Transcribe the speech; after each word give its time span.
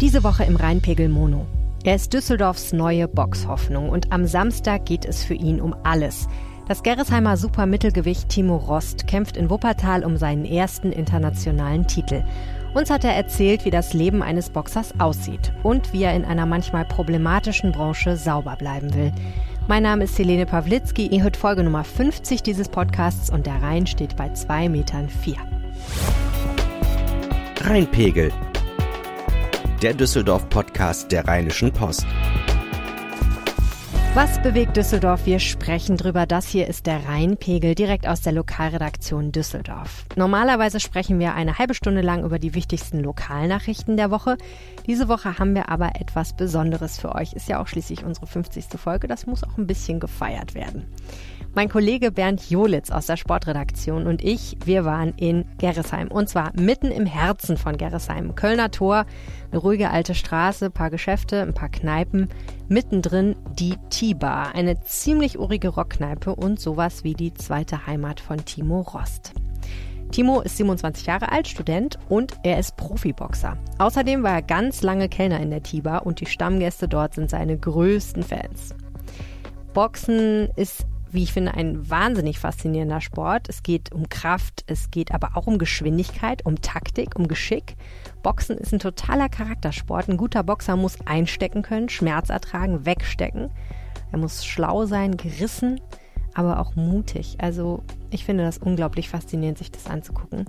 Diese 0.00 0.22
Woche 0.24 0.44
im 0.44 0.56
Rheinpegel 0.56 1.08
Mono. 1.08 1.46
Er 1.82 1.94
ist 1.94 2.12
Düsseldorfs 2.12 2.74
neue 2.74 3.08
Boxhoffnung 3.08 3.88
und 3.88 4.12
am 4.12 4.26
Samstag 4.26 4.84
geht 4.84 5.06
es 5.06 5.24
für 5.24 5.32
ihn 5.32 5.58
um 5.58 5.74
alles. 5.84 6.28
Das 6.68 6.82
Gerresheimer 6.82 7.38
Supermittelgewicht 7.38 8.28
Timo 8.28 8.56
Rost 8.56 9.06
kämpft 9.06 9.38
in 9.38 9.48
Wuppertal 9.48 10.04
um 10.04 10.18
seinen 10.18 10.44
ersten 10.44 10.92
internationalen 10.92 11.86
Titel. 11.86 12.24
Uns 12.74 12.90
hat 12.90 13.04
er 13.04 13.14
erzählt, 13.14 13.64
wie 13.64 13.70
das 13.70 13.94
Leben 13.94 14.22
eines 14.22 14.50
Boxers 14.50 15.00
aussieht 15.00 15.54
und 15.62 15.94
wie 15.94 16.02
er 16.02 16.14
in 16.14 16.26
einer 16.26 16.44
manchmal 16.44 16.84
problematischen 16.84 17.72
Branche 17.72 18.18
sauber 18.18 18.56
bleiben 18.56 18.92
will. 18.92 19.12
Mein 19.66 19.84
Name 19.84 20.04
ist 20.04 20.18
Helene 20.18 20.44
Pawlitzki. 20.44 21.06
Ihr 21.06 21.22
hört 21.22 21.38
Folge 21.38 21.62
Nummer 21.62 21.84
50 21.84 22.42
dieses 22.42 22.68
Podcasts 22.68 23.30
und 23.30 23.46
der 23.46 23.62
Rhein 23.62 23.86
steht 23.86 24.14
bei 24.16 24.26
2,4 24.26 24.68
Metern. 24.68 25.08
Rheinpegel. 27.62 28.30
Der 29.86 29.94
Düsseldorf-Podcast 29.94 31.12
der 31.12 31.28
Rheinischen 31.28 31.72
Post. 31.72 32.04
Was 34.14 34.42
bewegt 34.42 34.76
Düsseldorf? 34.76 35.26
Wir 35.26 35.38
sprechen 35.38 35.96
drüber. 35.96 36.26
Das 36.26 36.48
hier 36.48 36.66
ist 36.66 36.86
der 36.86 37.06
Rheinpegel 37.06 37.76
direkt 37.76 38.08
aus 38.08 38.20
der 38.20 38.32
Lokalredaktion 38.32 39.30
Düsseldorf. 39.30 40.04
Normalerweise 40.16 40.80
sprechen 40.80 41.20
wir 41.20 41.34
eine 41.34 41.58
halbe 41.58 41.74
Stunde 41.74 42.00
lang 42.00 42.24
über 42.24 42.40
die 42.40 42.54
wichtigsten 42.54 42.98
Lokalnachrichten 42.98 43.96
der 43.96 44.10
Woche. 44.10 44.38
Diese 44.88 45.06
Woche 45.06 45.38
haben 45.38 45.54
wir 45.54 45.68
aber 45.68 45.92
etwas 46.00 46.32
Besonderes 46.32 46.98
für 46.98 47.14
euch. 47.14 47.34
Ist 47.34 47.48
ja 47.48 47.62
auch 47.62 47.68
schließlich 47.68 48.02
unsere 48.02 48.26
50. 48.26 48.64
Folge. 48.76 49.06
Das 49.06 49.26
muss 49.26 49.44
auch 49.44 49.56
ein 49.56 49.68
bisschen 49.68 50.00
gefeiert 50.00 50.54
werden. 50.54 50.84
Mein 51.56 51.70
Kollege 51.70 52.12
Bernd 52.12 52.50
Jolitz 52.50 52.90
aus 52.90 53.06
der 53.06 53.16
Sportredaktion 53.16 54.06
und 54.06 54.22
ich, 54.22 54.58
wir 54.66 54.84
waren 54.84 55.14
in 55.16 55.46
Gerresheim. 55.56 56.08
Und 56.08 56.28
zwar 56.28 56.52
mitten 56.54 56.90
im 56.90 57.06
Herzen 57.06 57.56
von 57.56 57.78
Gerresheim. 57.78 58.34
Kölner 58.34 58.70
Tor, 58.70 59.06
eine 59.50 59.58
ruhige 59.58 59.88
alte 59.88 60.14
Straße, 60.14 60.68
paar 60.68 60.90
Geschäfte, 60.90 61.40
ein 61.40 61.54
paar 61.54 61.70
Kneipen. 61.70 62.28
Mittendrin 62.68 63.36
die 63.58 63.76
T-Bar, 63.88 64.54
eine 64.54 64.82
ziemlich 64.82 65.38
urige 65.38 65.68
Rockkneipe 65.68 66.34
und 66.34 66.60
sowas 66.60 67.04
wie 67.04 67.14
die 67.14 67.32
zweite 67.32 67.86
Heimat 67.86 68.20
von 68.20 68.44
Timo 68.44 68.82
Rost. 68.82 69.32
Timo 70.10 70.42
ist 70.42 70.58
27 70.58 71.06
Jahre 71.06 71.32
alt, 71.32 71.48
Student 71.48 71.98
und 72.10 72.34
er 72.42 72.58
ist 72.58 72.76
Profiboxer. 72.76 73.56
Außerdem 73.78 74.22
war 74.22 74.32
er 74.32 74.42
ganz 74.42 74.82
lange 74.82 75.08
Kellner 75.08 75.40
in 75.40 75.48
der 75.48 75.62
T-Bar 75.62 76.04
und 76.04 76.20
die 76.20 76.26
Stammgäste 76.26 76.86
dort 76.86 77.14
sind 77.14 77.30
seine 77.30 77.56
größten 77.56 78.24
Fans. 78.24 78.74
Boxen 79.72 80.50
ist 80.56 80.86
wie 81.10 81.22
ich 81.22 81.32
finde, 81.32 81.54
ein 81.54 81.88
wahnsinnig 81.88 82.38
faszinierender 82.38 83.00
Sport. 83.00 83.48
Es 83.48 83.62
geht 83.62 83.92
um 83.92 84.08
Kraft, 84.08 84.64
es 84.66 84.90
geht 84.90 85.12
aber 85.12 85.36
auch 85.36 85.46
um 85.46 85.58
Geschwindigkeit, 85.58 86.44
um 86.44 86.60
Taktik, 86.60 87.16
um 87.16 87.28
Geschick. 87.28 87.76
Boxen 88.22 88.58
ist 88.58 88.72
ein 88.72 88.78
totaler 88.78 89.28
Charaktersport. 89.28 90.08
Ein 90.08 90.16
guter 90.16 90.42
Boxer 90.42 90.76
muss 90.76 90.98
einstecken 91.06 91.62
können, 91.62 91.88
Schmerz 91.88 92.28
ertragen, 92.28 92.86
wegstecken. 92.86 93.50
Er 94.12 94.18
muss 94.18 94.44
schlau 94.44 94.86
sein, 94.86 95.16
gerissen, 95.16 95.80
aber 96.36 96.60
auch 96.60 96.76
mutig. 96.76 97.36
Also 97.38 97.82
ich 98.10 98.24
finde 98.24 98.44
das 98.44 98.58
unglaublich 98.58 99.08
faszinierend, 99.08 99.58
sich 99.58 99.72
das 99.72 99.86
anzugucken. 99.86 100.44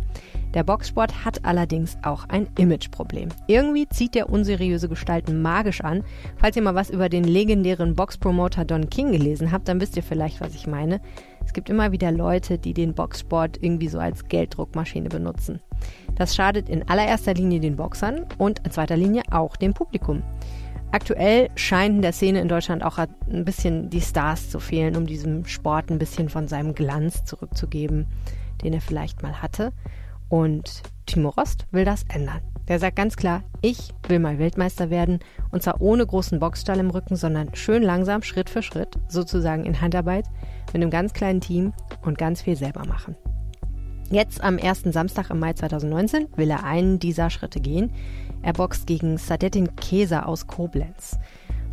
Der 0.54 0.64
Boxsport 0.64 1.24
hat 1.26 1.46
allerdings 1.46 1.98
auch 2.04 2.26
ein 2.28 2.48
Imageproblem. 2.58 3.30
Irgendwie 3.48 3.88
zieht 3.88 4.14
der 4.14 4.30
unseriöse 4.30 4.90
Gestalten 4.90 5.42
magisch 5.42 5.82
an. 5.82 6.04
Falls 6.36 6.58
ihr 6.58 6.62
mal 6.62 6.76
was 6.76 6.90
über 6.90 7.08
den 7.08 7.24
legendären 7.24 7.96
Boxpromoter 7.96 8.66
Don 8.66 8.90
King 8.90 9.14
gelesen 9.14 9.52
habt, 9.52 9.70
dann 9.70 9.80
wisst 9.80 9.96
ihr 9.96 10.04
vielleicht, 10.04 10.42
was 10.42 10.56
ich 10.56 10.68
meine. 10.68 11.00
Es 11.46 11.54
gibt 11.54 11.70
immer 11.70 11.94
wieder 11.94 12.12
Leute, 12.12 12.58
die 12.58 12.74
den 12.74 12.94
Boxsport 12.94 13.64
irgendwie 13.64 13.88
so 13.88 14.00
als 14.00 14.28
Gelddruckmaschine 14.28 15.08
benutzen. 15.08 15.62
Das 16.16 16.36
schadet 16.36 16.68
in 16.68 16.88
allererster 16.90 17.34
Linie 17.34 17.62
den 17.62 17.78
Boxern 17.78 18.26
und 18.38 18.60
in 18.66 18.72
zweiter 18.72 18.98
Linie 18.98 19.24
auch 19.32 19.56
dem 19.56 19.74
Publikum. 19.74 20.24
Aktuell 20.92 21.50
scheinen 21.56 22.02
der 22.02 22.14
Szene 22.14 22.40
in 22.40 22.48
Deutschland 22.48 22.84
auch 22.84 22.98
ein 22.98 23.44
bisschen 23.46 23.90
die 23.90 24.02
Stars 24.02 24.50
zu 24.50 24.60
fehlen, 24.60 24.96
um 24.96 25.06
diesem 25.06 25.46
Sport 25.46 25.92
ein 25.92 26.00
bisschen 26.00 26.30
von 26.30 26.48
seinem 26.48 26.74
Glanz 26.74 27.26
zurückzugeben, 27.26 28.08
den 28.64 28.74
er 28.74 28.82
vielleicht 28.82 29.22
mal 29.22 29.42
hatte. 29.42 29.74
Und 30.30 30.84
Timo 31.06 31.30
Rost 31.30 31.66
will 31.72 31.86
das 31.86 32.04
ändern. 32.10 32.42
Der 32.68 32.80
sagt 32.80 32.98
ganz 32.98 33.16
klar, 33.16 33.44
ich 33.62 33.94
will 34.08 34.20
mal 34.20 34.40
Weltmeister 34.40 34.90
werden 34.90 35.20
und 35.52 35.64
zwar 35.64 35.80
ohne 35.82 36.06
großen 36.06 36.40
Boxstall 36.40 36.80
im 36.80 36.90
Rücken, 36.90 37.16
sondern 37.16 37.56
schön 37.56 37.82
langsam, 37.82 38.24
Schritt 38.24 38.50
für 38.50 38.62
Schritt, 38.62 38.98
sozusagen 39.08 39.66
in 39.66 39.80
Handarbeit, 39.80 40.26
mit 40.68 40.76
einem 40.76 40.90
ganz 40.90 41.14
kleinen 41.14 41.40
Team 41.40 41.74
und 42.02 42.18
ganz 42.18 42.42
viel 42.42 42.58
selber 42.58 42.86
machen. 42.86 43.16
Jetzt 44.10 44.42
am 44.42 44.58
ersten 44.58 44.92
Samstag 44.94 45.30
im 45.30 45.40
Mai 45.40 45.54
2019 45.54 46.28
will 46.38 46.50
er 46.50 46.64
einen 46.64 47.00
dieser 47.00 47.30
Schritte 47.30 47.60
gehen. 47.60 47.92
Er 48.42 48.54
boxt 48.54 48.88
gegen 48.88 49.18
Sadetin 49.18 49.76
Keser 49.76 50.28
aus 50.28 50.48
Koblenz. 50.48 51.18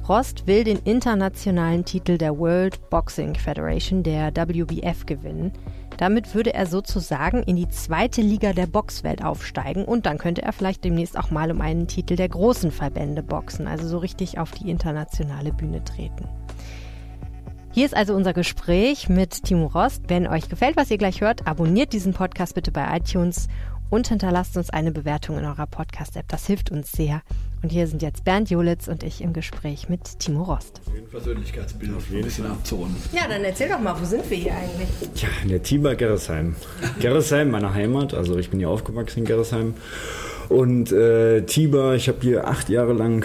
Rost 0.08 0.46
will 0.46 0.64
den 0.64 0.80
internationalen 0.84 1.86
Titel 1.86 2.18
der 2.18 2.38
World 2.38 2.90
Boxing 2.90 3.34
Federation, 3.36 4.02
der 4.02 4.36
WBF, 4.36 5.06
gewinnen. 5.06 5.52
Damit 5.96 6.34
würde 6.34 6.52
er 6.52 6.66
sozusagen 6.66 7.42
in 7.44 7.56
die 7.56 7.68
zweite 7.68 8.20
Liga 8.20 8.52
der 8.52 8.66
Boxwelt 8.66 9.24
aufsteigen 9.24 9.84
und 9.86 10.04
dann 10.04 10.18
könnte 10.18 10.42
er 10.42 10.52
vielleicht 10.52 10.84
demnächst 10.84 11.16
auch 11.18 11.30
mal 11.30 11.50
um 11.50 11.62
einen 11.62 11.86
Titel 11.86 12.16
der 12.16 12.28
großen 12.28 12.70
Verbände 12.70 13.22
boxen, 13.22 13.66
also 13.66 13.88
so 13.88 13.96
richtig 13.96 14.38
auf 14.38 14.50
die 14.50 14.68
internationale 14.68 15.52
Bühne 15.52 15.82
treten. 15.84 16.28
Hier 17.74 17.86
ist 17.86 17.96
also 17.96 18.14
unser 18.14 18.34
Gespräch 18.34 19.08
mit 19.08 19.42
Timo 19.42 19.66
Rost. 19.66 20.04
Wenn 20.06 20.28
euch 20.28 20.48
gefällt, 20.48 20.76
was 20.76 20.90
ihr 20.92 20.98
gleich 20.98 21.22
hört, 21.22 21.46
abonniert 21.46 21.92
diesen 21.92 22.12
Podcast 22.12 22.54
bitte 22.54 22.70
bei 22.70 22.96
iTunes 22.96 23.48
und 23.94 24.08
hinterlasst 24.08 24.56
uns 24.56 24.70
eine 24.70 24.90
Bewertung 24.90 25.38
in 25.38 25.44
eurer 25.44 25.68
Podcast-App. 25.68 26.26
Das 26.26 26.48
hilft 26.48 26.72
uns 26.72 26.90
sehr. 26.90 27.22
Und 27.62 27.70
hier 27.70 27.86
sind 27.86 28.02
jetzt 28.02 28.24
Bernd 28.24 28.50
Jolitz 28.50 28.88
und 28.88 29.04
ich 29.04 29.20
im 29.20 29.32
Gespräch 29.32 29.88
mit 29.88 30.18
Timo 30.18 30.42
Rost. 30.42 30.80
Persönlichkeitsbild 31.12 31.94
auf 31.94 32.10
ein 32.10 32.22
bisschen 32.22 32.46
abzurunden. 32.46 32.96
Ja, 33.12 33.28
dann 33.28 33.44
erzähl 33.44 33.68
doch 33.68 33.78
mal, 33.78 33.94
wo 33.98 34.04
sind 34.04 34.28
wir 34.28 34.36
hier 34.36 34.52
eigentlich? 34.52 34.88
Ja, 35.22 35.28
in 35.44 35.48
der 35.48 35.62
Teambar 35.62 35.94
Gerresheim. 35.94 36.56
Gerresheim, 37.00 37.52
meine 37.52 37.72
Heimat. 37.72 38.14
Also 38.14 38.36
ich 38.36 38.50
bin 38.50 38.58
hier 38.58 38.68
aufgewachsen 38.68 39.20
in 39.20 39.26
Gerresheim. 39.26 39.74
Und 40.48 40.90
äh, 40.90 41.42
Tiber, 41.42 41.94
ich 41.94 42.08
habe 42.08 42.18
hier 42.20 42.48
acht 42.48 42.68
Jahre 42.68 42.94
lang 42.94 43.24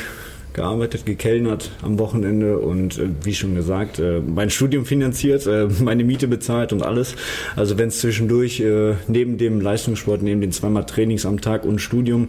gearbeitet, 0.60 1.06
gekellnert 1.06 1.72
am 1.82 1.98
Wochenende 2.00 2.60
und 2.60 2.98
äh, 2.98 3.08
wie 3.24 3.34
schon 3.34 3.56
gesagt, 3.56 3.98
äh, 3.98 4.20
mein 4.20 4.50
Studium 4.50 4.86
finanziert, 4.86 5.48
äh, 5.48 5.68
meine 5.82 6.04
Miete 6.04 6.28
bezahlt 6.28 6.74
und 6.74 6.84
alles. 6.84 7.16
Also 7.56 7.78
wenn 7.78 7.88
es 7.88 8.00
zwischendurch 8.00 8.62
neben 9.08 9.38
dem 9.38 9.62
Leistungssport, 9.62 10.22
neben 10.22 10.42
den 10.42 10.52
zweimal 10.52 10.86
Trainings 10.86 11.26
am 11.26 11.40
Tag 11.40 11.64
und 11.64 11.80
Studium 11.80 12.28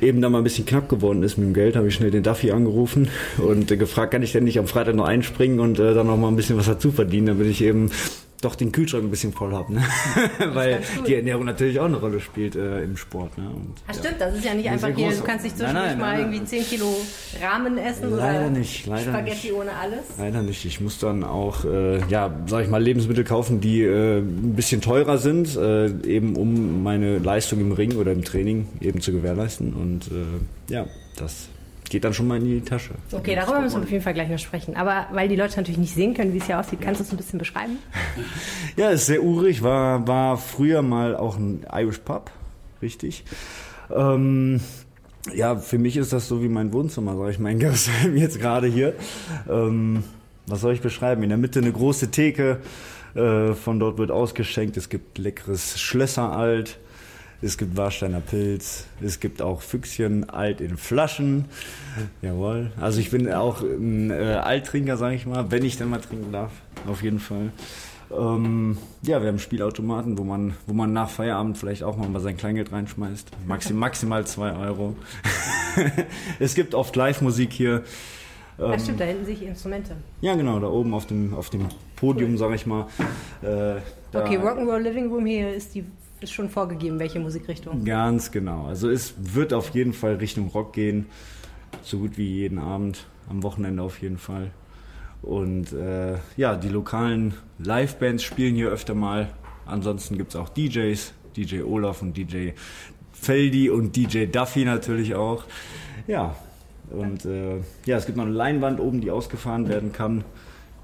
eben 0.00 0.20
da 0.20 0.28
mal 0.28 0.38
ein 0.38 0.44
bisschen 0.44 0.66
knapp 0.66 0.88
geworden 0.88 1.22
ist 1.22 1.38
mit 1.38 1.46
dem 1.48 1.54
Geld, 1.54 1.76
habe 1.76 1.88
ich 1.88 1.94
schnell 1.94 2.10
den 2.10 2.22
Duffy 2.22 2.50
angerufen 2.50 3.08
und 3.38 3.66
gefragt, 3.66 4.12
kann 4.12 4.22
ich 4.22 4.32
denn 4.32 4.44
nicht 4.44 4.58
am 4.58 4.66
Freitag 4.66 4.94
noch 4.94 5.06
einspringen 5.06 5.60
und 5.60 5.78
dann 5.78 6.06
noch 6.06 6.16
mal 6.16 6.28
ein 6.28 6.36
bisschen 6.36 6.58
was 6.58 6.66
dazu 6.66 6.92
verdienen, 6.92 7.26
damit 7.26 7.46
ich 7.46 7.62
eben 7.62 7.90
doch 8.42 8.56
den 8.56 8.72
Kühlschrank 8.72 9.04
ein 9.04 9.10
bisschen 9.10 9.32
voll 9.32 9.52
habe, 9.52 9.72
ne? 9.72 9.82
weil 10.52 10.80
die 11.06 11.14
Ernährung 11.14 11.44
natürlich 11.44 11.78
auch 11.80 11.86
eine 11.86 11.96
Rolle 11.96 12.20
spielt 12.20 12.56
äh, 12.56 12.82
im 12.82 12.96
Sport. 12.96 13.38
Ne? 13.38 13.48
Und, 13.48 13.74
Ach, 13.86 13.94
stimmt, 13.94 14.16
das 14.20 14.34
ist 14.34 14.44
ja 14.44 14.52
nicht 14.54 14.68
einfach 14.68 14.88
hier, 14.88 15.10
du 15.10 15.22
kannst 15.22 15.44
nicht 15.44 15.56
zwischendurch 15.56 15.86
nein, 15.86 15.98
nein, 15.98 15.98
mal 15.98 16.22
nein, 16.22 16.32
irgendwie 16.32 16.44
10 16.44 16.64
Kilo 16.64 16.96
Rahmen 17.40 17.78
essen 17.78 18.10
leider 18.10 18.40
oder 18.40 18.50
nicht, 18.50 18.86
leider 18.86 19.10
Spaghetti 19.10 19.46
nicht. 19.48 19.52
ohne 19.52 19.72
alles. 19.72 20.00
Leider 20.18 20.42
nicht. 20.42 20.64
Ich 20.64 20.80
muss 20.80 20.98
dann 20.98 21.24
auch, 21.24 21.64
äh, 21.64 22.04
ja, 22.08 22.34
sag 22.46 22.64
ich 22.64 22.70
mal, 22.70 22.82
Lebensmittel 22.82 23.24
kaufen, 23.24 23.60
die 23.60 23.82
äh, 23.82 24.18
ein 24.18 24.54
bisschen 24.54 24.80
teurer 24.80 25.18
sind, 25.18 25.56
äh, 25.56 25.86
eben 26.04 26.36
um 26.36 26.82
meine 26.82 27.18
Leistung 27.18 27.60
im 27.60 27.72
Ring 27.72 27.96
oder 27.96 28.12
im 28.12 28.24
Training 28.24 28.68
eben 28.80 29.00
zu 29.00 29.12
gewährleisten. 29.12 29.72
Und 29.72 30.08
äh, 30.08 30.72
ja, 30.72 30.86
das 31.16 31.48
geht 31.92 32.04
dann 32.04 32.14
schon 32.14 32.26
mal 32.26 32.38
in 32.38 32.46
die 32.46 32.60
Tasche. 32.62 32.94
Okay, 33.12 33.36
darüber 33.36 33.60
müssen 33.60 33.76
wir 33.76 33.84
auf 33.84 33.90
jeden 33.90 34.02
Fall 34.02 34.14
gleich 34.14 34.30
noch 34.30 34.38
sprechen. 34.38 34.76
Aber 34.76 35.06
weil 35.12 35.28
die 35.28 35.36
Leute 35.36 35.56
natürlich 35.56 35.78
nicht 35.78 35.94
sehen 35.94 36.14
können, 36.14 36.32
wie 36.32 36.38
es 36.38 36.46
hier 36.46 36.58
aussieht, 36.58 36.80
kannst 36.80 37.00
du 37.00 37.04
es 37.04 37.12
ein 37.12 37.18
bisschen 37.18 37.38
beschreiben? 37.38 37.78
ja, 38.76 38.90
es 38.90 39.02
ist 39.02 39.06
sehr 39.06 39.22
urig. 39.22 39.62
War, 39.62 40.08
war 40.08 40.38
früher 40.38 40.80
mal 40.82 41.14
auch 41.14 41.36
ein 41.36 41.66
Irish 41.70 41.98
Pub, 41.98 42.30
richtig. 42.80 43.24
Ähm, 43.94 44.60
ja, 45.34 45.56
für 45.56 45.78
mich 45.78 45.98
ist 45.98 46.14
das 46.14 46.28
so 46.28 46.42
wie 46.42 46.48
mein 46.48 46.72
Wohnzimmer, 46.72 47.16
sag 47.16 47.30
ich 47.30 47.38
mal, 47.38 47.50
in 47.52 47.58
Gersheim 47.58 48.16
jetzt 48.16 48.40
gerade 48.40 48.66
hier. 48.66 48.94
Ähm, 49.48 50.02
was 50.46 50.62
soll 50.62 50.72
ich 50.72 50.80
beschreiben? 50.80 51.22
In 51.22 51.28
der 51.28 51.38
Mitte 51.38 51.60
eine 51.60 51.72
große 51.72 52.10
Theke. 52.10 52.60
Äh, 53.14 53.52
von 53.52 53.78
dort 53.78 53.98
wird 53.98 54.10
ausgeschenkt. 54.10 54.78
Es 54.78 54.88
gibt 54.88 55.18
leckeres 55.18 55.78
Schlösseralt. 55.78 56.78
Es 57.44 57.58
gibt 57.58 57.76
Warsteiner 57.76 58.20
Pilz. 58.20 58.86
Es 59.02 59.18
gibt 59.18 59.42
auch 59.42 59.62
Füchschen 59.62 60.30
alt 60.30 60.60
in 60.60 60.76
Flaschen. 60.76 61.46
Jawohl. 62.22 62.70
Also 62.80 63.00
ich 63.00 63.10
bin 63.10 63.30
auch 63.32 63.62
ein 63.62 64.12
äh, 64.12 64.14
Alttrinker, 64.14 64.96
sage 64.96 65.16
ich 65.16 65.26
mal, 65.26 65.50
wenn 65.50 65.64
ich 65.64 65.76
denn 65.76 65.90
mal 65.90 66.00
trinken 66.00 66.30
darf. 66.30 66.52
Auf 66.86 67.02
jeden 67.02 67.18
Fall. 67.18 67.50
Ähm, 68.16 68.78
ja, 69.02 69.20
wir 69.22 69.28
haben 69.28 69.40
Spielautomaten, 69.40 70.18
wo 70.18 70.22
man, 70.22 70.54
wo 70.68 70.72
man 70.72 70.92
nach 70.92 71.10
Feierabend 71.10 71.58
vielleicht 71.58 71.82
auch 71.82 71.96
mal 71.96 72.20
sein 72.20 72.36
Kleingeld 72.36 72.70
reinschmeißt. 72.70 73.30
Maxim, 73.48 73.76
maximal 73.76 74.24
zwei 74.24 74.52
Euro. 74.52 74.94
es 76.38 76.54
gibt 76.54 76.76
oft 76.76 76.94
Live-Musik 76.94 77.52
hier. 77.52 77.82
Ähm, 78.60 78.78
stimmt, 78.78 79.00
da 79.00 79.04
hinten 79.04 79.24
sehe 79.24 79.34
ich 79.34 79.42
Instrumente. 79.42 79.96
Ja, 80.20 80.36
genau, 80.36 80.60
da 80.60 80.68
oben 80.68 80.94
auf 80.94 81.06
dem, 81.06 81.34
auf 81.34 81.50
dem 81.50 81.66
Podium, 81.96 82.32
cool. 82.32 82.38
sage 82.38 82.54
ich 82.54 82.66
mal. 82.66 82.86
Äh, 83.42 83.80
okay, 84.16 84.38
Rock'n'Roll 84.38 84.78
Living 84.78 85.10
Room 85.10 85.26
hier 85.26 85.52
ist 85.52 85.74
die 85.74 85.84
ist 86.22 86.32
schon 86.32 86.48
vorgegeben, 86.48 86.98
welche 86.98 87.20
Musikrichtung. 87.20 87.84
Ganz 87.84 88.30
genau. 88.30 88.66
Also 88.66 88.90
es 88.90 89.14
wird 89.18 89.52
auf 89.52 89.70
jeden 89.70 89.92
Fall 89.92 90.16
Richtung 90.16 90.48
Rock 90.48 90.72
gehen. 90.72 91.06
so 91.82 91.98
gut 91.98 92.18
wie 92.18 92.26
jeden 92.26 92.58
Abend, 92.58 93.06
am 93.28 93.42
Wochenende 93.42 93.82
auf 93.82 94.00
jeden 94.02 94.18
Fall. 94.18 94.50
Und 95.22 95.72
äh, 95.72 96.16
ja, 96.36 96.56
die 96.56 96.68
lokalen 96.68 97.34
Livebands 97.58 98.22
spielen 98.22 98.54
hier 98.54 98.68
öfter 98.68 98.94
mal. 98.94 99.30
Ansonsten 99.66 100.18
gibt 100.18 100.30
es 100.30 100.36
auch 100.36 100.48
DJs, 100.48 101.12
DJ 101.36 101.62
Olaf 101.62 102.02
und 102.02 102.16
DJ 102.16 102.50
Feldi 103.12 103.70
und 103.70 103.94
DJ 103.96 104.26
Duffy 104.26 104.64
natürlich 104.64 105.14
auch. 105.14 105.44
Ja, 106.08 106.34
und 106.90 107.24
äh, 107.24 107.58
ja, 107.86 107.96
es 107.96 108.06
gibt 108.06 108.18
noch 108.18 108.26
eine 108.26 108.34
Leinwand 108.34 108.80
oben, 108.80 109.00
die 109.00 109.10
ausgefahren 109.10 109.68
werden 109.68 109.92
kann. 109.92 110.24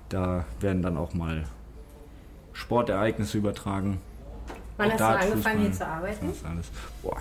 Da 0.08 0.46
werden 0.60 0.82
dann 0.82 0.96
auch 0.96 1.14
mal 1.14 1.44
Sportereignisse 2.52 3.38
übertragen. 3.38 3.98
Wann 4.78 4.92
hast 4.92 5.00
Dart, 5.00 5.22
du 5.22 5.32
angefangen 5.32 5.60
hier 5.60 5.72
zu 5.72 5.86
arbeiten? 5.86 6.32
Boah. 7.02 7.16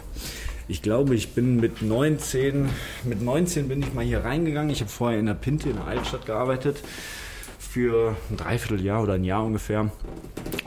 Ich 0.68 0.82
glaube, 0.82 1.16
ich 1.16 1.34
bin 1.34 1.60
mit 1.60 1.82
19, 1.82 2.70
mit 3.04 3.22
19 3.22 3.68
bin 3.68 3.82
ich 3.82 3.94
mal 3.94 4.06
hier 4.06 4.24
reingegangen. 4.24 4.70
Ich 4.70 4.82
habe 4.82 4.90
vorher 4.90 5.20
in 5.20 5.26
der 5.26 5.34
Pinte 5.34 5.70
in 5.70 5.76
der 5.76 5.88
Altstadt 5.88 6.26
gearbeitet 6.26 6.78
für 7.58 8.16
ein 8.30 8.38
Dreivierteljahr 8.38 9.02
oder 9.02 9.14
ein 9.14 9.24
Jahr 9.24 9.44
ungefähr. 9.44 9.90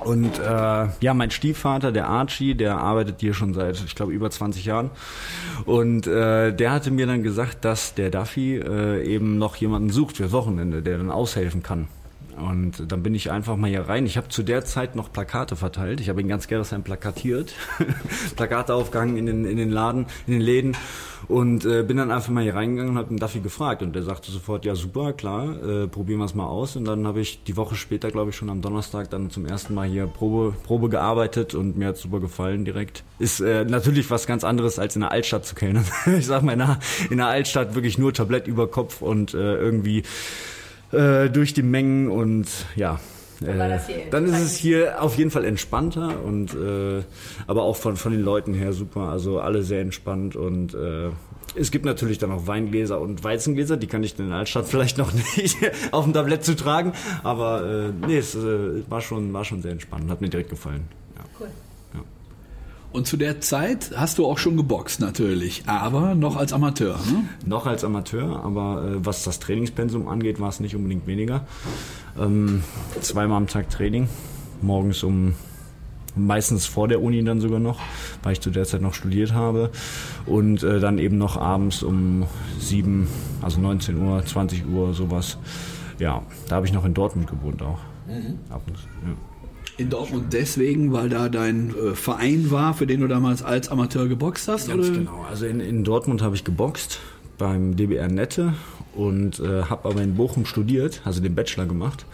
Und 0.01 0.39
äh, 0.39 0.89
ja, 1.01 1.15
mein 1.15 1.31
Stiefvater, 1.31 1.93
der 1.93 2.09
Archie, 2.09 2.55
der 2.55 2.79
arbeitet 2.79 3.21
hier 3.21 3.35
schon 3.35 3.55
seit, 3.55 3.83
ich 3.85 3.95
glaube, 3.95 4.13
über 4.13 4.31
20 4.31 4.65
Jahren. 4.65 4.91
Und 5.67 6.07
äh, 6.07 6.53
der 6.53 6.73
hatte 6.73 6.91
mir 6.91 7.07
dann 7.07 7.23
gesagt, 7.23 7.65
dass 7.65 7.95
der 7.95 8.11
Duffy 8.11 8.57
äh, 8.57 9.05
eben 9.05 9.39
noch 9.39 9.57
jemanden 9.57 9.91
sucht 9.91 10.17
fürs 10.17 10.33
Wochenende, 10.33 10.83
der 10.83 10.99
dann 10.99 11.11
aushelfen 11.11 11.63
kann. 11.63 11.87
Und 12.41 12.91
dann 12.91 13.03
bin 13.03 13.15
ich 13.15 13.31
einfach 13.31 13.57
mal 13.57 13.69
hier 13.69 13.89
rein. 13.89 14.07
Ich 14.07 14.17
habe 14.17 14.29
zu 14.29 14.43
der 14.43 14.65
Zeit 14.65 14.97
noch 14.97 15.13
Plakate 15.13 15.57
verteilt. 15.57 16.01
Ich 16.01 16.09
habe 16.09 16.21
in 16.21 16.29
ganz 16.29 16.49
Gerresheim 16.49 16.83
plakatiert. 16.83 17.55
Plakate 18.37 18.75
aufgehangen 18.75 19.17
in 19.17 19.27
den, 19.27 19.45
in 19.45 19.57
den 19.57 19.71
Laden, 19.71 20.07
in 20.27 20.35
den 20.35 20.43
Läden. 20.43 20.77
Und 21.29 21.67
äh, 21.67 21.83
bin 21.83 21.99
dann 21.99 22.11
einfach 22.11 22.31
mal 22.31 22.43
hier 22.43 22.55
reingegangen 22.55 22.93
und 22.93 22.99
habe 22.99 23.09
den 23.09 23.19
Duffy 23.19 23.41
gefragt. 23.41 23.83
Und 23.83 23.95
der 23.95 24.03
sagte 24.03 24.33
sofort, 24.33 24.65
ja 24.65 24.75
super, 24.75 25.13
klar, 25.13 25.63
äh, 25.63 25.87
probieren 25.87 26.19
wir 26.19 26.25
es 26.25 26.35
mal 26.35 26.47
aus. 26.47 26.77
Und 26.77 26.87
dann 26.87 27.07
habe 27.07 27.21
ich 27.21 27.45
die 27.45 27.57
Woche 27.57 27.75
später, 27.75 28.11
glaube 28.11 28.31
ich, 28.31 28.37
schon 28.37 28.49
am 28.49 28.63
Donnerstag 28.63 29.11
dann 29.11 29.31
zum 29.31 29.45
ersten 29.47 29.75
Mal 29.75 29.89
hier 29.89 30.07
Probe, 30.07 30.55
Probe 30.65 30.89
gearbeitet 30.89 31.55
und 31.55 31.77
mir 31.77 31.89
hat 31.89 31.99
super 31.99 32.21
gefallen 32.21 32.65
direkt. 32.65 33.05
Ist 33.19 33.41
äh, 33.41 33.65
natürlich 33.65 34.11
was 34.11 34.27
ganz 34.27 34.45
anderes 34.45 34.79
als 34.79 34.97
in 34.97 35.03
der 35.03 35.13
Altstadt 35.13 35.45
zu 35.45 35.55
kennen. 35.55 35.85
ich 36.19 36.27
sag 36.27 36.43
mal, 36.43 36.53
in 36.53 36.61
der, 36.61 36.79
in 37.11 37.19
der 37.19 37.27
Altstadt 37.27 37.75
wirklich 37.75 37.99
nur 37.99 38.15
Tablett 38.15 38.47
über 38.47 38.69
Kopf 38.69 39.03
und 39.03 39.35
äh, 39.35 39.57
irgendwie 39.57 40.03
äh, 40.93 41.29
durch 41.29 41.55
die 41.55 41.63
Mengen 41.63 42.09
und 42.09 42.49
ja. 42.77 43.01
Äh, 43.43 43.79
dann 44.11 44.27
ist 44.27 44.39
es 44.39 44.57
hier 44.57 45.03
auf 45.03 45.17
jeden 45.17 45.31
Fall 45.31 45.47
entspannter 45.47 46.23
und 46.23 46.53
äh, 46.53 47.03
aber 47.47 47.63
auch 47.63 47.77
von, 47.77 47.97
von 47.97 48.13
den 48.13 48.21
Leuten 48.21 48.53
her 48.53 48.75
super. 48.75 49.09
Also 49.09 49.41
alle 49.41 49.63
sehr 49.63 49.81
entspannt 49.81 50.37
und 50.37 50.75
äh, 50.75 51.09
es 51.55 51.71
gibt 51.71 51.85
natürlich 51.85 52.19
dann 52.19 52.31
auch 52.33 52.47
Weingläser 52.47 53.01
und 53.01 53.25
Weizengläser, 53.25 53.77
die 53.77 53.87
kann 53.87 54.03
ich 54.03 54.19
in 54.19 54.29
der 54.29 54.39
Altstadt 54.39 54.67
vielleicht 54.69 54.99
noch 54.99 55.13
nicht 55.13 55.57
auf 55.91 56.05
dem 56.05 56.13
Tablett 56.13 56.45
zu 56.45 56.55
tragen. 56.55 56.93
Aber 57.23 57.65
äh, 57.65 58.07
nee, 58.07 58.19
es 58.19 58.35
äh, 58.35 58.83
war, 58.91 59.01
schon, 59.01 59.33
war 59.33 59.45
schon 59.45 59.63
sehr 59.63 59.73
entspannt, 59.73 60.11
hat 60.11 60.21
mir 60.21 60.29
direkt 60.29 60.51
gefallen. 60.51 60.85
Und 62.93 63.07
zu 63.07 63.17
der 63.17 63.41
Zeit 63.41 63.93
hast 63.95 64.19
du 64.19 64.27
auch 64.27 64.39
schon 64.39 64.57
geboxt 64.57 65.01
natürlich, 65.01 65.63
aber 65.67 66.15
noch 66.17 66.37
als 66.37 66.53
Amateur. 66.53 66.97
Ne? 66.97 67.25
Noch 67.47 67.67
als 67.67 67.85
Amateur, 67.85 68.45
aber 68.45 68.85
äh, 68.85 69.07
was 69.07 69.23
das 69.23 69.39
Trainingspensum 69.39 70.09
angeht, 70.09 70.41
war 70.41 70.49
es 70.49 70.59
nicht 70.59 70.75
unbedingt 70.75 71.07
weniger. 71.07 71.47
Ähm, 72.19 72.65
zweimal 73.01 73.37
am 73.37 73.47
Tag 73.47 73.71
Training, 73.71 74.09
morgens 74.61 75.05
um 75.05 75.35
meistens 76.17 76.67
vor 76.67 76.89
der 76.89 77.01
Uni 77.01 77.23
dann 77.23 77.41
sogar 77.41 77.61
noch, 77.61 77.79
weil 78.25 78.33
ich 78.33 78.41
zu 78.41 78.51
der 78.51 78.65
Zeit 78.65 78.83
noch 78.83 78.95
studiert 78.95 79.33
habe 79.33 79.71
und 80.27 80.65
äh, 80.65 80.81
dann 80.81 80.99
eben 80.99 81.19
noch 81.19 81.37
abends 81.37 81.85
um 81.85 82.27
sieben, 82.59 83.07
also 83.41 83.61
19 83.61 83.97
Uhr, 84.03 84.25
20 84.25 84.67
Uhr 84.67 84.95
sowas. 84.95 85.39
Ja, 86.01 86.23
da 86.49 86.57
habe 86.57 86.67
ich 86.67 86.73
noch 86.73 86.85
in 86.85 86.95
Dortmund 86.95 87.29
gewohnt 87.29 87.63
auch. 87.63 87.79
Mhm. 88.09 88.39
Ab 88.51 88.63
und, 88.67 88.77
ja. 88.77 89.30
In 89.81 89.89
Dortmund 89.89 90.35
deswegen, 90.35 90.93
weil 90.93 91.09
da 91.09 91.31
dein 91.31 91.71
äh, 91.71 91.95
Verein 91.95 92.51
war, 92.51 92.75
für 92.75 92.87
den 92.87 93.01
du 93.01 93.09
damals 93.09 93.43
als 93.43 93.71
Amateur 93.71 94.09
geboxt 94.09 94.47
hast? 94.47 94.69
Ganz 94.69 94.89
oder? 94.89 94.99
genau. 94.99 95.25
Also 95.31 95.47
in, 95.47 95.59
in 95.61 95.85
Dortmund 95.85 96.21
habe 96.21 96.37
ich 96.37 96.45
geboxt 96.45 97.01
beim 97.39 97.77
DBR 97.77 98.09
Nette 98.09 98.53
und 98.95 99.41
äh, 99.41 99.63
habe 99.63 99.89
aber 99.89 100.03
in 100.03 100.17
Bochum 100.17 100.45
studiert, 100.45 101.01
also 101.07 101.23
den 101.23 101.35
Bachelor 101.35 101.65
gemacht. 101.65 102.05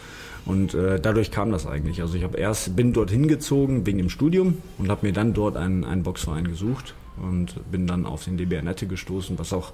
Und 0.45 0.75
äh, 0.75 1.01
dadurch 1.01 1.33
kam 1.33 1.51
das 1.51 1.67
eigentlich. 1.67 2.03
Also 2.03 2.15
ich 2.17 2.23
habe 2.23 2.39
erst 2.39 2.77
bin 2.77 2.93
dort 2.93 3.11
hingezogen 3.11 3.85
wegen 3.85 3.99
dem 3.99 4.11
Studium 4.11 4.59
und 4.79 4.89
habe 4.89 5.05
mir 5.05 5.13
dann 5.13 5.35
dort 5.35 5.57
einen, 5.57 5.85
einen 5.85 6.05
Boxverein 6.05 6.47
gesucht 6.47 6.95
und 7.21 7.69
bin 7.73 7.89
dann 7.89 8.07
auf 8.07 8.27
den 8.27 8.37
DBR 8.37 8.63
Nette 8.63 8.87
gestoßen, 8.87 9.41
was 9.41 9.53
auch 9.53 9.73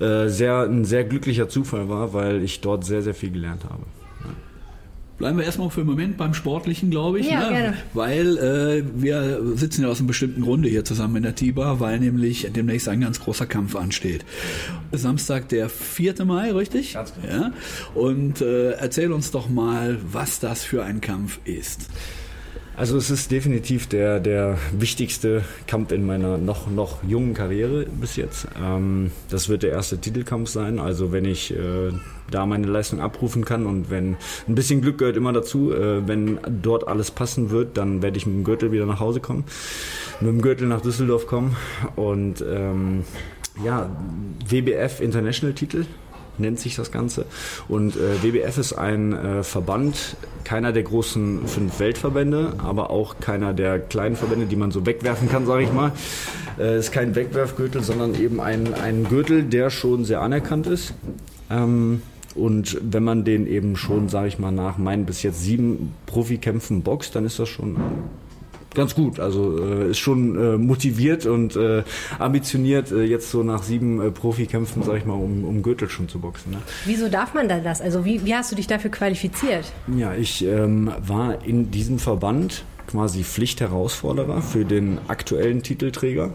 äh, 0.00 0.28
sehr 0.28 0.62
ein 0.62 0.86
sehr 0.86 1.04
glücklicher 1.04 1.50
Zufall 1.50 1.90
war, 1.90 2.14
weil 2.14 2.42
ich 2.42 2.62
dort 2.62 2.86
sehr 2.86 3.02
sehr 3.02 3.14
viel 3.14 3.30
gelernt 3.30 3.64
habe. 3.64 3.82
Bleiben 5.18 5.38
wir 5.38 5.46
erstmal 5.46 5.70
für 5.70 5.80
einen 5.80 5.88
Moment 5.88 6.18
beim 6.18 6.34
Sportlichen, 6.34 6.90
glaube 6.90 7.20
ich. 7.20 7.30
Ja, 7.30 7.40
ne? 7.40 7.48
gerne. 7.48 7.76
Weil 7.94 8.36
äh, 8.36 8.84
wir 8.94 9.40
sitzen 9.54 9.82
ja 9.82 9.88
aus 9.88 9.98
einem 9.98 10.08
bestimmten 10.08 10.42
Grunde 10.42 10.68
hier 10.68 10.84
zusammen 10.84 11.16
in 11.16 11.22
der 11.22 11.34
TIBA, 11.34 11.80
weil 11.80 12.00
nämlich 12.00 12.46
demnächst 12.54 12.88
ein 12.88 13.00
ganz 13.00 13.20
großer 13.20 13.46
Kampf 13.46 13.76
ansteht. 13.76 14.26
Samstag, 14.92 15.48
der 15.48 15.70
4. 15.70 16.24
Mai, 16.26 16.52
richtig? 16.52 16.92
Ganz 16.92 17.14
genau. 17.14 17.34
Ja? 17.34 17.52
Und 17.94 18.42
äh, 18.42 18.72
erzähl 18.72 19.10
uns 19.10 19.30
doch 19.30 19.48
mal, 19.48 19.98
was 20.12 20.38
das 20.38 20.64
für 20.64 20.84
ein 20.84 21.00
Kampf 21.00 21.40
ist. 21.44 21.88
Also 22.76 22.98
es 22.98 23.08
ist 23.08 23.30
definitiv 23.30 23.86
der, 23.86 24.20
der 24.20 24.58
wichtigste 24.70 25.42
Kampf 25.66 25.92
in 25.92 26.04
meiner 26.04 26.36
noch, 26.36 26.70
noch 26.70 27.02
jungen 27.04 27.32
Karriere 27.32 27.86
bis 27.86 28.16
jetzt. 28.16 28.46
Ähm, 28.62 29.12
das 29.30 29.48
wird 29.48 29.62
der 29.62 29.70
erste 29.70 29.96
Titelkampf 29.96 30.50
sein. 30.50 30.78
Also 30.78 31.10
wenn 31.10 31.24
ich 31.24 31.54
äh, 31.54 31.90
da 32.30 32.44
meine 32.44 32.66
Leistung 32.66 33.00
abrufen 33.00 33.46
kann 33.46 33.64
und 33.64 33.88
wenn 33.90 34.16
ein 34.46 34.54
bisschen 34.54 34.82
Glück 34.82 34.98
gehört 34.98 35.16
immer 35.16 35.32
dazu, 35.32 35.72
äh, 35.72 36.06
wenn 36.06 36.38
dort 36.62 36.86
alles 36.86 37.10
passen 37.10 37.48
wird, 37.48 37.78
dann 37.78 38.02
werde 38.02 38.18
ich 38.18 38.26
mit 38.26 38.36
dem 38.36 38.44
Gürtel 38.44 38.72
wieder 38.72 38.84
nach 38.84 39.00
Hause 39.00 39.20
kommen, 39.20 39.44
mit 40.20 40.28
dem 40.28 40.42
Gürtel 40.42 40.68
nach 40.68 40.82
Düsseldorf 40.82 41.26
kommen 41.26 41.56
und 41.96 42.44
ähm, 42.46 43.04
ja, 43.64 43.88
WBF 44.50 45.00
International 45.00 45.54
Titel 45.54 45.86
nennt 46.38 46.60
sich 46.60 46.76
das 46.76 46.92
Ganze. 46.92 47.26
Und 47.68 47.96
äh, 47.96 48.22
WBF 48.22 48.58
ist 48.58 48.72
ein 48.72 49.12
äh, 49.12 49.42
Verband, 49.42 50.16
keiner 50.44 50.72
der 50.72 50.82
großen 50.84 51.46
fünf 51.46 51.80
Weltverbände, 51.80 52.54
aber 52.58 52.90
auch 52.90 53.16
keiner 53.20 53.52
der 53.52 53.78
kleinen 53.78 54.16
Verbände, 54.16 54.46
die 54.46 54.56
man 54.56 54.70
so 54.70 54.86
wegwerfen 54.86 55.28
kann, 55.28 55.46
sage 55.46 55.64
ich 55.64 55.72
mal. 55.72 55.92
Äh, 56.58 56.78
ist 56.78 56.92
kein 56.92 57.14
Wegwerfgürtel, 57.14 57.82
sondern 57.82 58.14
eben 58.14 58.40
ein, 58.40 58.74
ein 58.74 59.04
Gürtel, 59.04 59.42
der 59.42 59.70
schon 59.70 60.04
sehr 60.04 60.20
anerkannt 60.20 60.66
ist. 60.66 60.94
Ähm, 61.50 62.02
und 62.34 62.78
wenn 62.82 63.02
man 63.02 63.24
den 63.24 63.46
eben 63.46 63.76
schon, 63.76 64.08
sage 64.08 64.28
ich 64.28 64.38
mal, 64.38 64.52
nach 64.52 64.76
meinen 64.76 65.06
bis 65.06 65.22
jetzt 65.22 65.42
sieben 65.42 65.94
Profikämpfen 66.04 66.82
boxt, 66.82 67.14
dann 67.16 67.24
ist 67.24 67.38
das 67.38 67.48
schon 67.48 67.76
ganz 68.76 68.94
gut. 68.94 69.18
Also 69.18 69.58
äh, 69.58 69.90
ist 69.90 69.98
schon 69.98 70.36
äh, 70.36 70.56
motiviert 70.56 71.26
und 71.26 71.56
äh, 71.56 71.82
ambitioniert, 72.20 72.92
äh, 72.92 73.02
jetzt 73.02 73.30
so 73.30 73.42
nach 73.42 73.64
sieben 73.64 74.00
äh, 74.00 74.10
Profikämpfen, 74.12 74.84
sag 74.84 74.98
ich 74.98 75.04
mal, 75.04 75.14
um, 75.14 75.44
um 75.44 75.62
Gürtel 75.62 75.88
schon 75.88 76.08
zu 76.08 76.20
boxen. 76.20 76.52
Ne? 76.52 76.58
Wieso 76.84 77.08
darf 77.08 77.34
man 77.34 77.48
dann 77.48 77.64
das? 77.64 77.80
Also 77.80 78.04
wie, 78.04 78.24
wie 78.24 78.34
hast 78.34 78.52
du 78.52 78.56
dich 78.56 78.68
dafür 78.68 78.90
qualifiziert? 78.90 79.72
Ja, 79.96 80.14
ich 80.14 80.44
ähm, 80.44 80.92
war 81.04 81.44
in 81.44 81.72
diesem 81.72 81.98
Verband 81.98 82.64
quasi 82.86 83.24
Pflichtherausforderer 83.24 84.42
für 84.42 84.64
den 84.64 84.98
aktuellen 85.08 85.62
Titelträger. 85.62 86.30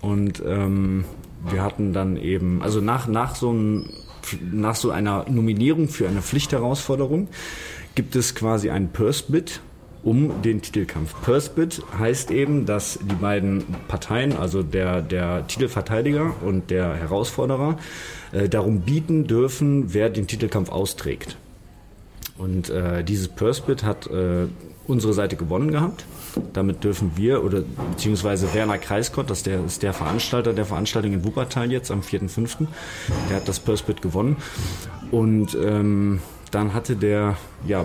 Und 0.00 0.40
ähm, 0.46 1.04
wir 1.50 1.62
hatten 1.62 1.92
dann 1.92 2.16
eben, 2.16 2.62
also 2.62 2.80
nach, 2.80 3.08
nach, 3.08 3.34
so 3.34 3.50
einem, 3.50 3.90
nach 4.52 4.76
so 4.76 4.90
einer 4.90 5.24
Nominierung 5.28 5.88
für 5.88 6.08
eine 6.08 6.22
Pflichtherausforderung 6.22 7.28
gibt 7.94 8.14
es 8.14 8.34
quasi 8.34 8.70
einen 8.70 8.90
Purse-Bid 8.90 9.60
um 10.02 10.42
den 10.42 10.62
Titelkampf. 10.62 11.14
Purse-Bid 11.22 11.82
heißt 11.98 12.30
eben, 12.30 12.66
dass 12.66 12.98
die 13.02 13.14
beiden 13.14 13.64
Parteien, 13.88 14.36
also 14.36 14.62
der, 14.62 15.02
der 15.02 15.46
Titelverteidiger 15.46 16.34
und 16.42 16.70
der 16.70 16.94
Herausforderer, 16.94 17.76
äh, 18.32 18.48
darum 18.48 18.80
bieten 18.80 19.26
dürfen, 19.26 19.92
wer 19.94 20.10
den 20.10 20.26
Titelkampf 20.26 20.70
austrägt. 20.70 21.36
Und 22.38 22.70
äh, 22.70 23.02
dieses 23.02 23.28
Purse-Bid 23.28 23.82
hat 23.82 24.06
äh, 24.06 24.46
unsere 24.86 25.12
Seite 25.12 25.36
gewonnen 25.36 25.70
gehabt. 25.70 26.04
Damit 26.52 26.84
dürfen 26.84 27.12
wir, 27.16 27.44
oder 27.44 27.62
beziehungsweise 27.90 28.54
Werner 28.54 28.78
Kreiskott, 28.78 29.28
das 29.28 29.42
der, 29.42 29.64
ist 29.64 29.82
der 29.82 29.92
Veranstalter 29.92 30.52
der 30.52 30.64
Veranstaltung 30.64 31.12
in 31.12 31.24
Wuppertal 31.24 31.70
jetzt 31.72 31.90
am 31.90 32.00
4.5., 32.00 32.66
der 33.28 33.36
hat 33.36 33.48
das 33.48 33.58
Purse-Bid 33.58 34.02
gewonnen. 34.02 34.36
Und 35.10 35.56
ähm, 35.60 36.20
dann 36.50 36.74
hatte 36.74 36.96
der 36.96 37.36
ja, 37.66 37.84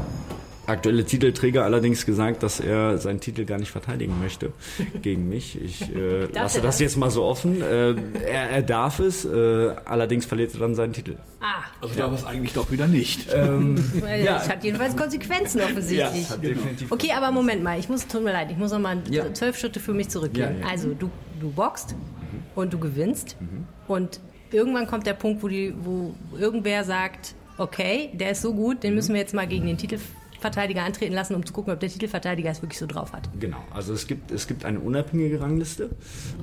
aktuelle 0.66 1.04
Titelträger 1.04 1.64
allerdings 1.64 2.06
gesagt, 2.06 2.44
dass 2.44 2.60
er 2.60 2.98
seinen 2.98 3.20
Titel 3.20 3.46
gar 3.46 3.58
nicht 3.58 3.72
verteidigen 3.72 4.20
möchte 4.22 4.52
gegen 5.02 5.28
mich. 5.30 5.62
Ich 5.62 5.82
äh, 5.96 6.26
lasse 6.34 6.62
das 6.62 6.80
jetzt 6.80 6.98
mal 6.98 7.12
so 7.12 7.24
offen. 7.24 7.62
Äh, 7.62 7.96
er, 8.26 8.50
er, 8.50 8.62
darf 8.62 9.00
es, 9.00 9.26
äh, 9.26 9.76
allerdings 9.86 10.26
verliert 10.26 10.54
er 10.54 10.62
dann 10.62 10.76
seinen 10.76 10.94
Titel. 10.94 11.18
Ah. 11.42 11.64
Also 11.82 12.00
ja. 12.00 12.08
darf 12.08 12.20
es 12.20 12.26
eigentlich 12.26 12.54
doch 12.54 12.72
wieder 12.72 12.88
nicht. 12.88 13.28
Ähm, 13.34 13.84
ja. 14.24 14.36
Das 14.36 14.50
hat 14.50 14.64
jedenfalls 14.64 14.96
Konsequenzen 14.96 15.62
offensichtlich. 15.62 16.30
Ja, 16.30 16.38
definitiv 16.38 16.92
okay, 16.92 17.12
aber 17.16 17.32
Moment 17.32 17.64
mal, 17.64 17.78
ich 17.80 17.90
muss, 17.90 18.08
tut 18.08 18.24
mir 18.24 18.32
leid, 18.32 18.50
ich 18.52 18.58
muss 18.58 18.72
noch 18.72 18.80
mal 18.80 19.02
ja. 19.10 19.34
zwölf 19.34 19.58
Schritte 19.58 19.80
für 19.80 19.94
mich 19.94 20.10
zurückgehen. 20.10 20.64
Also 20.70 20.94
du, 20.94 21.10
du 21.40 21.52
boxt 21.52 21.92
mhm. 21.92 22.44
und 22.56 22.74
du 22.74 22.80
gewinnst 22.80 23.36
mhm. 23.40 23.66
und 23.88 24.22
irgendwann 24.52 24.88
kommt 24.88 25.06
der 25.08 25.14
Punkt, 25.14 25.44
wo, 25.44 25.48
die, 25.48 25.74
wo 25.82 26.14
irgendwer 26.38 26.84
sagt, 26.84 27.36
okay, 27.58 28.10
der 28.14 28.32
ist 28.32 28.42
so 28.42 28.54
gut, 28.54 28.84
den 28.84 28.96
müssen 28.96 29.14
wir 29.14 29.22
jetzt 29.22 29.34
mal 29.34 29.48
gegen 29.48 29.66
den 29.66 29.78
Titel 29.78 29.98
Verteidiger 30.44 30.84
antreten 30.84 31.14
lassen, 31.14 31.36
um 31.36 31.46
zu 31.46 31.54
gucken, 31.54 31.74
ob 31.74 31.80
der 31.80 31.90
Titelverteidiger 31.90 32.52
es 32.52 32.62
wirklich 32.62 32.78
so 32.78 32.86
drauf 32.86 33.14
hat. 33.14 33.30
Genau, 33.40 33.64
also 33.74 33.94
es 33.94 34.08
gibt, 34.08 34.30
es 34.30 34.46
gibt 34.48 34.66
eine 34.66 34.80
unabhängige 34.80 35.40
Rangliste, 35.40 35.90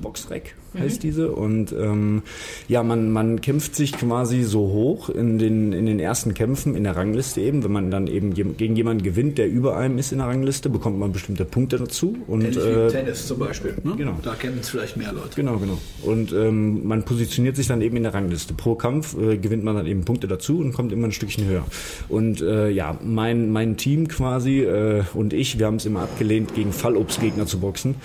Boxrec 0.01 0.55
heißt 0.77 0.97
mhm. 0.97 1.01
diese, 1.01 1.31
und 1.31 1.71
ähm, 1.73 2.23
ja, 2.67 2.81
man, 2.83 3.11
man 3.11 3.41
kämpft 3.41 3.75
sich 3.75 3.91
quasi 3.91 4.43
so 4.43 4.61
hoch 4.61 5.09
in 5.09 5.37
den, 5.37 5.73
in 5.73 5.85
den 5.85 5.99
ersten 5.99 6.33
Kämpfen 6.33 6.75
in 6.75 6.83
der 6.83 6.95
Rangliste 6.95 7.41
eben, 7.41 7.63
wenn 7.63 7.71
man 7.71 7.91
dann 7.91 8.07
eben 8.07 8.33
gegen 8.33 8.75
jemanden 8.75 9.03
gewinnt, 9.03 9.37
der 9.37 9.49
über 9.49 9.77
einem 9.77 9.97
ist 9.97 10.11
in 10.11 10.19
der 10.19 10.27
Rangliste, 10.27 10.69
bekommt 10.69 10.97
man 10.97 11.11
bestimmte 11.11 11.45
Punkte 11.45 11.77
dazu. 11.77 12.17
Und, 12.27 12.41
Ähnlich 12.41 12.57
äh, 12.57 12.87
Tennis 12.87 13.27
zum 13.27 13.39
Beispiel, 13.39 13.75
ne? 13.83 13.95
genau. 13.97 14.17
da 14.23 14.33
kennen 14.33 14.59
es 14.61 14.69
vielleicht 14.69 14.97
mehr 14.97 15.11
Leute. 15.11 15.35
Genau, 15.35 15.57
genau. 15.57 15.77
Und 16.03 16.31
ähm, 16.31 16.87
man 16.87 17.03
positioniert 17.03 17.55
sich 17.55 17.67
dann 17.67 17.81
eben 17.81 17.97
in 17.97 18.03
der 18.03 18.13
Rangliste. 18.13 18.53
Pro 18.53 18.75
Kampf 18.75 19.17
äh, 19.17 19.37
gewinnt 19.37 19.63
man 19.63 19.75
dann 19.75 19.85
eben 19.85 20.05
Punkte 20.05 20.27
dazu 20.27 20.59
und 20.59 20.73
kommt 20.73 20.91
immer 20.93 21.07
ein 21.07 21.11
Stückchen 21.11 21.45
höher. 21.45 21.65
Und 22.07 22.41
äh, 22.41 22.69
ja, 22.69 22.97
mein, 23.03 23.51
mein 23.51 23.77
Team 23.77 23.90
Team 23.91 24.07
quasi 24.07 24.61
äh, 24.61 25.03
und 25.13 25.33
ich, 25.33 25.59
wir 25.59 25.65
haben 25.65 25.75
es 25.75 25.85
immer 25.85 26.03
abgelehnt, 26.03 26.55
gegen 26.55 26.71
Fallobstgegner 26.71 27.45
zu 27.45 27.59
boxen, 27.59 27.95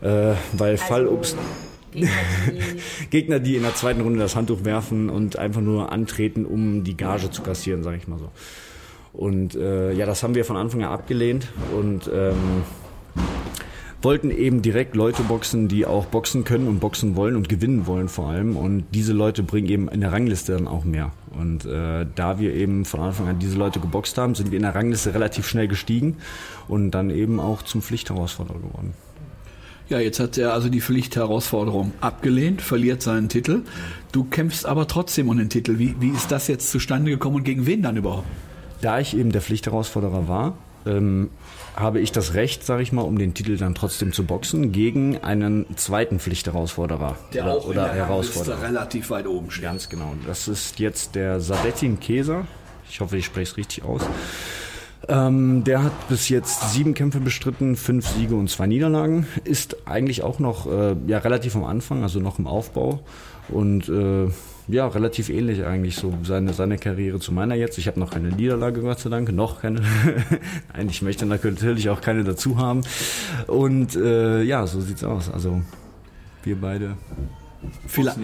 äh, 0.00 0.34
weil 0.52 0.72
also 0.72 0.84
Fallobst... 0.84 1.36
Gegner 1.92 2.08
die, 2.48 3.06
Gegner, 3.10 3.38
die 3.40 3.56
in 3.56 3.62
der 3.62 3.74
zweiten 3.74 4.00
Runde 4.02 4.20
das 4.20 4.36
Handtuch 4.36 4.64
werfen 4.64 5.10
und 5.10 5.36
einfach 5.36 5.60
nur 5.60 5.90
antreten, 5.90 6.46
um 6.46 6.84
die 6.84 6.96
Gage 6.96 7.30
zu 7.30 7.42
kassieren, 7.42 7.82
sage 7.82 7.96
ich 7.96 8.06
mal 8.06 8.18
so. 8.18 8.30
Und 9.12 9.56
äh, 9.56 9.92
ja, 9.92 10.06
das 10.06 10.22
haben 10.22 10.34
wir 10.34 10.44
von 10.44 10.56
Anfang 10.56 10.84
an 10.84 10.92
abgelehnt 10.92 11.48
und 11.76 12.08
ähm, 12.14 12.62
wollten 14.00 14.30
eben 14.30 14.62
direkt 14.62 14.94
Leute 14.94 15.22
boxen, 15.24 15.68
die 15.68 15.84
auch 15.84 16.06
boxen 16.06 16.44
können 16.44 16.68
und 16.68 16.78
boxen 16.78 17.16
wollen 17.16 17.36
und 17.36 17.48
gewinnen 17.48 17.86
wollen 17.86 18.08
vor 18.08 18.28
allem. 18.28 18.56
Und 18.56 18.84
diese 18.94 19.12
Leute 19.12 19.42
bringen 19.42 19.68
eben 19.68 19.88
in 19.88 20.00
der 20.00 20.12
Rangliste 20.12 20.52
dann 20.52 20.68
auch 20.68 20.84
mehr. 20.84 21.12
Und 21.38 21.64
äh, 21.64 22.06
da 22.14 22.38
wir 22.38 22.54
eben 22.54 22.84
von 22.84 23.00
Anfang 23.00 23.28
an 23.28 23.38
diese 23.38 23.56
Leute 23.56 23.80
geboxt 23.80 24.18
haben, 24.18 24.34
sind 24.34 24.50
wir 24.50 24.56
in 24.56 24.62
der 24.62 24.74
Rangliste 24.74 25.14
relativ 25.14 25.46
schnell 25.46 25.68
gestiegen 25.68 26.18
und 26.68 26.90
dann 26.90 27.10
eben 27.10 27.40
auch 27.40 27.62
zum 27.62 27.82
Pflichtherausforderer 27.82 28.58
geworden. 28.58 28.94
Ja, 29.88 29.98
jetzt 29.98 30.20
hat 30.20 30.38
er 30.38 30.52
also 30.52 30.68
die 30.68 30.80
Pflichtherausforderung 30.80 31.92
abgelehnt, 32.00 32.62
verliert 32.62 33.02
seinen 33.02 33.28
Titel. 33.28 33.62
Du 34.10 34.24
kämpfst 34.24 34.64
aber 34.64 34.86
trotzdem 34.86 35.28
um 35.28 35.36
den 35.36 35.50
Titel. 35.50 35.78
Wie, 35.78 35.96
wie 36.00 36.10
ist 36.10 36.30
das 36.30 36.48
jetzt 36.48 36.70
zustande 36.70 37.10
gekommen 37.10 37.36
und 37.36 37.44
gegen 37.44 37.66
wen 37.66 37.82
dann 37.82 37.96
überhaupt? 37.96 38.26
Da 38.80 39.00
ich 39.00 39.16
eben 39.16 39.32
der 39.32 39.42
Pflichtherausforderer 39.42 40.28
war, 40.28 40.56
ähm, 40.86 41.30
habe 41.76 42.00
ich 42.00 42.12
das 42.12 42.34
Recht, 42.34 42.64
sage 42.64 42.82
ich 42.82 42.92
mal, 42.92 43.02
um 43.02 43.18
den 43.18 43.34
Titel 43.34 43.56
dann 43.56 43.74
trotzdem 43.74 44.12
zu 44.12 44.24
boxen, 44.24 44.72
gegen 44.72 45.18
einen 45.18 45.66
zweiten 45.76 46.18
Pflichtherausforderer. 46.18 47.16
Der 47.32 47.44
oder, 47.44 47.54
auch 47.54 47.66
oder 47.66 47.90
in 47.90 47.96
der 47.96 48.06
Herausforderer. 48.06 48.62
relativ 48.62 49.10
weit 49.10 49.26
oben 49.26 49.50
steht. 49.50 49.64
Ganz 49.64 49.88
genau. 49.88 50.14
Das 50.26 50.48
ist 50.48 50.78
jetzt 50.78 51.14
der 51.14 51.40
Sadettin 51.40 51.98
Keser. 52.00 52.46
Ich 52.88 53.00
hoffe, 53.00 53.16
ich 53.16 53.24
spreche 53.24 53.52
es 53.52 53.56
richtig 53.56 53.84
aus. 53.84 54.02
Ähm, 55.08 55.64
der 55.64 55.82
hat 55.82 56.08
bis 56.08 56.28
jetzt 56.28 56.72
sieben 56.72 56.94
Kämpfe 56.94 57.20
bestritten, 57.20 57.76
fünf 57.76 58.06
Siege 58.06 58.36
und 58.36 58.48
zwei 58.48 58.66
Niederlagen. 58.66 59.26
Ist 59.44 59.88
eigentlich 59.88 60.22
auch 60.22 60.38
noch 60.38 60.70
äh, 60.70 60.94
ja, 61.06 61.18
relativ 61.18 61.56
am 61.56 61.64
Anfang, 61.64 62.02
also 62.02 62.20
noch 62.20 62.38
im 62.38 62.46
Aufbau. 62.46 63.00
Und 63.48 63.88
äh, 63.88 64.30
ja, 64.68 64.86
relativ 64.86 65.28
ähnlich 65.28 65.64
eigentlich 65.64 65.96
so 65.96 66.14
seine, 66.22 66.52
seine 66.52 66.78
Karriere 66.78 67.18
zu 67.18 67.32
meiner 67.32 67.54
jetzt. 67.54 67.78
Ich 67.78 67.88
habe 67.88 67.98
noch 67.98 68.10
keine 68.10 68.28
Niederlage, 68.28 68.80
Gott 68.80 69.00
sei 69.00 69.10
Dank, 69.10 69.32
noch 69.32 69.60
keine. 69.60 69.82
Nein, 70.74 70.88
ich 70.88 71.02
möchte 71.02 71.26
natürlich 71.26 71.90
auch 71.90 72.00
keine 72.00 72.24
dazu 72.24 72.58
haben. 72.58 72.82
Und 73.48 73.96
äh, 73.96 74.42
ja, 74.42 74.66
so 74.66 74.80
sieht's 74.80 75.04
aus. 75.04 75.30
Also 75.30 75.62
wir 76.44 76.56
beide 76.56 76.96
Vielleicht, 77.86 78.18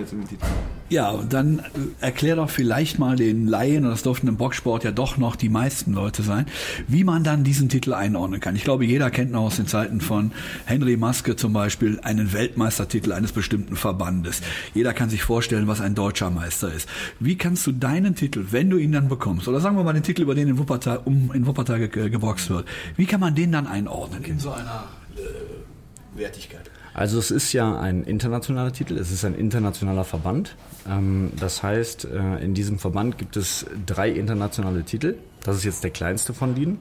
ja, 0.89 1.11
und 1.11 1.33
dann 1.33 1.59
äh, 1.59 1.63
erklär 2.01 2.37
doch 2.37 2.49
vielleicht 2.49 2.99
mal 2.99 3.17
den 3.17 3.47
Laien, 3.47 3.85
und 3.85 3.91
das 3.91 4.03
durften 4.03 4.27
im 4.29 4.37
Boxsport 4.37 4.85
ja 4.85 4.91
doch 4.91 5.19
noch 5.19 5.37
die 5.37 5.49
meisten 5.49 5.93
Leute 5.93 6.23
sein, 6.23 6.47
wie 6.87 7.05
man 7.05 7.25
dann 7.25 7.45
diesen 7.45 7.69
Titel 7.69 7.93
einordnen 7.93 8.41
kann. 8.41 8.57
Ich 8.57 8.65
glaube, 8.65 8.85
jeder 8.85 9.11
kennt 9.11 9.33
noch 9.33 9.43
aus 9.43 9.57
den 9.57 9.67
Zeiten 9.67 10.01
von 10.01 10.33
Henry 10.65 10.97
Maske 10.97 11.37
zum 11.37 11.53
Beispiel 11.53 12.01
einen 12.03 12.33
Weltmeistertitel 12.33 13.13
eines 13.13 13.33
bestimmten 13.33 13.77
Verbandes. 13.77 14.41
Jeder 14.75 14.95
kann 14.95 15.11
sich 15.11 15.23
vorstellen, 15.23 15.69
was 15.69 15.81
ein 15.81 15.95
deutscher 15.95 16.31
Meister 16.31 16.73
ist. 16.73 16.89
Wie 17.21 17.37
kannst 17.37 17.67
du 17.67 17.73
deinen 17.73 18.15
Titel, 18.15 18.47
wenn 18.51 18.71
du 18.71 18.79
ihn 18.79 18.93
dann 18.93 19.09
bekommst, 19.09 19.47
oder 19.47 19.61
sagen 19.61 19.77
wir 19.77 19.85
mal 19.85 19.93
den 19.93 20.03
Titel, 20.03 20.23
über 20.23 20.35
den 20.35 20.49
in 20.49 20.59
Wuppertal, 20.59 21.01
um, 21.05 21.31
in 21.35 21.47
Wuppertal 21.47 21.87
ge 21.89 22.09
geboxt 22.09 22.49
wird, 22.51 22.67
wie 22.97 23.07
kann 23.07 23.21
man 23.21 23.35
den 23.35 23.53
dann 23.53 23.67
einordnen? 23.67 24.25
In 24.25 24.39
so 24.39 24.51
einer 24.51 24.85
äh, 25.17 26.19
Wertigkeit. 26.19 26.71
Also 26.99 27.21
es 27.21 27.31
ist 27.31 27.53
ja 27.53 27.79
ein 27.79 28.03
internationaler 28.03 28.73
Titel, 28.73 28.99
es 28.99 29.13
ist 29.13 29.25
ein 29.25 29.37
internationaler 29.37 30.03
Verband. 30.03 30.57
Ähm, 30.91 31.31
das 31.39 31.63
heißt, 31.63 32.07
äh, 32.07 32.45
in 32.45 32.55
diesem 32.55 32.81
Verband 32.81 33.19
gibt 33.19 33.37
es 33.37 33.67
drei 33.87 34.11
internationale 34.11 34.83
Titel. 34.83 35.15
Das 35.45 35.55
ist 35.55 35.63
jetzt 35.63 35.85
der 35.85 35.93
kleinste 35.93 36.35
von 36.35 36.57
denen. 36.57 36.81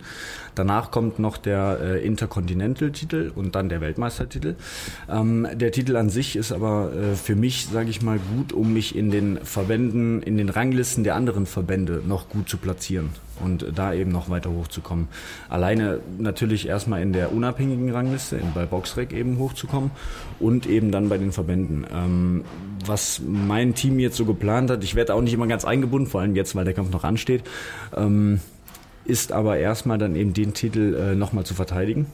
Danach 0.55 0.89
kommt 0.89 1.19
noch 1.19 1.37
der 1.37 1.77
äh, 1.79 2.03
Intercontinental-Titel 2.03 3.31
und 3.35 3.53
dann 3.53 3.69
der 3.69 3.79
Weltmeistertitel. 3.79 4.55
Ähm, 5.07 5.47
der 5.53 5.71
Titel 5.71 5.95
an 5.95 6.09
sich 6.09 6.35
ist 6.35 6.51
aber 6.51 6.91
äh, 6.93 7.15
für 7.15 7.35
mich, 7.35 7.67
sage 7.71 7.91
ich 7.91 8.01
mal, 8.01 8.17
gut, 8.17 8.53
um 8.53 8.73
mich 8.73 8.95
in 8.95 9.11
den 9.11 9.37
Verbänden, 9.43 10.23
in 10.23 10.35
den 10.35 10.49
Ranglisten 10.49 11.03
der 11.03 11.13
anderen 11.13 11.45
Verbände 11.45 12.01
noch 12.03 12.27
gut 12.27 12.49
zu 12.49 12.57
platzieren 12.57 13.11
und 13.43 13.65
da 13.75 13.93
eben 13.93 14.11
noch 14.11 14.29
weiter 14.29 14.51
hochzukommen. 14.51 15.07
Alleine 15.49 15.99
natürlich 16.17 16.67
erstmal 16.67 17.01
in 17.01 17.13
der 17.13 17.31
unabhängigen 17.31 17.91
Rangliste, 17.91 18.39
bei 18.53 18.65
Boxrec 18.65 19.13
eben 19.13 19.37
hochzukommen 19.37 19.91
und 20.39 20.65
eben 20.65 20.91
dann 20.91 21.09
bei 21.09 21.17
den 21.17 21.31
Verbänden. 21.31 21.85
Ähm, 21.93 22.43
was 22.85 23.21
mein 23.25 23.75
Team 23.75 23.99
jetzt 23.99 24.17
so 24.17 24.25
geplant 24.25 24.69
hat, 24.69 24.83
ich 24.83 24.95
werde 24.95 25.13
auch 25.13 25.21
nicht 25.21 25.33
immer 25.33 25.47
ganz 25.47 25.65
eingebunden, 25.65 26.09
vor 26.09 26.21
allem 26.21 26.35
jetzt, 26.35 26.55
weil 26.55 26.65
der 26.65 26.73
Kampf 26.73 26.91
noch 26.91 27.03
ansteht. 27.03 27.43
Ähm, 27.95 28.39
ist 29.05 29.31
aber 29.31 29.57
erstmal 29.57 29.97
dann 29.97 30.15
eben 30.15 30.33
den 30.33 30.53
Titel 30.53 30.95
äh, 30.95 31.15
nochmal 31.15 31.45
zu 31.45 31.53
verteidigen. 31.53 32.07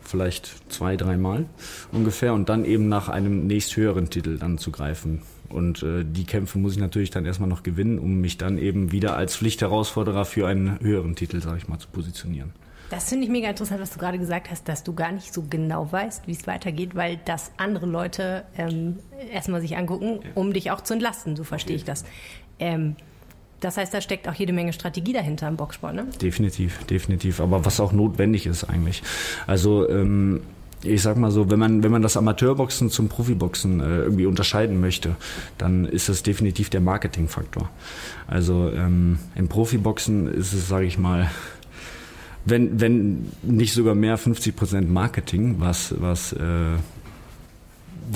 Vielleicht 0.00 0.70
zwei, 0.70 0.96
dreimal 0.96 1.46
ungefähr 1.90 2.34
und 2.34 2.48
dann 2.48 2.64
eben 2.64 2.88
nach 2.88 3.08
einem 3.08 3.46
nächsthöheren 3.46 4.10
Titel 4.10 4.38
dann 4.38 4.58
zu 4.58 4.70
greifen. 4.70 5.22
Und 5.54 5.82
äh, 5.84 6.04
die 6.04 6.24
Kämpfe 6.24 6.58
muss 6.58 6.72
ich 6.72 6.78
natürlich 6.78 7.10
dann 7.10 7.24
erstmal 7.24 7.48
noch 7.48 7.62
gewinnen, 7.62 8.00
um 8.00 8.20
mich 8.20 8.38
dann 8.38 8.58
eben 8.58 8.90
wieder 8.90 9.16
als 9.16 9.36
Pflichtherausforderer 9.36 10.24
für 10.24 10.48
einen 10.48 10.80
höheren 10.80 11.14
Titel, 11.14 11.40
sage 11.40 11.58
ich 11.58 11.68
mal, 11.68 11.78
zu 11.78 11.88
positionieren. 11.88 12.52
Das 12.90 13.08
finde 13.08 13.24
ich 13.24 13.30
mega 13.30 13.48
interessant, 13.48 13.80
was 13.80 13.90
du 13.92 13.98
gerade 13.98 14.18
gesagt 14.18 14.50
hast, 14.50 14.68
dass 14.68 14.82
du 14.82 14.94
gar 14.94 15.12
nicht 15.12 15.32
so 15.32 15.44
genau 15.48 15.90
weißt, 15.90 16.26
wie 16.26 16.32
es 16.32 16.46
weitergeht, 16.46 16.94
weil 16.94 17.18
das 17.24 17.52
andere 17.56 17.86
Leute 17.86 18.44
ähm, 18.58 18.98
erstmal 19.32 19.60
sich 19.60 19.76
angucken, 19.76 20.20
ja. 20.22 20.30
um 20.34 20.52
dich 20.52 20.70
auch 20.70 20.80
zu 20.80 20.92
entlasten. 20.92 21.36
So 21.36 21.44
verstehe 21.44 21.76
okay. 21.76 21.80
ich 21.80 21.84
das. 21.84 22.04
Ähm, 22.58 22.96
das 23.60 23.76
heißt, 23.76 23.94
da 23.94 24.00
steckt 24.00 24.28
auch 24.28 24.34
jede 24.34 24.52
Menge 24.52 24.72
Strategie 24.72 25.12
dahinter 25.12 25.48
im 25.48 25.56
Boxsport, 25.56 25.94
ne? 25.94 26.06
Definitiv, 26.20 26.84
definitiv. 26.84 27.40
Aber 27.40 27.64
was 27.64 27.80
auch 27.80 27.92
notwendig 27.92 28.46
ist 28.46 28.64
eigentlich. 28.64 29.02
Also 29.46 29.88
ähm, 29.88 30.42
ich 30.82 31.02
sag 31.02 31.16
mal 31.16 31.30
so, 31.30 31.50
wenn 31.50 31.58
man, 31.58 31.82
wenn 31.82 31.90
man 31.90 32.02
das 32.02 32.16
Amateurboxen 32.16 32.90
zum 32.90 33.08
Profiboxen 33.08 33.80
äh, 33.80 33.98
irgendwie 34.00 34.26
unterscheiden 34.26 34.80
möchte, 34.80 35.16
dann 35.56 35.84
ist 35.84 36.08
das 36.08 36.22
definitiv 36.22 36.70
der 36.70 36.80
Marketingfaktor. 36.80 37.70
Also 38.26 38.70
ähm, 38.70 39.18
im 39.34 39.48
Profiboxen 39.48 40.28
ist 40.28 40.52
es, 40.52 40.68
sage 40.68 40.86
ich 40.86 40.98
mal, 40.98 41.30
wenn, 42.44 42.80
wenn 42.80 43.32
nicht 43.42 43.72
sogar 43.72 43.94
mehr 43.94 44.18
50 44.18 44.54
Prozent 44.54 44.90
Marketing, 44.90 45.56
was, 45.58 45.94
was 45.98 46.32
äh, 46.34 46.76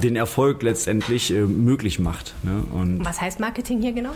den 0.02 0.16
Erfolg 0.16 0.62
letztendlich 0.62 1.32
äh, 1.32 1.40
möglich 1.40 1.98
macht. 1.98 2.34
Ne? 2.42 2.62
Und 2.72 3.04
was 3.04 3.20
heißt 3.20 3.40
Marketing 3.40 3.80
hier 3.80 3.92
genau? 3.92 4.12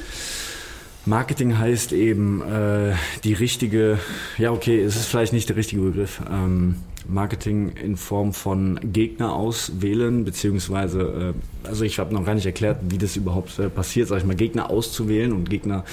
Marketing 1.04 1.58
heißt 1.58 1.92
eben 1.92 2.42
äh, 2.42 2.94
die 3.24 3.32
richtige, 3.32 3.98
ja 4.38 4.52
okay, 4.52 4.80
es 4.80 4.96
ist 4.96 5.06
vielleicht 5.06 5.32
nicht 5.32 5.48
der 5.48 5.56
richtige 5.56 5.82
Begriff. 5.82 6.20
Ähm, 6.30 6.76
Marketing 7.08 7.72
in 7.76 7.96
Form 7.96 8.32
von 8.32 8.78
Gegner 8.82 9.34
auswählen, 9.34 10.24
beziehungsweise, 10.24 11.34
äh, 11.64 11.68
also 11.68 11.84
ich 11.84 11.98
habe 11.98 12.14
noch 12.14 12.24
gar 12.24 12.34
nicht 12.34 12.46
erklärt, 12.46 12.78
wie 12.88 12.98
das 12.98 13.16
überhaupt 13.16 13.58
äh, 13.58 13.68
passiert, 13.68 14.08
sag 14.08 14.18
ich 14.18 14.24
mal, 14.24 14.36
Gegner 14.36 14.70
auszuwählen 14.70 15.32
und 15.32 15.48
Gegner 15.50 15.84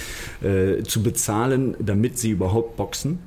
äh, 0.41 0.83
zu 0.83 1.03
bezahlen, 1.03 1.75
damit 1.79 2.17
sie 2.17 2.31
überhaupt 2.31 2.77
boxen. 2.77 3.19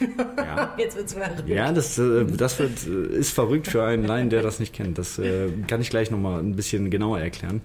Ja. 0.00 0.74
Jetzt 0.78 0.96
wird's 0.96 1.14
verrückt. 1.14 1.48
Ja, 1.48 1.72
das, 1.72 1.98
äh, 1.98 2.24
das 2.24 2.58
wird, 2.58 2.86
äh, 2.86 3.18
ist 3.18 3.32
verrückt 3.32 3.68
für 3.68 3.84
einen 3.84 4.04
Laien, 4.04 4.30
der 4.30 4.42
das 4.42 4.60
nicht 4.60 4.72
kennt. 4.72 4.98
Das 4.98 5.18
äh, 5.18 5.48
kann 5.66 5.80
ich 5.80 5.90
gleich 5.90 6.10
nochmal 6.10 6.40
ein 6.40 6.56
bisschen 6.56 6.90
genauer 6.90 7.20
erklären. 7.20 7.60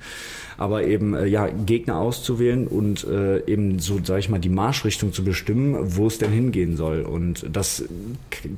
Aber 0.58 0.84
eben, 0.84 1.26
ja, 1.26 1.48
Gegner 1.48 1.98
auszuwählen 1.98 2.68
und 2.68 3.08
eben 3.48 3.80
so, 3.80 4.00
sag 4.04 4.20
ich 4.20 4.30
mal, 4.30 4.38
die 4.38 4.50
Marschrichtung 4.50 5.12
zu 5.12 5.24
bestimmen, 5.24 5.76
wo 5.96 6.06
es 6.06 6.20
denn 6.20 6.32
hingehen 6.32 6.78
soll. 6.78 7.02
Und 7.02 7.48
das 7.52 7.84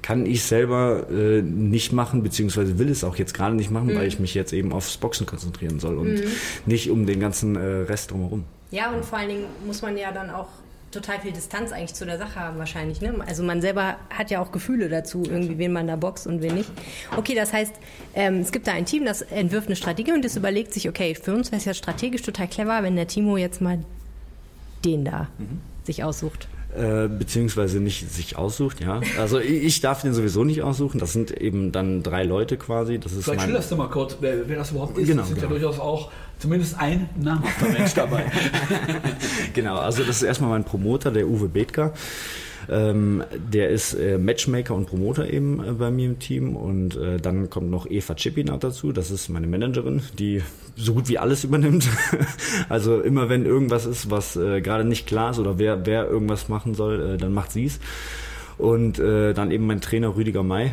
kann 0.02 0.26
ich 0.26 0.44
selber 0.44 1.06
nicht 1.10 1.94
machen, 1.94 2.22
beziehungsweise 2.22 2.78
will 2.78 2.90
es 2.90 3.06
auch 3.06 3.16
jetzt 3.16 3.34
gerade 3.34 3.56
nicht 3.56 3.72
machen, 3.72 3.88
mhm. 3.88 3.96
weil 3.96 4.08
ich 4.08 4.20
mich 4.20 4.34
jetzt 4.34 4.52
eben 4.52 4.74
aufs 4.74 4.98
Boxen 4.98 5.26
konzentrieren 5.26 5.80
soll 5.80 5.98
und 5.98 6.16
mhm. 6.16 6.24
nicht 6.66 6.90
um 6.90 7.06
den 7.06 7.22
ganzen 7.22 7.56
Rest 7.56 8.12
drumherum. 8.12 8.44
Ja, 8.72 8.92
und 8.92 9.06
vor 9.06 9.20
allen 9.20 9.30
Dingen 9.30 9.46
muss 9.66 9.82
man 9.82 9.96
ja 9.96 10.12
dann 10.12 10.30
auch 10.30 10.50
total 10.94 11.20
viel 11.20 11.32
Distanz 11.32 11.72
eigentlich 11.72 11.94
zu 11.94 12.06
der 12.06 12.18
Sache 12.18 12.40
haben 12.40 12.58
wahrscheinlich. 12.58 13.02
Ne? 13.02 13.16
Also 13.28 13.44
man 13.44 13.62
selber 13.62 13.98
hat 14.10 14.32
ja 14.32 14.42
auch 14.42 14.52
Gefühle 14.52 14.90
dazu, 14.90 15.24
irgendwie 15.26 15.58
wen 15.58 15.74
man 15.74 15.88
da 15.88 15.96
boxt 15.96 16.28
und 16.28 16.42
wen 16.42 16.56
nicht. 16.56 16.70
Okay, 17.18 17.36
das 17.36 17.52
heißt, 17.52 17.74
ähm, 18.16 18.40
es 18.40 18.52
gibt 18.52 18.68
da 18.68 18.74
ein 18.74 18.86
Team, 18.86 19.06
das 19.06 19.22
entwirft 19.22 19.68
eine 19.68 19.76
Strategie 19.76 20.14
und 20.14 20.24
das 20.24 20.36
überlegt 20.36 20.74
sich, 20.74 20.88
okay, 20.88 21.16
für 21.16 21.34
uns 21.34 21.52
wäre 21.52 21.60
es 21.60 21.66
ja 21.66 21.74
strategisch 21.74 22.22
total 22.22 22.48
clever, 22.48 22.84
wenn 22.84 22.96
der 22.96 23.08
Timo 23.08 23.38
jetzt 23.38 23.62
mal 23.62 23.80
den 24.86 25.06
da 25.06 25.28
mhm. 25.38 25.62
sich 25.84 26.04
aussucht. 26.04 26.48
Äh, 26.76 27.08
beziehungsweise 27.08 27.80
nicht 27.80 28.12
sich 28.12 28.36
aussucht, 28.36 28.82
ja. 28.82 29.00
Also 29.20 29.40
ich 29.40 29.80
darf 29.82 30.02
den 30.02 30.14
sowieso 30.14 30.44
nicht 30.44 30.64
aussuchen. 30.64 31.00
Das 31.00 31.14
sind 31.14 31.30
eben 31.30 31.72
dann 31.72 32.02
drei 32.02 32.24
Leute 32.24 32.58
quasi. 32.58 32.98
Das 32.98 33.12
ist 33.12 33.26
Vielleicht 33.26 33.44
schilderst 33.44 33.72
du 33.72 33.76
mal 33.76 33.90
kurz, 33.90 34.18
wer, 34.22 34.50
wer, 34.50 34.58
das 34.58 34.72
überhaupt 34.72 34.98
ist. 34.98 35.08
Genau, 35.08 35.22
das 35.22 35.30
sind 35.30 35.40
genau. 35.40 35.54
ja 35.54 35.60
durchaus 35.60 35.80
auch 35.80 36.10
zumindest 36.40 36.80
ein 36.80 37.10
namhafter 37.16 37.70
Mensch 37.70 37.94
dabei. 37.94 38.26
genau, 39.54 39.78
also 39.78 40.04
das 40.04 40.18
ist 40.18 40.24
erstmal 40.24 40.50
mein 40.50 40.64
Promoter, 40.64 41.12
der 41.12 41.28
Uwe 41.28 41.48
Bethker. 41.48 41.94
Ähm, 42.70 43.24
der 43.52 43.70
ist 43.70 43.94
äh, 43.94 44.18
Matchmaker 44.18 44.76
und 44.76 44.88
Promoter 44.88 45.32
eben 45.32 45.64
äh, 45.64 45.72
bei 45.74 45.92
mir 45.92 46.08
im 46.08 46.20
Team. 46.20 46.56
Und 46.56 46.96
äh, 46.96 47.18
dann 47.18 47.50
kommt 47.50 47.70
noch 47.70 47.90
Eva 47.90 48.16
Chipinat 48.16 48.64
dazu. 48.64 48.92
Das 48.92 49.12
ist 49.12 49.30
meine 49.30 49.48
Managerin, 49.48 50.02
die 50.18 50.42
so 50.76 50.94
gut 50.94 51.10
wie 51.10 51.18
alles 51.18 51.44
übernimmt. 51.44 51.88
also 52.70 53.02
immer 53.02 53.30
wenn 53.30 53.46
irgendwas 53.46 53.86
ist, 53.86 54.10
was 54.10 54.36
äh, 54.36 54.62
gerade 54.62 54.86
nicht 54.86 55.08
klar 55.08 55.32
ist 55.32 55.40
oder 55.40 55.58
wer, 55.58 55.86
wer 55.86 56.08
irgendwas 56.08 56.50
machen 56.50 56.74
soll, 56.74 57.14
äh, 57.14 57.18
dann 57.18 57.34
macht 57.34 57.52
sie 57.52 57.66
es. 57.66 57.80
Und 58.58 59.00
äh, 59.00 59.34
dann 59.34 59.52
eben 59.52 59.66
mein 59.66 59.82
Trainer 59.82 60.16
Rüdiger 60.16 60.44
May, 60.44 60.72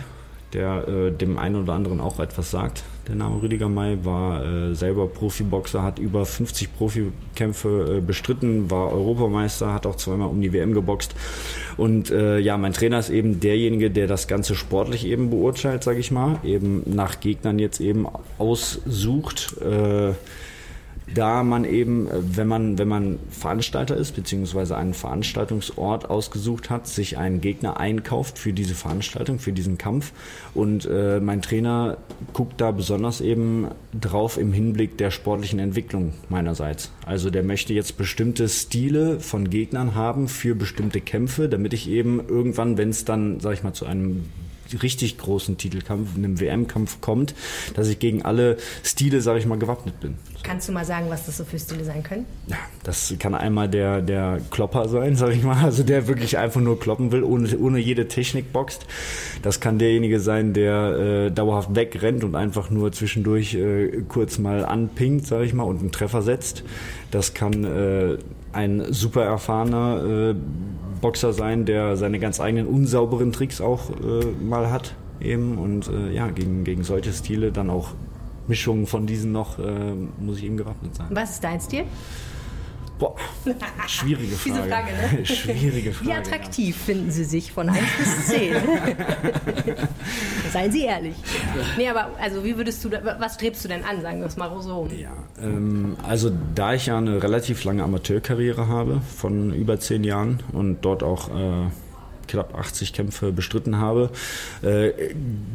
der 0.52 0.88
äh, 0.88 1.12
dem 1.12 1.38
einen 1.38 1.56
oder 1.56 1.74
anderen 1.74 2.00
auch 2.00 2.18
etwas 2.20 2.50
sagt. 2.50 2.82
Der 3.08 3.14
Name 3.16 3.42
Rüdiger 3.42 3.68
May 3.68 3.98
war 4.04 4.44
äh, 4.44 4.74
selber 4.74 5.06
Profiboxer, 5.08 5.82
hat 5.82 5.98
über 5.98 6.24
50 6.24 6.76
Profikämpfe 6.76 7.96
äh, 7.96 8.00
bestritten, 8.00 8.70
war 8.70 8.92
Europameister, 8.92 9.72
hat 9.72 9.86
auch 9.86 9.96
zweimal 9.96 10.28
um 10.28 10.40
die 10.40 10.52
WM 10.52 10.74
geboxt. 10.74 11.14
Und 11.76 12.10
äh, 12.10 12.38
ja, 12.38 12.56
mein 12.56 12.72
Trainer 12.72 12.98
ist 12.98 13.10
eben 13.10 13.40
derjenige, 13.40 13.90
der 13.90 14.06
das 14.06 14.28
Ganze 14.28 14.54
sportlich 14.54 15.06
eben 15.06 15.30
beurteilt, 15.30 15.82
sage 15.82 15.98
ich 15.98 16.10
mal, 16.10 16.38
eben 16.44 16.82
nach 16.86 17.20
Gegnern 17.20 17.58
jetzt 17.58 17.80
eben 17.80 18.06
aussucht. 18.38 19.56
Äh, 19.60 20.12
da 21.14 21.42
man 21.42 21.64
eben, 21.64 22.08
äh, 22.08 22.12
wenn 22.36 22.48
man, 22.48 22.78
wenn 22.78 22.88
man 22.88 23.18
Veranstalter 23.30 23.96
ist, 23.96 24.14
beziehungsweise 24.16 24.76
einen 24.76 24.94
Veranstaltungsort 24.94 26.08
ausgesucht 26.08 26.70
hat, 26.70 26.86
sich 26.86 27.18
einen 27.18 27.40
Gegner 27.40 27.78
einkauft 27.78 28.38
für 28.38 28.52
diese 28.52 28.74
Veranstaltung, 28.74 29.38
für 29.38 29.52
diesen 29.52 29.78
Kampf. 29.78 30.12
Und 30.54 30.86
äh, 30.86 31.20
mein 31.20 31.42
Trainer 31.42 31.98
guckt 32.32 32.60
da 32.60 32.70
besonders 32.70 33.20
eben 33.20 33.68
drauf 33.98 34.38
im 34.38 34.52
Hinblick 34.52 34.98
der 34.98 35.10
sportlichen 35.10 35.58
Entwicklung 35.58 36.12
meinerseits. 36.28 36.90
Also 37.04 37.30
der 37.30 37.42
möchte 37.42 37.74
jetzt 37.74 37.96
bestimmte 37.96 38.48
Stile 38.48 39.20
von 39.20 39.50
Gegnern 39.50 39.94
haben 39.94 40.28
für 40.28 40.54
bestimmte 40.54 41.00
Kämpfe, 41.00 41.48
damit 41.48 41.72
ich 41.72 41.88
eben 41.88 42.20
irgendwann, 42.28 42.78
wenn 42.78 42.90
es 42.90 43.04
dann, 43.04 43.40
sag 43.40 43.54
ich 43.54 43.62
mal, 43.62 43.72
zu 43.72 43.86
einem 43.86 44.24
richtig 44.82 45.18
großen 45.18 45.56
Titelkampf, 45.56 46.16
einem 46.16 46.40
WM-Kampf 46.40 47.00
kommt, 47.00 47.34
dass 47.74 47.88
ich 47.88 47.98
gegen 47.98 48.22
alle 48.22 48.56
Stile, 48.82 49.20
sage 49.20 49.38
ich 49.38 49.46
mal, 49.46 49.58
gewappnet 49.58 50.00
bin. 50.00 50.14
Kannst 50.42 50.68
du 50.68 50.72
mal 50.72 50.84
sagen, 50.84 51.06
was 51.10 51.26
das 51.26 51.36
so 51.36 51.44
für 51.44 51.58
Stile 51.58 51.84
sein 51.84 52.02
können? 52.02 52.24
Ja, 52.46 52.56
das 52.82 53.14
kann 53.18 53.34
einmal 53.34 53.68
der, 53.68 54.00
der 54.00 54.40
Klopper 54.50 54.88
sein, 54.88 55.16
sage 55.16 55.34
ich 55.34 55.42
mal, 55.42 55.62
also 55.62 55.82
der 55.82 56.08
wirklich 56.08 56.38
einfach 56.38 56.60
nur 56.60 56.80
kloppen 56.80 57.12
will, 57.12 57.22
ohne, 57.22 57.56
ohne 57.58 57.78
jede 57.78 58.08
Technik 58.08 58.52
boxt. 58.52 58.86
Das 59.42 59.60
kann 59.60 59.78
derjenige 59.78 60.20
sein, 60.20 60.52
der 60.52 61.26
äh, 61.26 61.30
dauerhaft 61.30 61.74
wegrennt 61.74 62.24
und 62.24 62.34
einfach 62.34 62.70
nur 62.70 62.92
zwischendurch 62.92 63.54
äh, 63.54 64.02
kurz 64.08 64.38
mal 64.38 64.64
anpinkt, 64.64 65.26
sage 65.26 65.44
ich 65.44 65.54
mal, 65.54 65.64
und 65.64 65.80
einen 65.80 65.92
Treffer 65.92 66.22
setzt. 66.22 66.64
Das 67.10 67.34
kann 67.34 67.64
äh, 67.64 68.18
ein 68.52 68.92
super 68.92 69.24
erfahrener 69.24 70.30
äh, 70.30 70.34
Boxer 71.00 71.32
sein, 71.32 71.64
der 71.64 71.96
seine 71.96 72.18
ganz 72.18 72.40
eigenen 72.40 72.66
unsauberen 72.66 73.32
Tricks 73.32 73.60
auch 73.60 73.90
äh, 73.90 74.24
mal 74.44 74.70
hat 74.70 74.94
eben 75.20 75.58
und 75.58 75.88
äh, 75.88 76.12
ja, 76.12 76.28
gegen, 76.28 76.64
gegen 76.64 76.82
solche 76.82 77.12
Stile 77.12 77.52
dann 77.52 77.70
auch 77.70 77.88
Mischungen 78.46 78.86
von 78.86 79.06
diesen 79.06 79.32
noch 79.32 79.58
äh, 79.58 79.94
muss 80.18 80.38
ich 80.38 80.44
eben 80.44 80.56
gewappnet 80.56 80.94
sein. 80.94 81.06
Was 81.10 81.32
ist 81.32 81.44
dein 81.44 81.60
Stil? 81.60 81.84
Boah, 83.00 83.16
schwierige 83.86 84.36
Frage. 84.36 84.68
Frage 84.68 84.92
ne? 84.92 85.24
Schwierige 85.26 85.92
Frage. 85.92 86.10
Wie 86.10 86.14
attraktiv 86.14 86.76
ja. 86.76 86.84
finden 86.84 87.10
Sie 87.10 87.24
sich 87.24 87.50
von 87.50 87.70
1 87.70 87.78
bis 87.98 88.26
10? 88.26 88.54
Seien 90.52 90.70
Sie 90.70 90.84
ehrlich. 90.84 91.16
Nee, 91.78 91.88
aber 91.88 92.10
also 92.20 92.44
wie 92.44 92.58
würdest 92.58 92.84
du, 92.84 92.90
was 92.90 93.34
strebst 93.36 93.64
du 93.64 93.68
denn 93.68 93.84
an, 93.84 94.02
sagen 94.02 94.20
wir 94.20 94.26
es 94.26 94.36
mal 94.36 94.50
so? 94.60 94.86
Ja, 94.94 95.12
ähm, 95.42 95.96
also 96.06 96.30
da 96.54 96.74
ich 96.74 96.86
ja 96.86 96.98
eine 96.98 97.22
relativ 97.22 97.64
lange 97.64 97.82
Amateurkarriere 97.82 98.68
habe, 98.68 99.00
von 99.16 99.54
über 99.54 99.80
10 99.80 100.04
Jahren 100.04 100.42
und 100.52 100.82
dort 100.82 101.02
auch 101.02 101.30
äh, 101.30 101.70
knapp 102.30 102.54
80 102.54 102.92
Kämpfe 102.92 103.32
bestritten 103.32 103.76
habe, 103.78 104.10
äh, 104.62 104.90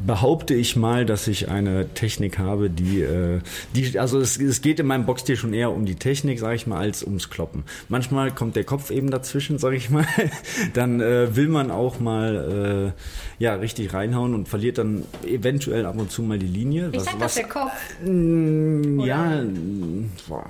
behaupte 0.05 0.53
ich 0.53 0.75
mal, 0.75 1.05
dass 1.05 1.27
ich 1.27 1.49
eine 1.49 1.93
Technik 1.93 2.37
habe, 2.37 2.69
die, 2.69 3.01
äh, 3.01 3.39
die 3.75 3.97
also 3.99 4.19
es, 4.19 4.37
es 4.39 4.61
geht 4.61 4.79
in 4.79 4.87
meinem 4.87 5.05
Boxstil 5.05 5.37
schon 5.37 5.53
eher 5.53 5.71
um 5.71 5.85
die 5.85 5.95
Technik, 5.95 6.39
sage 6.39 6.55
ich 6.55 6.67
mal, 6.67 6.79
als 6.79 7.03
ums 7.03 7.29
Kloppen. 7.29 7.63
Manchmal 7.89 8.31
kommt 8.31 8.55
der 8.55 8.63
Kopf 8.63 8.91
eben 8.91 9.09
dazwischen, 9.09 9.57
sage 9.57 9.77
ich 9.77 9.89
mal. 9.89 10.05
Dann 10.73 11.01
äh, 11.01 11.35
will 11.35 11.47
man 11.47 11.71
auch 11.71 11.99
mal 11.99 12.93
äh, 13.39 13.43
ja 13.43 13.55
richtig 13.55 13.93
reinhauen 13.93 14.33
und 14.33 14.47
verliert 14.47 14.77
dann 14.77 15.03
eventuell 15.25 15.85
ab 15.85 15.97
und 15.97 16.11
zu 16.11 16.21
mal 16.21 16.39
die 16.39 16.47
Linie. 16.47 16.89
Ich 16.91 16.99
was, 16.99 17.05
sag 17.05 17.19
was, 17.19 17.35
der 17.35 17.47
Kopf. 17.47 17.71
Mh, 18.03 19.05
ja, 19.05 19.43
boah. 20.27 20.49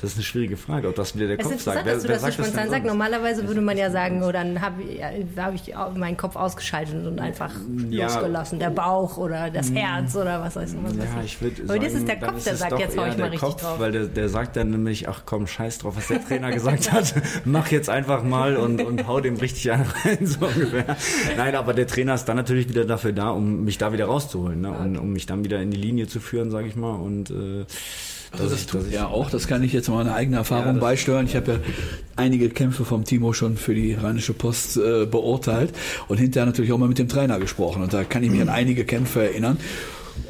Das 0.00 0.10
ist 0.10 0.16
eine 0.16 0.24
schwierige 0.24 0.56
Frage, 0.56 0.88
ob 0.88 0.94
das 0.94 1.16
wieder 1.16 1.26
der 1.26 1.38
es 1.38 1.46
Kopf 1.46 1.60
sagt. 1.60 1.84
Wer, 1.84 1.94
dass 1.94 2.02
du 2.02 2.08
das 2.08 2.22
so 2.22 2.30
spontan 2.30 2.68
sagst. 2.68 2.86
Normalerweise 2.86 3.46
würde 3.48 3.62
man 3.62 3.78
ja 3.78 3.90
sagen, 3.90 4.22
oh, 4.22 4.30
dann 4.30 4.60
habe 4.60 4.82
ich, 4.82 5.02
hab 5.02 5.54
ich 5.54 5.98
meinen 5.98 6.16
Kopf 6.16 6.36
ausgeschaltet 6.36 7.06
und 7.06 7.18
einfach 7.18 7.52
ja, 7.88 8.06
losgelassen. 8.06 8.58
Der 8.58 8.70
Bauch 8.70 9.16
oder 9.16 9.50
das 9.50 9.70
mm. 9.70 9.76
Herz 9.76 10.16
oder 10.16 10.42
was 10.42 10.56
weiß 10.56 10.74
ich. 10.74 10.98
Ja, 10.98 11.22
ich 11.24 11.40
würde 11.40 11.62
Aber 11.66 11.78
das 11.78 11.94
ist 11.94 12.06
der 12.06 12.18
Kopf, 12.18 12.44
der 12.44 12.56
sagt, 12.56 12.78
jetzt 12.78 12.98
hau 12.98 13.06
ich 13.06 13.16
mal 13.16 13.28
richtig 13.28 13.40
Kopf, 13.40 13.62
drauf. 13.62 13.80
Weil 13.80 13.92
der, 13.92 14.06
der 14.06 14.28
sagt 14.28 14.56
dann 14.56 14.70
nämlich, 14.70 15.08
ach 15.08 15.22
komm, 15.24 15.46
scheiß 15.46 15.78
drauf, 15.78 15.96
was 15.96 16.08
der 16.08 16.22
Trainer 16.22 16.52
gesagt 16.52 16.92
hat. 16.92 17.14
Mach 17.44 17.68
jetzt 17.68 17.88
einfach 17.88 18.22
mal 18.22 18.56
und, 18.56 18.82
und 18.82 19.06
hau 19.06 19.20
dem 19.20 19.36
richtig 19.36 19.70
einen 19.72 19.86
rein, 20.04 20.26
so 20.26 20.46
ungefähr. 20.46 20.96
Nein, 21.36 21.54
aber 21.54 21.72
der 21.72 21.86
Trainer 21.86 22.14
ist 22.14 22.26
dann 22.26 22.36
natürlich 22.36 22.68
wieder 22.68 22.84
dafür 22.84 23.12
da, 23.12 23.30
um 23.30 23.64
mich 23.64 23.78
da 23.78 23.92
wieder 23.92 24.06
rauszuholen 24.06 24.60
ne? 24.60 24.72
und 24.72 24.98
um 24.98 25.12
mich 25.12 25.24
dann 25.24 25.44
wieder 25.44 25.60
in 25.60 25.70
die 25.70 25.78
Linie 25.78 26.06
zu 26.06 26.20
führen, 26.20 26.50
sage 26.50 26.68
ich 26.68 26.76
mal. 26.76 26.94
Und 26.94 27.30
äh, 27.30 27.64
also 28.40 28.54
das 28.54 28.66
tut 28.66 28.92
er 28.92 29.08
auch, 29.08 29.30
das 29.30 29.46
kann 29.46 29.62
ich 29.62 29.72
jetzt 29.72 29.88
mal 29.88 30.00
eine 30.00 30.14
eigene 30.14 30.36
Erfahrung 30.36 30.76
ja, 30.76 30.80
beisteuern. 30.80 31.26
Ich 31.26 31.36
habe 31.36 31.52
ja 31.52 31.58
einige 32.16 32.48
Kämpfe 32.48 32.84
vom 32.84 33.04
Timo 33.04 33.32
schon 33.32 33.56
für 33.56 33.74
die 33.74 33.94
Rheinische 33.94 34.32
Post 34.32 34.76
äh, 34.76 35.06
beurteilt 35.06 35.72
und 36.08 36.18
hinterher 36.18 36.46
natürlich 36.46 36.72
auch 36.72 36.78
mal 36.78 36.88
mit 36.88 36.98
dem 36.98 37.08
Trainer 37.08 37.38
gesprochen. 37.38 37.82
Und 37.82 37.92
da 37.92 38.04
kann 38.04 38.22
ich 38.22 38.30
mich 38.30 38.40
an 38.40 38.48
einige 38.56 38.84
Kämpfe 38.84 39.22
erinnern 39.22 39.58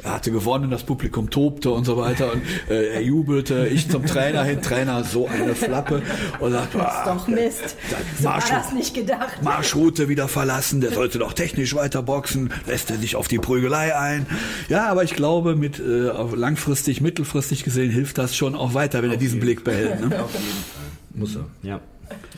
er 0.03 0.13
hatte 0.13 0.31
gewonnen, 0.31 0.71
das 0.71 0.83
Publikum 0.83 1.29
tobte 1.29 1.71
und 1.71 1.85
so 1.85 1.97
weiter 1.97 2.31
und 2.31 2.41
äh, 2.69 2.95
er 2.95 3.01
jubelte, 3.01 3.67
ich 3.67 3.89
zum 3.89 4.05
Trainer 4.05 4.43
hin, 4.43 4.61
Trainer 4.61 5.03
so 5.03 5.27
eine 5.27 5.55
Flappe 5.55 6.01
und 6.39 6.51
sagte, 6.51 6.77
das 6.77 6.97
ist 6.97 7.05
doch 7.05 7.27
Mist, 7.27 7.75
so 8.19 8.23
Marsch, 8.23 8.51
war 8.51 8.59
das 8.59 8.73
nicht 8.73 8.93
gedacht. 8.93 9.43
Marschroute 9.43 10.09
wieder 10.09 10.27
verlassen, 10.27 10.81
der 10.81 10.91
sollte 10.91 11.19
doch 11.19 11.33
technisch 11.33 11.75
weiter 11.75 12.03
boxen, 12.03 12.51
lässt 12.65 12.89
er 12.91 12.97
sich 12.97 13.15
auf 13.15 13.27
die 13.27 13.39
Prügelei 13.39 13.95
ein. 13.95 14.25
Ja, 14.69 14.87
aber 14.87 15.03
ich 15.03 15.15
glaube, 15.15 15.55
mit 15.55 15.79
äh, 15.79 16.11
langfristig, 16.35 17.01
mittelfristig 17.01 17.63
gesehen 17.63 17.91
hilft 17.91 18.17
das 18.17 18.35
schon 18.35 18.55
auch 18.55 18.73
weiter, 18.73 19.01
wenn 19.01 19.09
auf 19.09 19.15
er 19.15 19.19
diesen 19.19 19.39
Blick 19.39 19.63
behält. 19.63 19.99
Ne? 19.99 20.05
Auf 20.23 20.33
jeden 20.33 20.45
Fall. 20.45 20.87
Muss 21.13 21.35
er. 21.35 21.45
Ja. 21.63 21.81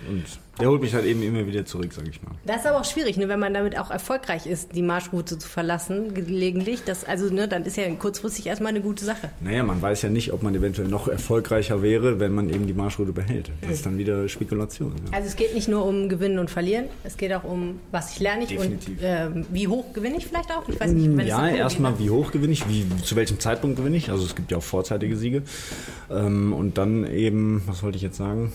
Und 0.10 0.26
der 0.60 0.68
holt 0.68 0.82
mich 0.82 0.94
halt 0.94 1.06
eben 1.06 1.24
immer 1.24 1.48
wieder 1.48 1.66
zurück, 1.66 1.94
sag 1.94 2.08
ich 2.08 2.22
mal. 2.22 2.32
Das 2.46 2.58
ist 2.58 2.68
aber 2.68 2.82
auch 2.82 2.86
schwierig, 2.86 3.16
ne, 3.16 3.30
wenn 3.30 3.40
man 3.40 3.54
damit 3.54 3.80
auch 3.80 3.92
erfolgreich 3.92 4.46
ist, 4.46 4.76
die 4.76 4.82
Marschroute 4.82 5.38
zu 5.38 5.48
verlassen, 5.48 6.14
gelegentlich. 6.14 6.84
Das, 6.84 7.06
also, 7.06 7.34
ne, 7.34 7.48
dann 7.48 7.64
ist 7.64 7.78
ja 7.78 7.90
kurzfristig 7.96 8.48
erstmal 8.48 8.72
eine 8.72 8.82
gute 8.82 9.06
Sache. 9.06 9.30
Naja, 9.40 9.64
man 9.64 9.82
weiß 9.82 10.02
ja 10.02 10.10
nicht, 10.10 10.34
ob 10.34 10.44
man 10.44 10.54
eventuell 10.54 10.90
noch 10.90 11.08
erfolgreicher 11.08 11.82
wäre, 11.82 12.20
wenn 12.20 12.34
man 12.34 12.50
eben 12.50 12.68
die 12.68 12.74
Marschroute 12.74 13.14
behält. 13.14 13.52
Das 13.62 13.72
ist 13.72 13.86
dann 13.86 13.98
wieder 13.98 14.28
Spekulation. 14.28 14.94
Ja. 15.06 15.18
Also 15.18 15.30
es 15.30 15.38
geht 15.38 15.54
nicht 15.56 15.70
nur 15.70 15.86
um 15.86 16.10
Gewinnen 16.10 16.40
und 16.40 16.50
Verlieren, 16.50 16.86
es 17.06 17.16
geht 17.16 17.32
auch 17.34 17.46
um, 17.46 17.80
was 17.92 18.12
ich 18.12 18.20
lerne 18.20 18.44
ich 18.44 18.50
Definitiv. 18.50 18.98
und 18.98 19.04
äh, 19.04 19.30
wie 19.52 19.68
hoch 19.70 19.94
gewinne 19.94 20.18
ich 20.18 20.28
vielleicht 20.28 20.52
auch. 20.52 20.68
Ich 20.68 20.80
weiß 20.80 20.92
nicht, 20.92 21.16
wenn 21.16 21.26
ja, 21.26 21.48
erstmal 21.48 21.98
wie 22.00 22.10
hoch 22.10 22.32
gewinne 22.32 22.52
ich, 22.52 22.68
wie, 22.68 22.86
zu 23.04 23.16
welchem 23.16 23.40
Zeitpunkt 23.40 23.78
gewinne 23.78 23.96
ich. 23.96 24.10
Also 24.10 24.26
es 24.26 24.36
gibt 24.36 24.52
ja 24.52 24.58
auch 24.58 24.64
vorzeitige 24.64 25.16
Siege. 25.16 25.44
Ähm, 26.10 26.52
und 26.52 26.78
dann 26.78 27.08
eben, 27.10 27.64
was 27.66 27.82
wollte 27.82 27.96
ich 27.96 28.04
jetzt 28.04 28.18
sagen? 28.18 28.52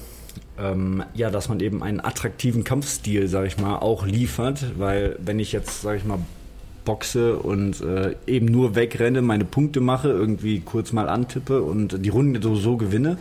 Ähm, 0.58 1.02
ja, 1.14 1.30
dass 1.30 1.48
man 1.48 1.60
eben 1.60 1.82
einen 1.82 2.00
attraktiven 2.00 2.64
Kampfstil, 2.64 3.28
sag 3.28 3.46
ich 3.46 3.58
mal, 3.58 3.78
auch 3.78 4.06
liefert, 4.06 4.78
weil 4.78 5.16
wenn 5.18 5.38
ich 5.38 5.52
jetzt, 5.52 5.82
sag 5.82 5.96
ich 5.96 6.04
mal, 6.04 6.18
boxe 6.84 7.36
und 7.36 7.80
äh, 7.80 8.14
eben 8.26 8.46
nur 8.46 8.74
wegrenne, 8.74 9.22
meine 9.22 9.44
Punkte 9.44 9.80
mache, 9.80 10.08
irgendwie 10.08 10.60
kurz 10.60 10.92
mal 10.92 11.08
antippe 11.08 11.62
und 11.62 12.04
die 12.04 12.08
Runde 12.08 12.40
so, 12.42 12.54
so 12.54 12.76
gewinne, 12.76 13.18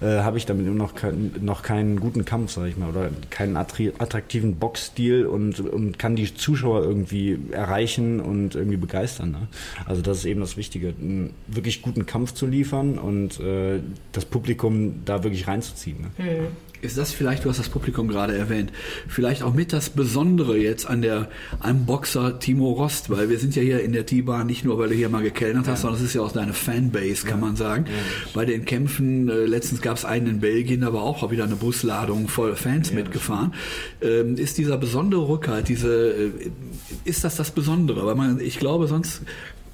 äh, 0.00 0.20
habe 0.20 0.38
ich 0.38 0.46
damit 0.46 0.66
immer 0.66 0.76
noch, 0.76 0.94
kein, 0.94 1.32
noch 1.40 1.62
keinen 1.62 2.00
guten 2.00 2.24
Kampf, 2.24 2.52
sag 2.52 2.66
ich 2.66 2.76
mal, 2.76 2.90
oder 2.90 3.10
keinen 3.30 3.56
attraktiven 3.56 4.56
Boxstil 4.56 5.26
und, 5.26 5.60
und 5.60 5.98
kann 5.98 6.16
die 6.16 6.34
Zuschauer 6.34 6.82
irgendwie 6.82 7.38
erreichen 7.50 8.20
und 8.20 8.54
irgendwie 8.54 8.78
begeistern. 8.78 9.32
Ne? 9.32 9.48
Also 9.86 10.02
das 10.02 10.18
ist 10.18 10.24
eben 10.24 10.40
das 10.40 10.56
Wichtige, 10.56 10.94
einen 10.98 11.34
wirklich 11.46 11.82
guten 11.82 12.06
Kampf 12.06 12.34
zu 12.34 12.46
liefern 12.46 12.98
und 12.98 13.40
äh, 13.40 13.80
das 14.12 14.24
Publikum 14.24 15.02
da 15.04 15.22
wirklich 15.22 15.46
reinzuziehen. 15.46 16.00
Ne? 16.00 16.24
Mhm 16.24 16.69
ist 16.82 16.96
das 16.96 17.12
vielleicht, 17.12 17.44
du 17.44 17.50
hast 17.50 17.58
das 17.58 17.68
Publikum 17.68 18.08
gerade 18.08 18.36
erwähnt, 18.36 18.72
vielleicht 19.08 19.42
auch 19.42 19.54
mit 19.54 19.72
das 19.72 19.90
Besondere 19.90 20.56
jetzt 20.56 20.86
an 20.86 21.02
der, 21.02 21.28
einem 21.60 21.86
Boxer 21.86 22.38
Timo 22.38 22.72
Rost, 22.72 23.10
weil 23.10 23.28
wir 23.28 23.38
sind 23.38 23.54
ja 23.56 23.62
hier 23.62 23.82
in 23.82 23.92
der 23.92 24.06
T-Bar 24.06 24.44
nicht 24.44 24.64
nur, 24.64 24.78
weil 24.78 24.88
du 24.88 24.94
hier 24.94 25.08
mal 25.08 25.22
gekellnert 25.22 25.68
hast, 25.68 25.80
ja. 25.80 25.82
sondern 25.82 26.00
es 26.00 26.06
ist 26.06 26.14
ja 26.14 26.22
auch 26.22 26.32
deine 26.32 26.52
Fanbase, 26.52 27.26
kann 27.26 27.40
ja. 27.40 27.46
man 27.46 27.56
sagen. 27.56 27.84
Ja. 27.86 27.92
Bei 28.34 28.44
den 28.44 28.64
Kämpfen, 28.64 29.28
äh, 29.28 29.44
letztens 29.44 29.82
gab 29.82 29.96
es 29.96 30.04
einen 30.04 30.26
in 30.26 30.40
Belgien, 30.40 30.80
da 30.80 30.92
war 30.92 31.02
auch 31.02 31.30
wieder 31.30 31.44
eine 31.44 31.56
Busladung 31.56 32.28
voll 32.28 32.56
Fans 32.56 32.92
mitgefahren. 32.92 33.54
Ähm, 34.00 34.36
ist 34.36 34.58
dieser 34.58 34.78
besondere 34.78 35.28
Rückhalt, 35.28 35.68
diese, 35.68 36.10
äh, 36.10 36.30
ist 37.04 37.24
das 37.24 37.36
das 37.36 37.50
Besondere? 37.50 38.06
Weil 38.06 38.14
man, 38.14 38.40
ich 38.40 38.58
glaube, 38.58 38.86
sonst 38.86 39.22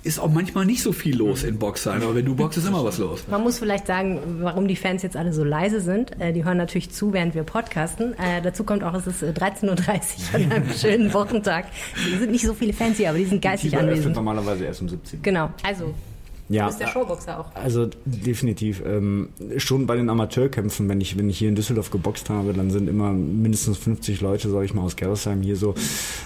ist 0.07 0.19
auch 0.19 0.31
manchmal 0.31 0.65
nicht 0.65 0.83
so 0.83 0.93
viel 0.93 1.17
los 1.17 1.43
in 1.43 1.59
Boxheim, 1.59 2.03
aber 2.03 2.15
wenn 2.15 2.25
du 2.25 2.35
boxst, 2.35 2.59
ist 2.59 2.67
immer 2.67 2.85
was 2.85 2.99
los. 2.99 3.25
Man 3.29 3.43
muss 3.43 3.59
vielleicht 3.59 3.87
sagen, 3.87 4.39
warum 4.41 4.69
die 4.69 4.77
Fans 4.77 5.03
jetzt 5.03 5.17
alle 5.17 5.33
so 5.33 5.45
leise 5.45 5.81
sind. 5.81 6.19
Äh, 6.21 6.33
die 6.33 6.45
hören 6.45 6.57
natürlich 6.59 6.91
zu, 6.91 7.13
während 7.13 7.35
wir 7.35 7.43
podcasten. 7.43 8.15
Äh, 8.15 8.41
dazu 8.43 8.65
kommt 8.65 8.85
auch, 8.85 8.95
es 8.95 9.07
ist 9.07 9.23
13.30 9.23 9.65
Uhr 9.69 10.35
an 10.35 10.53
einem 10.53 10.71
schönen 10.79 11.13
Wochentag. 11.13 11.67
Es 11.97 12.21
sind 12.21 12.31
nicht 12.31 12.47
so 12.47 12.55
viele 12.55 12.73
Fans 12.73 12.97
hier, 12.97 13.11
aber 13.11 13.19
die 13.19 13.25
sind 13.25 13.43
geistig 13.43 13.71
die 13.71 13.77
anwesend. 13.77 14.15
normalerweise 14.15 14.65
erst 14.65 14.81
um 14.83 14.89
17 14.89 15.23
Genau, 15.23 15.51
also 15.63 15.93
ja, 16.49 16.63
du 16.63 16.69
bist 16.69 16.81
der 16.81 16.89
Showboxer 16.89 17.41
auch. 17.41 17.47
Also 17.55 17.89
definitiv. 18.05 18.83
Ähm, 18.87 19.31
schon 19.57 19.87
bei 19.87 19.97
den 19.97 20.09
Amateurkämpfen, 20.09 20.89
wenn 20.89 21.01
ich, 21.01 21.19
wenn 21.19 21.29
ich 21.29 21.39
hier 21.39 21.49
in 21.49 21.57
Düsseldorf 21.57 21.91
geboxt 21.91 22.31
habe, 22.31 22.53
dann 22.53 22.71
sind 22.71 22.89
immer 22.89 23.13
mindestens 23.13 23.79
50 23.79 24.21
Leute, 24.21 24.49
sage 24.51 24.65
ich 24.65 24.75
mal, 24.75 24.83
aus 24.83 24.97
Gerresheim 24.97 25.43
hier 25.43 25.57
so 25.57 25.75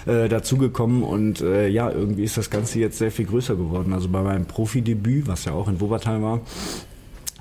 äh, 0.05 0.29
dazugekommen. 0.29 1.03
Und 1.03 1.41
äh, 1.41 1.67
ja, 1.67 1.89
irgendwie 1.89 2.23
ist 2.23 2.37
das 2.37 2.49
Ganze 2.49 2.79
jetzt 2.79 2.99
sehr 2.99 3.11
viel 3.11 3.25
größer 3.25 3.55
geworden. 3.55 3.93
Also 3.93 4.09
bei 4.09 4.21
meinem 4.21 4.45
Profidebüt, 4.45 5.27
was 5.27 5.45
ja 5.45 5.53
auch 5.53 5.67
in 5.67 5.81
Wuppertal 5.81 6.21
war, 6.21 6.41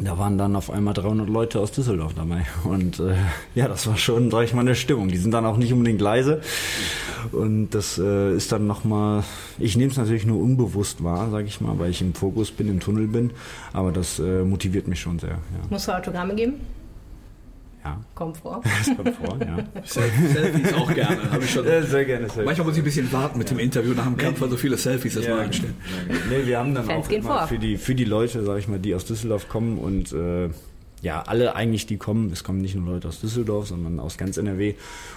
da 0.05 0.19
waren 0.19 0.39
dann 0.39 0.57
auf 0.57 0.71
einmal 0.71 0.95
300 0.95 1.29
Leute 1.29 1.61
aus 1.61 1.73
Düsseldorf 1.73 2.15
dabei. 2.15 2.47
Und 2.65 3.01
äh, 3.01 3.15
ja, 3.55 3.69
das 3.69 3.87
war 3.87 3.97
schon, 3.97 4.31
sag 4.31 4.45
ich 4.45 4.55
mal, 4.55 4.63
eine 4.63 4.75
Stimmung. 4.75 5.09
Die 5.09 5.19
sind 5.19 5.33
dann 5.33 5.45
auch 5.45 5.57
nicht 5.57 5.73
unbedingt 5.73 6.01
leise. 6.01 6.41
Und 7.33 7.71
das 7.71 7.99
äh, 7.99 8.35
ist 8.35 8.51
dann 8.53 8.67
nochmal, 8.67 9.25
ich 9.59 9.77
nehme 9.77 9.91
es 9.91 9.99
natürlich 9.99 10.25
nur 10.25 10.41
unbewusst 10.41 11.05
wahr, 11.05 11.29
sag 11.31 11.47
ich 11.47 11.61
mal, 11.61 11.79
weil 11.79 11.91
ich 11.91 12.01
im 12.01 12.15
Fokus 12.15 12.51
bin, 12.51 12.69
im 12.69 12.81
Tunnel 12.81 13.09
bin. 13.09 13.31
Aber 13.73 13.93
das 13.93 14.19
äh, 14.19 14.43
motiviert 14.43 14.89
mich 14.89 15.01
schon 15.01 15.19
sehr. 15.19 15.31
Ja. 15.31 15.39
Musst 15.69 15.89
du 15.89 15.93
Autogramme 15.93 16.35
geben? 16.35 16.55
Ja. 17.85 18.01
Kommt 18.15 18.37
vor. 18.37 18.63
Das 18.79 18.97
kommt 18.97 19.17
vor, 19.17 19.39
ja. 19.41 19.59
Selfies 19.85 20.73
auch 20.75 20.93
gerne. 20.93 21.31
Habe 21.31 21.45
ich 21.45 21.51
schon. 21.51 21.67
Ja, 21.67 21.83
sehr 21.83 22.05
gerne 22.05 22.27
Selfies. 22.27 22.45
Manchmal 22.45 22.67
muss 22.67 22.77
ich 22.77 22.83
ein 22.83 22.85
bisschen 22.85 23.13
warten 23.13 23.39
mit 23.39 23.51
dem 23.51 23.59
Interview 23.59 23.95
nach 23.95 24.05
dem 24.05 24.17
Kampf, 24.17 24.41
weil 24.41 24.51
so 24.51 24.57
viele 24.57 24.77
Selfies 24.77 25.15
das 25.15 25.25
ja, 25.25 25.35
mal 25.35 25.45
einstellen. 25.45 25.75
Nee, 26.29 26.47
wir 26.47 26.59
haben 26.59 26.75
dann 26.75 26.85
Fans 26.85 27.07
auch 27.07 27.11
immer 27.11 27.47
für 27.47 27.59
die, 27.59 27.77
für 27.79 27.95
die 27.95 28.05
Leute, 28.05 28.45
sag 28.45 28.59
ich 28.59 28.69
mal, 28.69 28.79
die 28.79 28.95
aus 28.95 29.05
Düsseldorf 29.05 29.49
kommen 29.49 29.79
und 29.79 30.13
äh, 30.13 30.51
ja, 31.03 31.23
alle 31.23 31.57
eigentlich, 31.57 31.87
die 31.87 31.97
kommen, 31.97 32.31
es 32.33 32.45
kommen 32.45 32.61
nicht 32.61 32.75
nur 32.75 32.93
Leute 32.93 33.09
aus 33.09 33.21
Düsseldorf, 33.21 33.69
sondern 33.69 34.01
aus 34.01 34.19
ganz 34.19 34.37
NRW. 34.37 34.75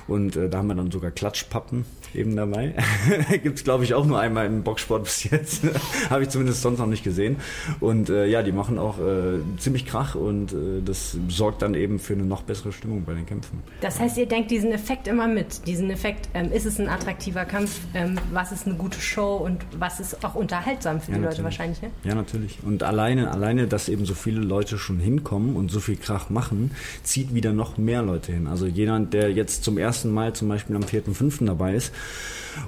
Und 0.07 0.35
äh, 0.35 0.49
da 0.49 0.59
haben 0.59 0.67
wir 0.67 0.75
dann 0.75 0.91
sogar 0.91 1.11
Klatschpappen 1.11 1.85
eben 2.15 2.35
dabei. 2.35 2.73
Gibt's 3.43 3.63
glaube 3.63 3.83
ich, 3.83 3.93
auch 3.93 4.05
nur 4.05 4.19
einmal 4.19 4.45
im 4.45 4.63
Boxsport 4.63 5.03
bis 5.03 5.23
jetzt. 5.25 5.63
Habe 6.09 6.23
ich 6.23 6.29
zumindest 6.29 6.61
sonst 6.61 6.79
noch 6.79 6.87
nicht 6.87 7.03
gesehen. 7.03 7.37
Und 7.79 8.09
äh, 8.09 8.25
ja, 8.25 8.43
die 8.43 8.51
machen 8.51 8.77
auch 8.79 8.99
äh, 8.99 9.39
ziemlich 9.57 9.85
Krach 9.85 10.15
und 10.15 10.53
äh, 10.53 10.81
das 10.83 11.17
sorgt 11.27 11.61
dann 11.61 11.73
eben 11.73 11.99
für 11.99 12.13
eine 12.13 12.23
noch 12.23 12.43
bessere 12.43 12.71
Stimmung 12.71 13.03
bei 13.05 13.13
den 13.13 13.25
Kämpfen. 13.25 13.61
Das 13.81 13.99
heißt, 13.99 14.17
ihr 14.17 14.25
denkt 14.25 14.51
diesen 14.51 14.71
Effekt 14.71 15.07
immer 15.07 15.27
mit. 15.27 15.65
Diesen 15.67 15.89
Effekt, 15.89 16.29
ähm, 16.33 16.51
ist 16.51 16.65
es 16.65 16.79
ein 16.79 16.89
attraktiver 16.89 17.45
Kampf? 17.45 17.79
Ähm, 17.93 18.17
was 18.31 18.51
ist 18.51 18.67
eine 18.67 18.75
gute 18.75 18.99
Show? 18.99 19.37
Und 19.37 19.61
was 19.77 19.99
ist 19.99 20.23
auch 20.23 20.35
unterhaltsam 20.35 21.01
für 21.01 21.11
ja, 21.11 21.17
die 21.17 21.23
Leute 21.23 21.43
wahrscheinlich? 21.43 21.81
Ne? 21.81 21.91
Ja, 22.03 22.15
natürlich. 22.15 22.59
Und 22.63 22.83
alleine, 22.83 23.31
alleine, 23.31 23.67
dass 23.67 23.89
eben 23.89 24.05
so 24.05 24.13
viele 24.13 24.41
Leute 24.41 24.77
schon 24.77 24.99
hinkommen 24.99 25.55
und 25.55 25.71
so 25.71 25.79
viel 25.79 25.95
Krach 25.95 26.29
machen, 26.29 26.71
zieht 27.03 27.33
wieder 27.33 27.53
noch 27.53 27.77
mehr 27.77 28.01
Leute 28.01 28.31
hin. 28.31 28.47
Also 28.47 28.65
jemand, 28.65 29.13
der 29.13 29.31
jetzt 29.31 29.63
zum 29.63 29.77
ersten 29.77 30.11
Mal 30.11 30.33
zum 30.33 30.49
Beispiel 30.49 30.75
am 30.75 30.83
4.5. 30.83 31.45
dabei 31.45 31.75
ist 31.75 31.93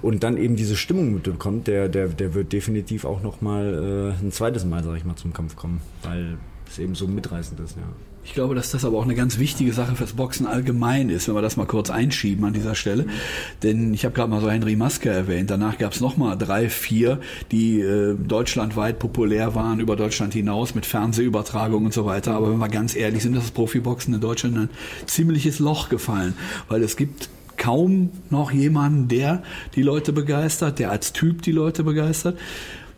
und 0.02 0.24
dann 0.24 0.38
eben 0.38 0.56
diese 0.56 0.76
Stimmung 0.76 1.14
mitbekommt, 1.14 1.68
der, 1.68 1.90
der, 1.90 2.08
der 2.08 2.34
wird 2.34 2.54
definitiv 2.54 3.06
auch 3.06 3.22
noch 3.22 3.42
mal 3.42 4.16
äh, 4.22 4.26
ein 4.26 4.32
zweites 4.32 4.66
Mal, 4.66 4.84
sage 4.84 4.98
ich 4.98 5.06
mal, 5.06 5.16
zum 5.16 5.34
Kampf 5.34 5.56
kommen, 5.56 5.82
weil 6.04 6.38
es 6.68 6.80
eben 6.80 6.96
so 6.96 7.08
mitreißend 7.08 7.60
ist, 7.60 7.78
ja. 7.78 7.84
Ich 8.28 8.34
glaube, 8.34 8.56
dass 8.56 8.72
das 8.72 8.84
aber 8.84 8.98
auch 8.98 9.04
eine 9.04 9.14
ganz 9.14 9.38
wichtige 9.38 9.72
Sache 9.72 9.96
fürs 9.96 10.14
Boxen 10.14 10.48
allgemein 10.48 11.10
ist, 11.10 11.28
wenn 11.28 11.36
wir 11.36 11.44
das 11.44 11.58
mal 11.58 11.68
kurz 11.68 11.92
einschieben 11.92 12.44
an 12.44 12.54
dieser 12.54 12.74
Stelle. 12.74 13.06
Denn 13.62 13.94
ich 13.94 14.04
habe 14.04 14.16
gerade 14.16 14.32
mal 14.32 14.42
so 14.42 14.50
Henry 14.50 14.76
Maske 14.76 15.12
erwähnt. 15.12 15.52
Danach 15.52 15.78
gab 15.78 15.94
es 15.94 16.02
nochmal 16.02 16.36
drei, 16.36 16.70
vier, 16.70 17.20
die 17.52 17.82
äh, 17.82 18.16
deutschlandweit 18.16 18.98
populär 18.98 19.54
waren, 19.54 19.80
über 19.80 19.96
Deutschland 19.96 20.34
hinaus 20.34 20.74
mit 20.74 20.88
Fernsehübertragungen 20.88 21.86
und 21.86 21.94
so 21.94 22.06
weiter. 22.06 22.34
Aber 22.34 22.52
wenn 22.52 22.58
wir 22.58 22.68
ganz 22.68 22.96
ehrlich 22.96 23.22
sind, 23.22 23.36
ist 23.36 23.44
das 23.44 23.52
Profiboxen 23.52 24.16
in 24.16 24.22
Deutschland 24.22 24.58
ein 24.58 24.70
ziemliches 25.06 25.60
Loch 25.60 25.90
gefallen, 25.90 26.34
weil 26.68 26.82
es 26.82 26.98
gibt 26.98 27.30
kaum 27.66 28.12
noch 28.30 28.52
jemanden, 28.52 29.08
der 29.08 29.42
die 29.74 29.82
Leute 29.82 30.14
begeistert, 30.14 30.78
der 30.78 30.92
als 30.92 31.14
Typ 31.14 31.42
die 31.42 31.52
Leute 31.52 31.84
begeistert. 31.84 32.38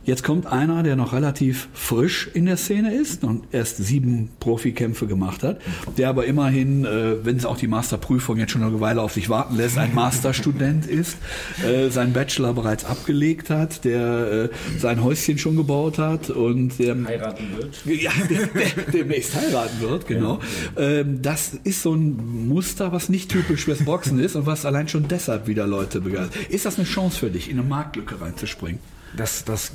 Jetzt 0.07 0.23
kommt 0.23 0.45
einer, 0.45 0.83
der 0.83 0.95
noch 0.95 1.11
relativ 1.11 1.67
frisch 1.73 2.29
in 2.33 2.45
der 2.45 2.55
Szene 2.55 2.95
ist 2.95 3.25
und 3.25 3.43
erst 3.51 3.75
sieben 3.75 4.29
Profikämpfe 4.39 5.05
gemacht 5.05 5.43
hat, 5.43 5.59
der 5.97 6.07
aber 6.07 6.23
immerhin, 6.23 6.85
äh, 6.85 7.25
wenn 7.25 7.35
es 7.35 7.43
auch 7.43 7.57
die 7.57 7.67
Masterprüfung 7.67 8.37
jetzt 8.37 8.53
schon 8.53 8.63
eine 8.63 8.79
Weile 8.79 9.01
auf 9.01 9.11
sich 9.11 9.27
warten 9.27 9.57
lässt, 9.57 9.77
ein 9.77 9.93
Masterstudent 9.93 10.85
ist, 10.85 11.17
äh, 11.61 11.89
seinen 11.89 12.13
Bachelor 12.13 12.53
bereits 12.53 12.85
abgelegt 12.85 13.49
hat, 13.49 13.83
der 13.83 14.49
äh, 14.53 14.79
sein 14.79 15.03
Häuschen 15.03 15.37
schon 15.39 15.57
gebaut 15.57 15.97
hat 15.97 16.29
und 16.29 16.79
der 16.79 16.95
heiraten 17.03 17.43
wird. 17.57 18.01
Ja, 18.01 18.11
der, 18.29 18.47
der 18.47 18.83
demnächst 18.93 19.35
heiraten 19.35 19.81
wird, 19.81 20.07
genau. 20.07 20.39
Ja. 20.77 20.83
Ähm, 20.83 21.21
das 21.21 21.51
ist 21.65 21.81
so 21.81 21.93
ein 21.93 22.47
Muster, 22.47 22.93
was 22.93 23.09
nicht 23.09 23.29
typisch 23.29 23.65
fürs 23.65 23.83
Boxen 23.83 24.19
ist 24.19 24.37
und 24.37 24.45
was 24.45 24.65
allein 24.65 24.87
schon 24.87 25.09
deshalb 25.09 25.47
wieder 25.47 25.67
Leute 25.67 25.99
begeistert. 25.99 26.49
Ist 26.49 26.65
das 26.65 26.77
eine 26.77 26.87
Chance 26.87 27.19
für 27.19 27.29
dich, 27.29 27.49
in 27.49 27.59
eine 27.59 27.67
Marktlücke 27.67 28.21
reinzuspringen? 28.21 28.79
Das, 29.15 29.45
das 29.45 29.71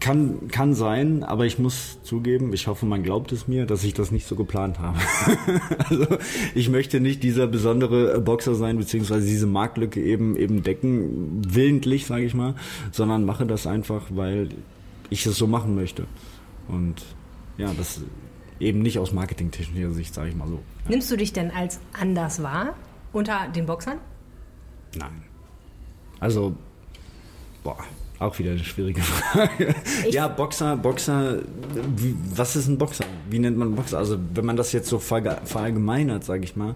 kann, 0.00 0.48
kann 0.48 0.74
sein, 0.74 1.24
aber 1.24 1.46
ich 1.46 1.58
muss 1.58 1.98
zugeben, 2.04 2.52
ich 2.52 2.68
hoffe, 2.68 2.86
man 2.86 3.02
glaubt 3.02 3.32
es 3.32 3.48
mir, 3.48 3.66
dass 3.66 3.82
ich 3.84 3.94
das 3.94 4.10
nicht 4.10 4.26
so 4.26 4.36
geplant 4.36 4.78
habe. 4.78 4.98
also 5.88 6.06
ich 6.54 6.68
möchte 6.68 7.00
nicht 7.00 7.22
dieser 7.22 7.46
besondere 7.46 8.20
Boxer 8.20 8.54
sein, 8.54 8.78
beziehungsweise 8.78 9.26
diese 9.26 9.46
Marktlücke 9.46 10.00
eben 10.00 10.36
eben 10.36 10.62
decken, 10.62 11.42
willentlich, 11.48 12.06
sage 12.06 12.24
ich 12.24 12.34
mal, 12.34 12.54
sondern 12.92 13.24
mache 13.24 13.46
das 13.46 13.66
einfach, 13.66 14.06
weil 14.10 14.50
ich 15.10 15.26
es 15.26 15.36
so 15.36 15.46
machen 15.46 15.74
möchte. 15.74 16.06
Und 16.68 17.02
ja, 17.56 17.72
das 17.74 18.00
eben 18.60 18.82
nicht 18.82 18.98
aus 18.98 19.12
marketingtechnischer 19.12 19.92
Sicht, 19.92 20.14
sage 20.14 20.30
ich 20.30 20.36
mal 20.36 20.48
so. 20.48 20.60
Nimmst 20.88 21.10
du 21.10 21.16
dich 21.16 21.32
denn 21.32 21.50
als 21.50 21.80
anders 21.98 22.42
wahr 22.42 22.74
unter 23.12 23.48
den 23.48 23.66
Boxern? 23.66 23.98
Nein. 24.96 25.22
Also, 26.20 26.56
boah, 27.62 27.78
auch 28.18 28.38
wieder 28.38 28.52
eine 28.52 28.64
schwierige 28.64 29.00
Frage. 29.02 29.74
Ich 30.06 30.14
ja, 30.14 30.28
Boxer, 30.28 30.76
Boxer, 30.76 31.40
wie, 31.96 32.14
was 32.34 32.56
ist 32.56 32.68
ein 32.68 32.78
Boxer? 32.78 33.04
Wie 33.30 33.38
nennt 33.38 33.56
man 33.56 33.74
Boxer? 33.74 33.98
Also 33.98 34.18
wenn 34.34 34.44
man 34.44 34.56
das 34.56 34.72
jetzt 34.72 34.88
so 34.88 34.98
verallgemeinert, 34.98 36.24
sage 36.24 36.44
ich 36.44 36.56
mal, 36.56 36.74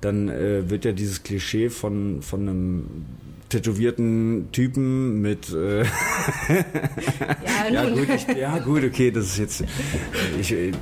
dann 0.00 0.28
äh, 0.28 0.68
wird 0.68 0.84
ja 0.84 0.92
dieses 0.92 1.22
Klischee 1.22 1.70
von, 1.70 2.22
von 2.22 2.40
einem 2.40 2.86
tätowierten 3.48 4.48
Typen 4.52 5.20
mit 5.22 5.52
äh 5.52 5.84
ja, 5.84 5.86
ja, 7.72 7.88
gut, 7.88 8.08
ich, 8.08 8.36
ja 8.36 8.58
gut, 8.58 8.82
okay, 8.84 9.10
das 9.10 9.26
ist 9.26 9.38
jetzt 9.38 9.64
ich, 10.40 10.52
äh, 10.52 10.72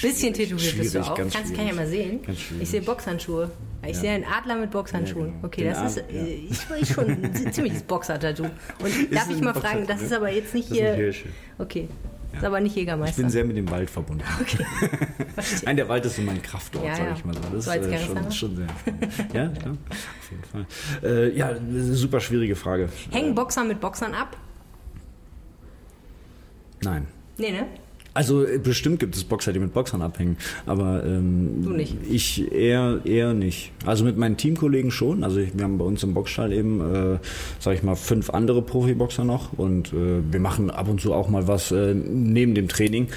bisschen 0.00 0.34
tätowiert 0.34 0.76
bist 0.76 0.94
du 0.94 1.00
auch. 1.00 1.14
Kannst, 1.14 1.36
kann 1.36 1.64
ich 1.64 1.70
ja 1.70 1.74
mal 1.74 1.86
sehen. 1.86 2.20
Ich 2.60 2.70
sehe 2.70 2.82
Boxhandschuhe. 2.82 3.50
Ich 3.84 3.94
ja. 3.96 4.00
sehe 4.00 4.10
einen 4.12 4.24
Adler 4.24 4.56
mit 4.56 4.70
Boxhandschuhen. 4.70 5.26
Ja, 5.26 5.32
genau. 5.32 5.46
Okay, 5.46 5.64
Den 5.64 5.72
das 5.72 5.96
ist, 5.96 6.04
ja. 6.08 6.20
Äh, 6.20 6.34
ich, 6.50 6.58
ich 6.80 6.88
schon 6.88 7.10
ein 7.10 7.52
ziemliches 7.52 7.82
Boxer-Tattoo. 7.82 8.44
Und 8.44 9.14
darf 9.14 9.28
ich 9.28 9.40
mal 9.40 9.54
fragen, 9.54 9.86
das 9.86 10.02
ist 10.02 10.12
aber 10.12 10.30
jetzt 10.30 10.54
nicht 10.54 10.68
hier. 10.68 10.92
Hirsche. 10.94 11.28
Okay. 11.58 11.88
Ja. 12.32 12.38
Ist 12.38 12.44
aber 12.44 12.60
nicht 12.60 12.76
Jägermeister. 12.76 13.10
Ich 13.10 13.16
bin 13.16 13.30
sehr 13.30 13.44
mit 13.44 13.56
dem 13.56 13.70
Wald 13.70 13.90
verbunden. 13.90 14.24
Okay. 14.40 14.64
Nein, 15.64 15.76
der 15.76 15.88
Wald 15.88 16.06
ist 16.06 16.16
so 16.16 16.22
mein 16.22 16.40
Kraftort, 16.40 16.84
ja, 16.84 16.96
sag 16.96 17.16
ich 17.16 17.24
mal 17.24 17.34
so. 17.34 17.40
Das 17.52 17.64
so 17.64 17.70
ist 17.72 17.86
äh, 17.86 17.98
schon, 17.98 18.32
schon, 18.32 18.56
sehr. 18.56 18.66
ja, 19.34 19.48
klar, 19.48 19.76
auf 19.90 20.30
jeden 20.30 20.44
Fall. 20.44 20.66
Äh, 21.02 21.36
ja, 21.36 21.56
super 21.92 22.20
schwierige 22.20 22.56
Frage. 22.56 22.88
Hängen 23.10 23.34
Boxer 23.34 23.64
mit 23.64 23.80
Boxern 23.80 24.14
ab? 24.14 24.36
Nein. 26.82 27.06
Nee, 27.36 27.52
ne? 27.52 27.66
Also 28.14 28.44
äh, 28.44 28.58
bestimmt 28.58 29.00
gibt 29.00 29.16
es 29.16 29.24
Boxer, 29.24 29.52
die 29.52 29.58
mit 29.58 29.72
Boxern 29.72 30.02
abhängen, 30.02 30.36
aber 30.66 31.04
ähm, 31.04 31.62
du 31.62 31.70
nicht. 31.70 31.96
ich 32.08 32.52
eher 32.52 33.00
eher 33.04 33.32
nicht. 33.32 33.72
Also 33.86 34.04
mit 34.04 34.16
meinen 34.16 34.36
Teamkollegen 34.36 34.90
schon. 34.90 35.24
Also 35.24 35.40
wir 35.40 35.64
haben 35.64 35.78
bei 35.78 35.84
uns 35.84 36.02
im 36.02 36.14
Boxstall 36.14 36.52
eben, 36.52 36.80
äh, 36.80 37.18
sag 37.58 37.74
ich 37.74 37.82
mal, 37.82 37.96
fünf 37.96 38.30
andere 38.30 38.62
Profiboxer 38.62 39.24
noch 39.24 39.52
und 39.54 39.92
äh, 39.92 40.20
wir 40.30 40.40
machen 40.40 40.70
ab 40.70 40.88
und 40.88 41.00
zu 41.00 41.14
auch 41.14 41.28
mal 41.28 41.48
was 41.48 41.72
äh, 41.72 41.94
neben 41.94 42.54
dem 42.54 42.68
Training. 42.68 43.08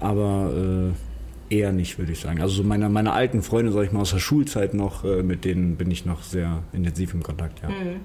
Aber 0.00 0.92
äh, 1.50 1.54
eher 1.54 1.72
nicht, 1.72 1.98
würde 1.98 2.12
ich 2.12 2.20
sagen. 2.20 2.40
Also 2.40 2.56
so 2.56 2.64
meine, 2.64 2.88
meine 2.88 3.12
alten 3.12 3.42
Freunde, 3.42 3.72
sag 3.72 3.84
ich 3.84 3.92
mal, 3.92 4.00
aus 4.00 4.10
der 4.10 4.18
Schulzeit 4.18 4.74
noch, 4.74 5.04
äh, 5.04 5.22
mit 5.22 5.44
denen 5.44 5.76
bin 5.76 5.90
ich 5.90 6.04
noch 6.04 6.22
sehr 6.22 6.62
intensiv 6.72 7.14
im 7.14 7.22
Kontakt, 7.22 7.62
ja. 7.62 7.68
Mhm. 7.68 8.00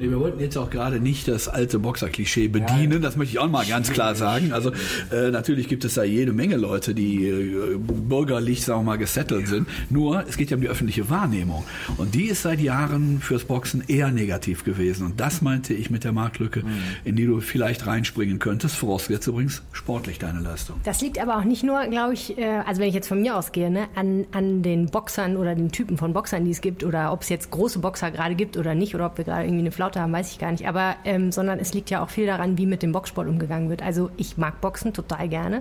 Nee, 0.00 0.10
wir 0.10 0.18
wollten 0.18 0.40
jetzt 0.40 0.56
auch 0.56 0.70
gerade 0.70 0.98
nicht 0.98 1.28
das 1.28 1.46
alte 1.46 1.78
Boxer-Klischee 1.78 2.48
bedienen, 2.48 2.92
ja. 2.94 2.98
das 2.98 3.16
möchte 3.16 3.34
ich 3.34 3.38
auch 3.38 3.48
mal 3.48 3.64
ganz 3.64 3.92
klar 3.92 4.16
sagen. 4.16 4.52
Also 4.52 4.72
äh, 5.12 5.30
natürlich 5.30 5.68
gibt 5.68 5.84
es 5.84 5.94
da 5.94 6.02
jede 6.02 6.32
Menge 6.32 6.56
Leute, 6.56 6.94
die 6.94 7.28
äh, 7.28 7.78
bürgerlich, 7.78 8.64
sagen 8.64 8.80
wir 8.80 8.84
mal, 8.84 8.98
gesettelt 8.98 9.46
sind. 9.46 9.68
Nur, 9.90 10.24
es 10.28 10.36
geht 10.36 10.50
ja 10.50 10.56
um 10.56 10.62
die 10.62 10.68
öffentliche 10.68 11.10
Wahrnehmung. 11.10 11.64
Und 11.96 12.16
die 12.16 12.24
ist 12.24 12.42
seit 12.42 12.60
Jahren 12.60 13.20
fürs 13.20 13.44
Boxen 13.44 13.84
eher 13.86 14.10
negativ 14.10 14.64
gewesen. 14.64 15.06
Und 15.06 15.20
das 15.20 15.42
meinte 15.42 15.74
ich 15.74 15.90
mit 15.90 16.02
der 16.02 16.12
Marktlücke, 16.12 16.64
mhm. 16.64 16.72
in 17.04 17.14
die 17.14 17.26
du 17.26 17.40
vielleicht 17.40 17.86
reinspringen 17.86 18.40
könntest. 18.40 18.74
Vorausgesetzt 18.74 19.28
übrigens 19.28 19.62
sportlich 19.70 20.18
deine 20.18 20.40
Leistung. 20.40 20.80
Das 20.82 21.00
liegt 21.02 21.20
aber 21.20 21.36
auch 21.38 21.44
nicht 21.44 21.62
nur, 21.62 21.86
glaube 21.86 22.14
ich, 22.14 22.36
äh, 22.36 22.62
also 22.66 22.80
wenn 22.80 22.88
ich 22.88 22.94
jetzt 22.94 23.06
von 23.06 23.22
mir 23.22 23.36
ausgehe, 23.36 23.70
ne, 23.70 23.86
an, 23.94 24.26
an 24.32 24.64
den 24.64 24.86
Boxern 24.86 25.36
oder 25.36 25.54
den 25.54 25.70
Typen 25.70 25.98
von 25.98 26.12
Boxern, 26.12 26.44
die 26.44 26.50
es 26.50 26.60
gibt, 26.60 26.82
oder 26.82 27.12
ob 27.12 27.22
es 27.22 27.28
jetzt 27.28 27.52
große 27.52 27.78
Boxer 27.78 28.10
gerade 28.10 28.34
gibt 28.34 28.56
oder 28.56 28.74
nicht, 28.74 28.96
oder 28.96 29.06
ob 29.06 29.18
wir 29.18 29.24
gerade 29.24 29.44
irgendwie 29.44 29.60
eine 29.60 29.70
Flaute 29.84 30.00
haben, 30.00 30.12
weiß 30.12 30.32
ich 30.32 30.38
gar 30.38 30.50
nicht. 30.50 30.66
Aber 30.66 30.96
ähm, 31.04 31.30
sondern 31.30 31.58
es 31.58 31.74
liegt 31.74 31.90
ja 31.90 32.02
auch 32.02 32.08
viel 32.08 32.26
daran, 32.26 32.56
wie 32.56 32.66
mit 32.66 32.82
dem 32.82 32.92
Boxsport 32.92 33.28
umgegangen 33.28 33.68
wird. 33.68 33.82
Also 33.82 34.10
ich 34.16 34.38
mag 34.38 34.60
Boxen 34.60 34.94
total 34.94 35.28
gerne. 35.28 35.60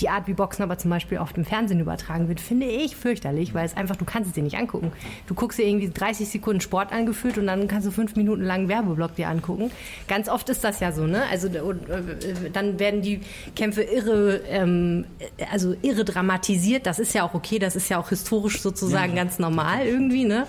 Die 0.00 0.08
Art, 0.08 0.26
wie 0.26 0.32
Boxen 0.32 0.62
aber 0.62 0.78
zum 0.78 0.90
Beispiel 0.90 1.18
auf 1.18 1.34
dem 1.34 1.44
Fernsehen 1.44 1.78
übertragen 1.78 2.26
wird, 2.28 2.40
finde 2.40 2.66
ich 2.66 2.96
fürchterlich, 2.96 3.52
weil 3.52 3.66
es 3.66 3.76
einfach, 3.76 3.96
du 3.96 4.06
kannst 4.06 4.28
es 4.28 4.34
dir 4.34 4.42
nicht 4.42 4.56
angucken. 4.56 4.92
Du 5.26 5.34
guckst 5.34 5.58
dir 5.58 5.66
irgendwie 5.66 5.90
30 5.90 6.26
Sekunden 6.26 6.62
Sport 6.62 6.90
angeführt 6.90 7.36
und 7.36 7.46
dann 7.46 7.68
kannst 7.68 7.86
du 7.86 7.92
fünf 7.92 8.16
Minuten 8.16 8.42
lang 8.42 8.68
Werbeblock 8.68 9.14
dir 9.14 9.28
angucken. 9.28 9.70
Ganz 10.08 10.30
oft 10.30 10.48
ist 10.48 10.64
das 10.64 10.80
ja 10.80 10.90
so, 10.90 11.06
ne? 11.06 11.24
Also 11.30 11.48
äh, 11.48 12.50
dann 12.50 12.78
werden 12.78 13.02
die 13.02 13.20
Kämpfe 13.54 13.82
irre, 13.82 14.40
ähm, 14.48 15.04
also 15.52 15.76
irre 15.82 16.04
dramatisiert. 16.04 16.86
Das 16.86 16.98
ist 16.98 17.14
ja 17.14 17.22
auch 17.22 17.34
okay, 17.34 17.58
das 17.58 17.76
ist 17.76 17.90
ja 17.90 17.98
auch 17.98 18.08
historisch 18.08 18.62
sozusagen 18.62 19.14
ja. 19.14 19.22
ganz 19.22 19.38
normal 19.38 19.84
irgendwie, 19.86 20.24
ne? 20.24 20.46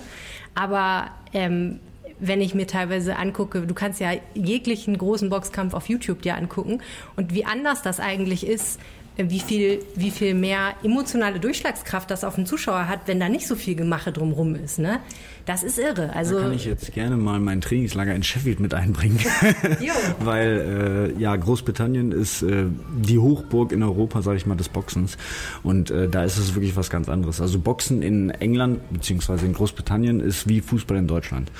Aber 0.54 1.10
ähm, 1.34 1.78
wenn 2.22 2.40
ich 2.40 2.54
mir 2.54 2.66
teilweise 2.66 3.16
angucke, 3.16 3.62
du 3.62 3.74
kannst 3.74 4.00
ja 4.00 4.12
jeglichen 4.34 4.96
großen 4.96 5.28
Boxkampf 5.28 5.74
auf 5.74 5.88
YouTube 5.88 6.22
dir 6.22 6.36
angucken 6.36 6.80
und 7.16 7.34
wie 7.34 7.44
anders 7.44 7.82
das 7.82 7.98
eigentlich 8.00 8.46
ist, 8.46 8.78
wie 9.16 9.40
viel, 9.40 9.80
wie 9.94 10.10
viel 10.10 10.34
mehr 10.34 10.74
emotionale 10.82 11.38
Durchschlagskraft 11.38 12.10
das 12.10 12.24
auf 12.24 12.36
den 12.36 12.46
Zuschauer 12.46 12.88
hat, 12.88 13.00
wenn 13.06 13.20
da 13.20 13.28
nicht 13.28 13.46
so 13.46 13.56
viel 13.56 13.74
Gemache 13.74 14.10
drumrum 14.10 14.54
ist. 14.54 14.78
Ne? 14.78 15.00
Das 15.44 15.62
ist 15.62 15.78
irre. 15.78 16.14
Also 16.14 16.36
da 16.36 16.44
kann 16.44 16.54
ich 16.54 16.64
jetzt 16.64 16.92
gerne 16.94 17.16
mal 17.16 17.38
mein 17.38 17.60
Trainingslager 17.60 18.14
in 18.14 18.22
Sheffield 18.22 18.60
mit 18.60 18.72
einbringen. 18.72 19.18
Weil 20.20 21.12
äh, 21.14 21.20
ja, 21.20 21.36
Großbritannien 21.36 22.12
ist 22.12 22.42
äh, 22.42 22.64
die 22.96 23.18
Hochburg 23.18 23.72
in 23.72 23.82
Europa, 23.82 24.22
sage 24.22 24.38
ich 24.38 24.46
mal, 24.46 24.56
des 24.56 24.70
Boxens. 24.70 25.18
Und 25.62 25.90
äh, 25.90 26.08
da 26.08 26.24
ist 26.24 26.38
es 26.38 26.54
wirklich 26.54 26.74
was 26.76 26.88
ganz 26.88 27.10
anderes. 27.10 27.40
Also 27.40 27.58
Boxen 27.58 28.00
in 28.00 28.30
England 28.30 28.80
bzw. 28.90 29.44
in 29.44 29.52
Großbritannien 29.52 30.20
ist 30.20 30.48
wie 30.48 30.62
Fußball 30.62 30.96
in 30.96 31.06
Deutschland. 31.06 31.50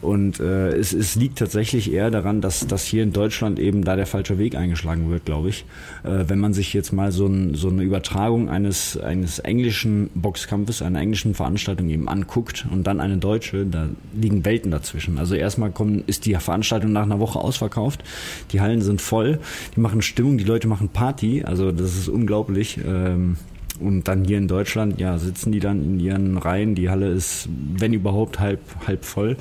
Und 0.00 0.40
äh, 0.40 0.68
es, 0.70 0.92
es 0.92 1.16
liegt 1.16 1.38
tatsächlich 1.38 1.92
eher 1.92 2.10
daran, 2.10 2.40
dass, 2.40 2.66
dass 2.66 2.84
hier 2.84 3.02
in 3.02 3.12
Deutschland 3.12 3.58
eben 3.58 3.84
da 3.84 3.96
der 3.96 4.06
falsche 4.06 4.38
Weg 4.38 4.54
eingeschlagen 4.54 5.10
wird, 5.10 5.24
glaube 5.24 5.48
ich. 5.48 5.64
Äh, 6.04 6.24
wenn 6.28 6.38
man 6.38 6.54
sich 6.54 6.72
jetzt 6.72 6.92
mal 6.92 7.12
so, 7.12 7.26
ein, 7.26 7.54
so 7.54 7.68
eine 7.68 7.82
Übertragung 7.82 8.48
eines, 8.48 8.96
eines 8.98 9.38
englischen 9.40 10.10
Boxkampfes, 10.14 10.82
einer 10.82 11.00
englischen 11.00 11.34
Veranstaltung 11.34 11.88
eben 11.88 12.08
anguckt 12.08 12.66
und 12.70 12.86
dann 12.86 13.00
eine 13.00 13.18
deutsche, 13.18 13.66
da 13.66 13.88
liegen 14.14 14.44
Welten 14.44 14.70
dazwischen. 14.70 15.18
Also 15.18 15.34
erstmal 15.34 15.70
kommen, 15.70 16.04
ist 16.06 16.26
die 16.26 16.34
Veranstaltung 16.34 16.92
nach 16.92 17.02
einer 17.02 17.18
Woche 17.18 17.38
ausverkauft, 17.38 18.04
die 18.52 18.60
Hallen 18.60 18.82
sind 18.82 19.00
voll, 19.00 19.40
die 19.76 19.80
machen 19.80 20.02
Stimmung, 20.02 20.38
die 20.38 20.44
Leute 20.44 20.68
machen 20.68 20.88
Party, 20.88 21.42
also 21.44 21.72
das 21.72 21.96
ist 21.96 22.08
unglaublich. 22.08 22.78
Ähm, 22.86 23.36
und 23.80 24.08
dann 24.08 24.24
hier 24.24 24.38
in 24.38 24.48
Deutschland, 24.48 25.00
ja, 25.00 25.18
sitzen 25.18 25.52
die 25.52 25.60
dann 25.60 25.82
in 25.82 26.00
ihren 26.00 26.36
Reihen. 26.36 26.74
Die 26.74 26.90
Halle 26.90 27.08
ist, 27.08 27.48
wenn 27.76 27.92
überhaupt, 27.92 28.40
halb, 28.40 28.60
halb 28.86 29.04
voll. 29.04 29.36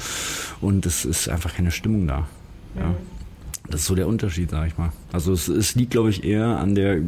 Und 0.62 0.86
es 0.86 1.06
ist 1.06 1.30
einfach 1.30 1.56
keine 1.56 1.72
Stimmung 1.72 2.08
da. 2.08 2.28
Ja. 2.76 2.88
Mhm. 2.88 3.17
Das 3.70 3.82
ist 3.82 3.88
so 3.88 3.96
der 3.96 4.08
Unterschied, 4.08 4.50
sag 4.50 4.68
ich 4.68 4.78
mal. 4.78 4.92
Also 5.12 5.34
es, 5.34 5.48
es 5.48 5.76
liegt, 5.76 5.92
glaube 5.92 6.10
ich, 6.10 6.24
eher 6.24 6.58
an 6.58 6.76
der 6.76 7.00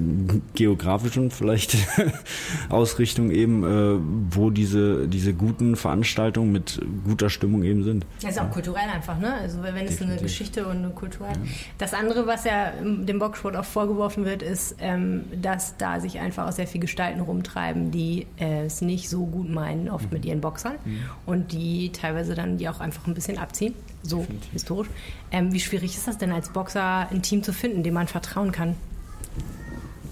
geografischen 0.56 1.32
vielleicht 1.32 1.78
Ausrichtung 2.70 3.32
eben, 3.32 3.64
äh, 3.64 4.00
wo 4.32 4.50
diese, 4.50 5.08
diese 5.08 5.34
guten 5.34 5.76
Veranstaltungen 5.76 6.52
mit 6.52 6.80
guter 7.06 7.30
Stimmung 7.30 7.64
eben 7.64 7.84
sind. 7.84 8.06
Das 8.22 8.32
ist 8.32 8.42
auch 8.42 8.52
kulturell 8.52 8.90
einfach, 8.90 9.18
ne? 9.20 9.34
Also 9.36 9.64
wenn 9.64 9.86
es 9.86 10.02
eine 10.02 10.18
Geschichte 10.18 10.66
und 10.66 10.78
eine 10.78 10.90
Kultur 10.90 11.28
hat. 11.28 11.38
Ja. 11.38 11.44
Das 11.78 11.94
andere, 11.94 12.28
was 12.28 12.44
ja 12.44 12.72
dem 12.82 13.20
Boxsport 13.20 13.56
auch 13.56 13.66
vorgeworfen 13.66 14.26
wird, 14.26 14.42
ist, 14.42 14.76
ähm, 14.80 15.24
dass 15.42 15.78
da 15.78 16.00
sich 16.00 16.20
einfach 16.20 16.48
auch 16.48 16.52
sehr 16.52 16.68
viele 16.68 16.82
Gestalten 16.82 17.22
rumtreiben, 17.22 17.92
die 17.92 18.28
äh, 18.38 18.66
es 18.66 18.82
nicht 18.82 19.10
so 19.10 19.26
gut 19.26 19.50
meinen, 19.50 19.90
oft 19.90 20.06
mhm. 20.06 20.14
mit 20.14 20.26
ihren 20.26 20.42
Boxern 20.42 20.74
mhm. 20.84 21.00
und 21.26 21.52
die 21.52 21.92
teilweise 21.92 22.36
dann 22.36 22.58
die 22.58 22.68
auch 22.68 22.80
einfach 22.80 23.08
ein 23.08 23.14
bisschen 23.14 23.38
abziehen, 23.38 23.74
so 24.04 24.20
Definitiv. 24.20 24.52
historisch. 24.54 24.88
Ähm, 25.32 25.54
wie 25.54 25.60
schwierig 25.60 25.96
ist 25.96 26.08
das 26.08 26.18
denn 26.18 26.32
als 26.32 26.50
Boxer, 26.50 27.10
ein 27.10 27.22
Team 27.22 27.44
zu 27.44 27.54
finden, 27.54 27.84
dem 27.84 27.94
man 27.94 28.08
vertrauen 28.08 28.52
kann? 28.52 28.76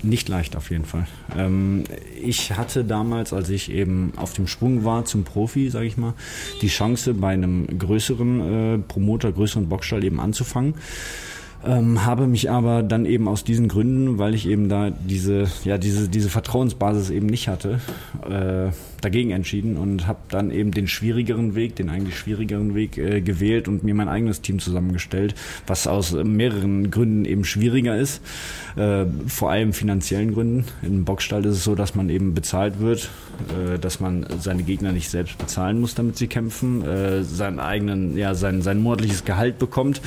Nicht 0.04 0.30
leicht 0.30 0.56
auf 0.56 0.70
jeden 0.70 0.86
Fall. 0.86 1.08
Ähm, 1.36 1.84
ich 2.22 2.56
hatte 2.56 2.84
damals, 2.84 3.34
als 3.34 3.50
ich 3.50 3.72
eben 3.72 4.14
auf 4.16 4.34
dem 4.34 4.48
Sprung 4.48 4.84
war 4.84 5.06
zum 5.06 5.24
Profi, 5.24 5.70
sage 5.70 5.88
ich 5.88 5.98
mal, 5.98 6.14
die 6.62 6.68
Chance 6.68 7.16
bei 7.16 7.30
einem 7.30 7.80
größeren 7.80 8.76
äh, 8.76 8.78
Promoter, 8.80 9.32
größeren 9.32 9.68
Boxstall 9.70 10.04
eben 10.04 10.20
anzufangen. 10.20 10.76
Ähm, 11.66 12.06
habe 12.06 12.28
mich 12.28 12.52
aber 12.52 12.84
dann 12.84 13.06
eben 13.06 13.28
aus 13.28 13.44
diesen 13.44 13.68
Gründen, 13.68 14.20
weil 14.20 14.36
ich 14.36 14.48
eben 14.48 14.70
da 14.70 14.92
diese, 14.92 15.48
ja, 15.64 15.80
diese, 15.80 16.08
diese 16.08 16.30
Vertrauensbasis 16.30 17.10
eben 17.10 17.26
nicht 17.26 17.48
hatte, 17.48 17.82
äh, 18.30 18.72
dagegen 19.02 19.32
entschieden 19.32 19.78
und 19.78 20.08
habe 20.08 20.20
dann 20.30 20.52
eben 20.52 20.72
den 20.72 20.88
schwierigeren 20.88 21.56
Weg, 21.56 21.76
den 21.76 21.90
eigentlich 21.90 22.18
schwierigeren 22.18 22.76
Weg 22.76 22.98
äh, 22.98 23.22
gewählt 23.22 23.68
und 23.68 23.84
mir 23.84 23.94
mein 23.94 24.10
eigenes 24.10 24.42
Team 24.42 24.60
zusammengestellt, 24.60 25.36
was 25.66 25.88
aus 25.88 26.12
mehreren 26.12 26.92
Gründen 26.92 27.26
eben 27.26 27.46
schwieriger 27.46 27.98
ist, 27.98 28.22
äh, 28.76 29.06
vor 29.28 29.52
allem 29.52 29.74
finanziellen 29.74 30.34
Gründen. 30.34 30.66
Im 30.82 31.06
Boxstall 31.06 31.46
ist 31.46 31.58
es 31.58 31.64
so, 31.64 31.76
dass 31.76 31.96
man 31.96 32.10
eben 32.10 32.34
bezahlt 32.34 32.80
wird, 32.80 33.10
äh, 33.50 33.78
dass 33.80 34.00
man 34.00 34.26
seine 34.40 34.64
Gegner 34.64 34.92
nicht 34.92 35.10
selbst 35.10 35.38
bezahlen 35.38 35.80
muss, 35.80 35.96
damit 35.96 36.18
sie 36.18 36.28
kämpfen, 36.28 36.84
äh, 36.86 37.24
seinen 37.24 37.60
eigenen, 37.60 38.18
ja, 38.18 38.36
sein, 38.36 38.62
sein 38.62 38.82
monatliches 38.82 39.26
Gehalt 39.26 39.60
bekommt 39.60 40.02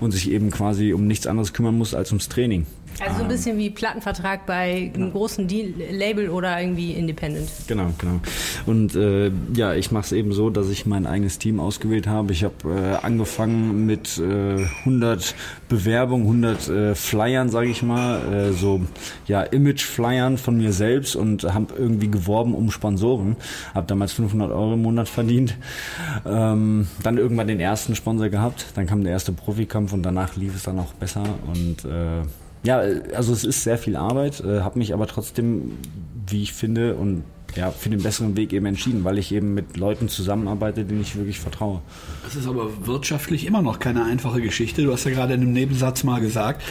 und 0.00 0.12
sich 0.12 0.30
eben 0.30 0.50
quasi 0.50 0.92
um 0.92 1.06
nichts 1.06 1.26
anderes 1.26 1.52
kümmern 1.52 1.76
muss 1.76 1.94
als 1.94 2.10
ums 2.10 2.28
Training. 2.28 2.66
Also 3.00 3.18
so 3.18 3.22
ein 3.22 3.28
bisschen 3.28 3.58
wie 3.58 3.70
Plattenvertrag 3.70 4.46
bei 4.46 4.90
einem 4.94 5.12
großen 5.12 5.46
Deal, 5.46 5.74
Label 5.90 6.30
oder 6.30 6.60
irgendwie 6.60 6.92
Independent. 6.92 7.48
Genau, 7.66 7.92
genau. 7.98 8.20
Und 8.64 8.94
äh, 8.94 9.30
ja, 9.54 9.74
ich 9.74 9.90
mache 9.90 10.06
es 10.06 10.12
eben 10.12 10.32
so, 10.32 10.50
dass 10.50 10.68
ich 10.70 10.86
mein 10.86 11.06
eigenes 11.06 11.38
Team 11.38 11.60
ausgewählt 11.60 12.06
habe. 12.06 12.32
Ich 12.32 12.44
habe 12.44 12.54
äh, 12.64 13.04
angefangen 13.04 13.86
mit 13.86 14.18
äh, 14.18 14.64
100 14.80 15.34
Bewerbungen, 15.68 16.26
100 16.26 16.68
äh, 16.68 16.94
Flyern, 16.94 17.50
sage 17.50 17.68
ich 17.68 17.82
mal, 17.82 18.20
äh, 18.32 18.52
so 18.52 18.80
ja 19.26 19.42
Image-Flyern 19.42 20.38
von 20.38 20.56
mir 20.56 20.72
selbst 20.72 21.16
und 21.16 21.44
habe 21.44 21.74
irgendwie 21.76 22.10
geworben 22.10 22.54
um 22.54 22.70
Sponsoren. 22.70 23.36
Habe 23.74 23.86
damals 23.86 24.12
500 24.14 24.50
Euro 24.50 24.74
im 24.74 24.82
Monat 24.82 25.08
verdient. 25.08 25.56
Ähm, 26.24 26.86
dann 27.02 27.18
irgendwann 27.18 27.46
den 27.46 27.60
ersten 27.60 27.94
Sponsor 27.94 28.28
gehabt. 28.28 28.66
Dann 28.74 28.86
kam 28.86 29.02
der 29.02 29.12
erste 29.12 29.32
Profikampf 29.32 29.92
und 29.92 30.02
danach 30.02 30.36
lief 30.36 30.56
es 30.56 30.62
dann 30.62 30.78
auch 30.78 30.94
besser 30.94 31.24
und 31.46 31.84
äh, 31.84 32.22
ja, 32.66 32.78
also 33.14 33.32
es 33.32 33.44
ist 33.44 33.62
sehr 33.62 33.78
viel 33.78 33.96
Arbeit, 33.96 34.40
äh, 34.40 34.60
habe 34.60 34.78
mich 34.78 34.92
aber 34.92 35.06
trotzdem, 35.06 35.78
wie 36.26 36.42
ich 36.42 36.52
finde, 36.52 36.96
und 36.96 37.22
ja, 37.54 37.70
für 37.70 37.88
den 37.88 38.02
besseren 38.02 38.36
Weg 38.36 38.52
eben 38.52 38.66
entschieden, 38.66 39.04
weil 39.04 39.18
ich 39.18 39.32
eben 39.32 39.54
mit 39.54 39.76
Leuten 39.76 40.08
zusammenarbeite, 40.08 40.84
denen 40.84 41.00
ich 41.00 41.16
wirklich 41.16 41.40
vertraue. 41.40 41.80
Das 42.24 42.36
ist 42.36 42.46
aber 42.46 42.86
wirtschaftlich 42.86 43.46
immer 43.46 43.62
noch 43.62 43.78
keine 43.78 44.04
einfache 44.04 44.42
Geschichte. 44.42 44.82
Du 44.82 44.92
hast 44.92 45.04
ja 45.04 45.10
gerade 45.10 45.34
in 45.34 45.42
einem 45.42 45.52
Nebensatz 45.52 46.04
mal 46.04 46.20
gesagt, 46.20 46.62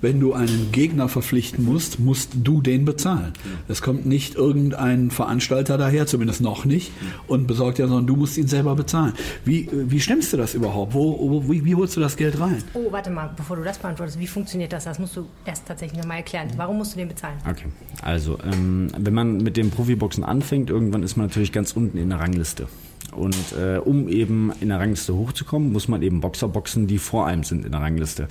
wenn 0.00 0.18
du 0.18 0.32
einen 0.34 0.72
Gegner 0.72 1.08
verpflichten 1.08 1.64
musst, 1.64 2.00
musst 2.00 2.30
du 2.34 2.60
den 2.60 2.84
bezahlen. 2.84 3.32
Es 3.68 3.82
kommt 3.82 4.04
nicht 4.04 4.34
irgendein 4.34 5.10
Veranstalter 5.10 5.78
daher, 5.78 6.06
zumindest 6.06 6.40
noch 6.40 6.64
nicht, 6.64 6.92
und 7.28 7.46
besorgt 7.46 7.78
ja, 7.78 7.86
sondern 7.86 8.06
du 8.08 8.16
musst 8.16 8.36
ihn 8.36 8.48
selber 8.48 8.74
bezahlen. 8.74 9.12
Wie, 9.44 9.68
wie 9.72 10.00
stemmst 10.00 10.32
du 10.32 10.36
das 10.36 10.54
überhaupt? 10.54 10.92
Wo, 10.94 11.18
wo 11.30 11.48
wie, 11.48 11.64
wie 11.64 11.74
holst 11.76 11.96
du 11.96 12.00
das 12.00 12.16
Geld 12.16 12.40
rein? 12.40 12.62
Oh, 12.74 12.90
warte 12.90 13.10
mal, 13.10 13.30
bevor 13.36 13.56
du 13.56 13.62
das 13.62 13.78
beantwortest, 13.78 14.18
wie 14.18 14.26
funktioniert 14.26 14.72
das? 14.72 14.84
Das 14.84 14.98
musst 14.98 15.16
du 15.16 15.26
erst 15.44 15.66
tatsächlich 15.66 16.00
nochmal 16.00 16.18
erklären. 16.18 16.48
Warum 16.56 16.78
musst 16.78 16.94
du 16.94 16.98
den 16.98 17.08
bezahlen? 17.08 17.36
Okay, 17.48 17.66
also 18.02 18.38
ähm, 18.44 18.88
wenn 18.98 19.14
man 19.14 19.36
mit 19.36 19.56
dem 19.56 19.70
Profiboxen 19.70 20.21
anfängt, 20.24 20.70
irgendwann 20.70 21.02
ist 21.02 21.16
man 21.16 21.26
natürlich 21.26 21.52
ganz 21.52 21.72
unten 21.72 21.98
in 21.98 22.10
der 22.10 22.20
Rangliste. 22.20 22.68
Und 23.12 23.36
äh, 23.52 23.78
um 23.78 24.08
eben 24.08 24.52
in 24.60 24.68
der 24.68 24.80
Rangliste 24.80 25.14
hochzukommen, 25.14 25.72
muss 25.72 25.88
man 25.88 26.02
eben 26.02 26.20
Boxer 26.20 26.48
boxen, 26.48 26.86
die 26.86 26.98
vor 26.98 27.26
einem 27.26 27.44
sind 27.44 27.64
in 27.64 27.72
der 27.72 27.80
Rangliste. 27.80 28.28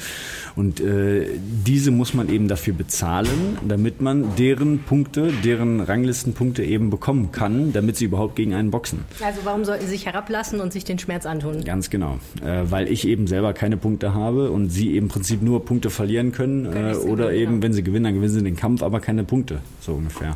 Und 0.55 0.79
äh, 0.79 1.27
diese 1.65 1.91
muss 1.91 2.13
man 2.13 2.29
eben 2.29 2.47
dafür 2.47 2.73
bezahlen, 2.73 3.57
damit 3.67 4.01
man 4.01 4.35
deren 4.35 4.79
Punkte, 4.79 5.31
deren 5.43 5.79
Ranglistenpunkte 5.79 6.63
eben 6.63 6.89
bekommen 6.89 7.31
kann, 7.31 7.73
damit 7.73 7.97
sie 7.97 8.05
überhaupt 8.05 8.35
gegen 8.35 8.53
einen 8.53 8.71
boxen. 8.71 8.99
Also 9.23 9.41
warum 9.43 9.65
sollten 9.65 9.85
sie 9.85 9.91
sich 9.91 10.05
herablassen 10.05 10.59
und 10.59 10.73
sich 10.73 10.83
den 10.83 10.97
Schmerz 10.97 11.25
antun? 11.25 11.63
Ganz 11.63 11.89
genau, 11.89 12.19
äh, 12.43 12.63
weil 12.63 12.87
ich 12.91 13.07
eben 13.07 13.27
selber 13.27 13.53
keine 13.53 13.77
Punkte 13.77 14.13
habe 14.13 14.51
und 14.51 14.69
sie 14.69 14.97
im 14.97 15.07
Prinzip 15.07 15.41
nur 15.41 15.63
Punkte 15.63 15.89
verlieren 15.89 16.31
können 16.31 16.65
äh, 16.65 16.95
oder 16.95 17.27
gewinnen, 17.27 17.41
eben, 17.41 17.55
ja. 17.55 17.61
wenn 17.63 17.73
sie 17.73 17.83
gewinnen, 17.83 18.05
dann 18.05 18.13
gewinnen 18.15 18.33
sie 18.33 18.43
den 18.43 18.55
Kampf, 18.55 18.81
aber 18.81 18.99
keine 18.99 19.23
Punkte, 19.23 19.59
so 19.79 19.93
ungefähr. 19.93 20.35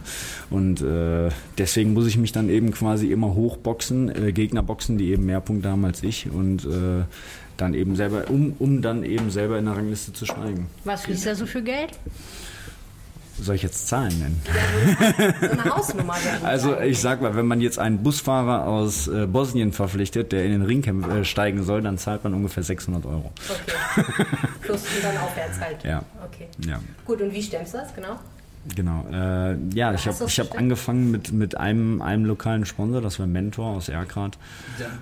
Und 0.49 0.81
äh, 0.81 1.29
deswegen 1.57 1.93
muss 1.93 2.05
ich 2.05 2.17
mich 2.17 2.31
dann 2.31 2.49
eben 2.49 2.71
quasi 2.71 3.11
immer 3.11 3.33
hochboxen, 3.33 4.09
äh, 4.09 4.31
Gegner 4.35 4.61
boxen, 4.61 4.99
die 4.99 5.09
eben 5.09 5.25
mehr 5.25 5.41
Punkte 5.41 5.69
haben 5.69 5.83
als 5.83 6.03
ich 6.03 6.29
und 6.29 6.63
äh, 6.65 7.03
dann 7.57 7.73
eben 7.73 7.95
selber, 7.95 8.29
um, 8.29 8.55
um 8.59 8.81
dann 8.81 9.03
eben 9.03 9.31
selber 9.31 9.57
in 9.57 9.65
der 9.65 9.75
Rangliste 9.75 10.13
zu 10.13 10.25
steigen. 10.25 10.67
Was 10.83 11.03
fließt 11.03 11.25
da 11.25 11.35
so 11.35 11.45
für 11.47 11.63
Geld? 11.63 11.91
Soll 13.41 13.55
ich 13.55 13.63
jetzt 13.63 13.87
Zahlen 13.87 14.17
nennen? 14.17 14.41
Ja, 14.45 15.49
eine 15.49 15.65
Hausnummer. 15.75 16.15
Also 16.43 16.79
ich 16.79 16.99
sag 16.99 17.21
mal, 17.21 17.35
wenn 17.35 17.45
man 17.45 17.59
jetzt 17.59 17.79
einen 17.79 18.01
Busfahrer 18.01 18.65
aus 18.65 19.07
äh, 19.07 19.27
Bosnien 19.27 19.73
verpflichtet, 19.73 20.31
der 20.31 20.45
in 20.45 20.51
den 20.51 20.61
Ring 20.61 20.83
äh, 21.03 21.25
steigen 21.25 21.63
soll, 21.63 21.81
dann 21.81 21.97
zahlt 21.97 22.23
man 22.23 22.33
ungefähr 22.33 22.63
600 22.63 23.05
Euro. 23.05 23.33
Okay. 23.49 24.05
Plus 24.61 24.83
dann 25.01 25.17
aufwärts 25.17 25.59
halt. 25.59 25.83
Ja. 25.83 26.03
Okay. 26.25 26.47
Ja. 26.65 26.79
Gut, 27.05 27.21
und 27.21 27.33
wie 27.33 27.43
stemmst 27.43 27.73
du 27.73 27.77
das 27.79 27.93
genau? 27.93 28.19
Genau. 28.73 29.05
Äh, 29.11 29.57
ja, 29.73 29.93
ich 29.93 30.07
habe 30.07 30.17
hab 30.17 30.57
angefangen 30.57 31.11
mit, 31.11 31.31
mit 31.31 31.57
einem, 31.57 32.01
einem 32.01 32.25
lokalen 32.25 32.65
Sponsor, 32.65 33.01
das 33.01 33.19
war 33.19 33.27
Mentor 33.27 33.67
aus 33.67 33.89
Erkrad. 33.89 34.37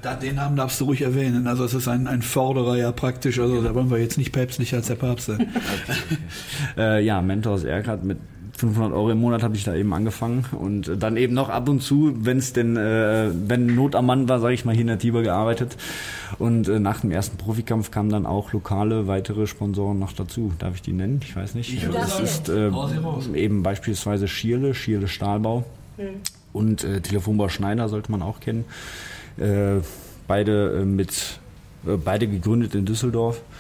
Ja, 0.04 0.16
den 0.16 0.36
Namen 0.36 0.58
darfst 0.58 0.82
du 0.82 0.86
ruhig 0.86 1.02
erwähnen. 1.02 1.48
Also 1.48 1.64
es 1.64 1.74
ist 1.74 1.88
ein, 1.88 2.08
ein 2.08 2.22
Förderer 2.22 2.76
ja 2.76 2.92
praktisch. 2.92 3.40
Also 3.40 3.62
da 3.62 3.74
wollen 3.74 3.90
wir 3.90 4.00
jetzt 4.00 4.18
nicht 4.18 4.34
päpstlicher 4.34 4.78
als 4.78 4.88
der 4.88 4.96
Papst 4.96 5.28
sein. 5.28 5.48
okay. 5.56 6.18
äh, 6.78 7.06
ja, 7.06 7.22
Mentor 7.22 7.54
aus 7.54 7.64
Erkrad 7.64 8.04
mit 8.04 8.18
500 8.64 8.94
Euro 8.94 9.12
im 9.12 9.20
Monat 9.20 9.44
habe 9.44 9.56
ich 9.56 9.64
da 9.64 9.76
eben 9.76 9.94
angefangen 9.94 10.46
und 10.52 10.92
dann 11.02 11.18
eben 11.18 11.34
noch 11.34 11.50
ab 11.50 11.68
und 11.68 11.82
zu, 11.82 12.14
wenn 12.18 12.38
es 12.38 12.54
denn, 12.54 12.78
äh, 12.78 13.30
wenn 13.34 13.76
Not 13.76 13.96
am 13.96 14.06
Mann 14.06 14.30
war, 14.30 14.40
sage 14.40 14.54
ich 14.54 14.64
mal, 14.64 14.72
hier 14.72 14.82
in 14.82 14.88
der 14.88 15.00
Tiber 15.00 15.22
gearbeitet. 15.22 15.76
Und 16.40 16.68
äh, 16.70 16.80
nach 16.80 17.02
dem 17.02 17.12
ersten 17.12 17.38
Profikampf 17.38 17.92
kamen 17.92 18.10
dann 18.10 18.26
auch 18.26 18.54
lokale 18.54 19.08
weitere 19.08 19.48
Sponsoren 19.48 20.00
noch 20.00 20.14
dazu. 20.14 20.54
Darf 20.60 20.76
ich 20.76 20.82
die 20.82 20.94
nennen? 20.94 21.20
Ich 21.24 21.36
weiß 21.36 21.56
nicht. 21.56 21.74
Ich 21.74 21.88
das 21.90 22.20
ist 22.20 22.50
äh, 22.50 22.72
eben 23.36 23.64
beispielsweise 23.64 24.28
Schierle, 24.28 24.74
Schierle 24.74 25.08
Stahlbau 25.08 25.66
mhm. 25.98 26.04
und 26.54 26.84
äh, 26.84 27.02
Telefonbau 27.02 27.50
Schneider 27.50 27.90
sollte 27.90 28.12
man 28.12 28.22
auch 28.22 28.40
kennen. 28.40 28.66
Äh, 29.38 29.82
beide 30.28 30.82
äh, 30.82 30.86
mit 30.86 31.40
äh, 31.86 31.98
beide 31.98 32.28
gegründet 32.28 32.76
in 32.76 32.86
Düsseldorf 32.86 33.38
äh, 33.38 33.53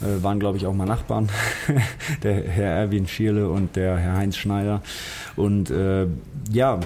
waren, 0.00 0.38
glaube 0.38 0.58
ich, 0.58 0.66
auch 0.66 0.74
mal 0.74 0.86
Nachbarn, 0.86 1.28
der 2.22 2.34
Herr 2.34 2.72
Erwin 2.72 3.08
Schierle 3.08 3.48
und 3.48 3.76
der 3.76 3.96
Herr 3.96 4.16
Heinz 4.16 4.36
Schneider. 4.36 4.82
Und 5.36 5.70
äh, 5.70 6.06
ja, 6.50 6.80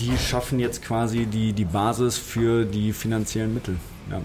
die 0.00 0.16
schaffen 0.16 0.58
jetzt 0.58 0.82
quasi 0.82 1.26
die, 1.26 1.52
die 1.52 1.64
Basis 1.64 2.16
für 2.18 2.64
die 2.64 2.92
finanziellen 2.92 3.52
Mittel. 3.52 3.76
Ja. 4.10 4.20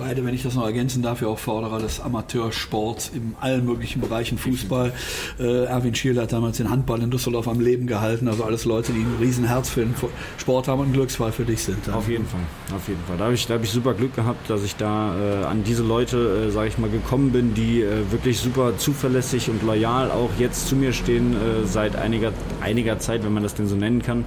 Beide, 0.00 0.24
wenn 0.24 0.34
ich 0.34 0.42
das 0.42 0.54
noch 0.54 0.64
ergänzen 0.64 1.02
darf, 1.02 1.20
ja 1.20 1.28
auch 1.28 1.38
Förderer 1.38 1.78
des 1.78 2.00
Amateursports 2.00 3.10
in 3.14 3.34
allen 3.38 3.66
möglichen 3.66 4.00
Bereichen, 4.00 4.38
Fußball. 4.38 4.94
Äh, 5.38 5.64
Erwin 5.66 5.94
Schierle 5.94 6.22
hat 6.22 6.32
damals 6.32 6.56
den 6.56 6.70
Handball 6.70 7.02
in 7.02 7.10
Düsseldorf 7.10 7.46
am 7.46 7.60
Leben 7.60 7.86
gehalten. 7.86 8.26
Also 8.26 8.44
alles 8.44 8.64
Leute, 8.64 8.92
die 8.94 9.00
ein 9.00 9.16
Riesenherz 9.20 9.68
für 9.68 9.80
den 9.80 9.94
Sport 10.38 10.68
haben 10.68 10.80
und 10.80 10.88
ein 10.88 10.92
Glücksfall 10.94 11.32
für 11.32 11.44
dich 11.44 11.62
sind. 11.64 11.86
Auf 11.90 12.08
jeden 12.08 12.26
Fall, 12.26 12.40
auf 12.74 12.88
jeden 12.88 13.04
Fall. 13.06 13.18
Da 13.18 13.24
habe 13.24 13.34
ich, 13.34 13.46
hab 13.50 13.62
ich 13.62 13.70
super 13.70 13.92
Glück 13.92 14.16
gehabt, 14.16 14.48
dass 14.48 14.64
ich 14.64 14.74
da 14.76 15.14
äh, 15.18 15.44
an 15.44 15.64
diese 15.64 15.82
Leute, 15.82 16.46
äh, 16.48 16.50
sage 16.50 16.68
ich 16.68 16.78
mal, 16.78 16.88
gekommen 16.88 17.30
bin, 17.32 17.52
die 17.52 17.82
äh, 17.82 18.10
wirklich 18.10 18.38
super 18.38 18.78
zuverlässig 18.78 19.50
und 19.50 19.62
loyal 19.62 20.10
auch 20.10 20.30
jetzt 20.38 20.66
zu 20.68 20.76
mir 20.76 20.94
stehen 20.94 21.34
äh, 21.34 21.66
seit 21.66 21.94
einiger, 21.94 22.32
einiger 22.62 22.98
Zeit, 23.00 23.22
wenn 23.22 23.34
man 23.34 23.42
das 23.42 23.54
denn 23.54 23.68
so 23.68 23.76
nennen 23.76 24.00
kann. 24.00 24.24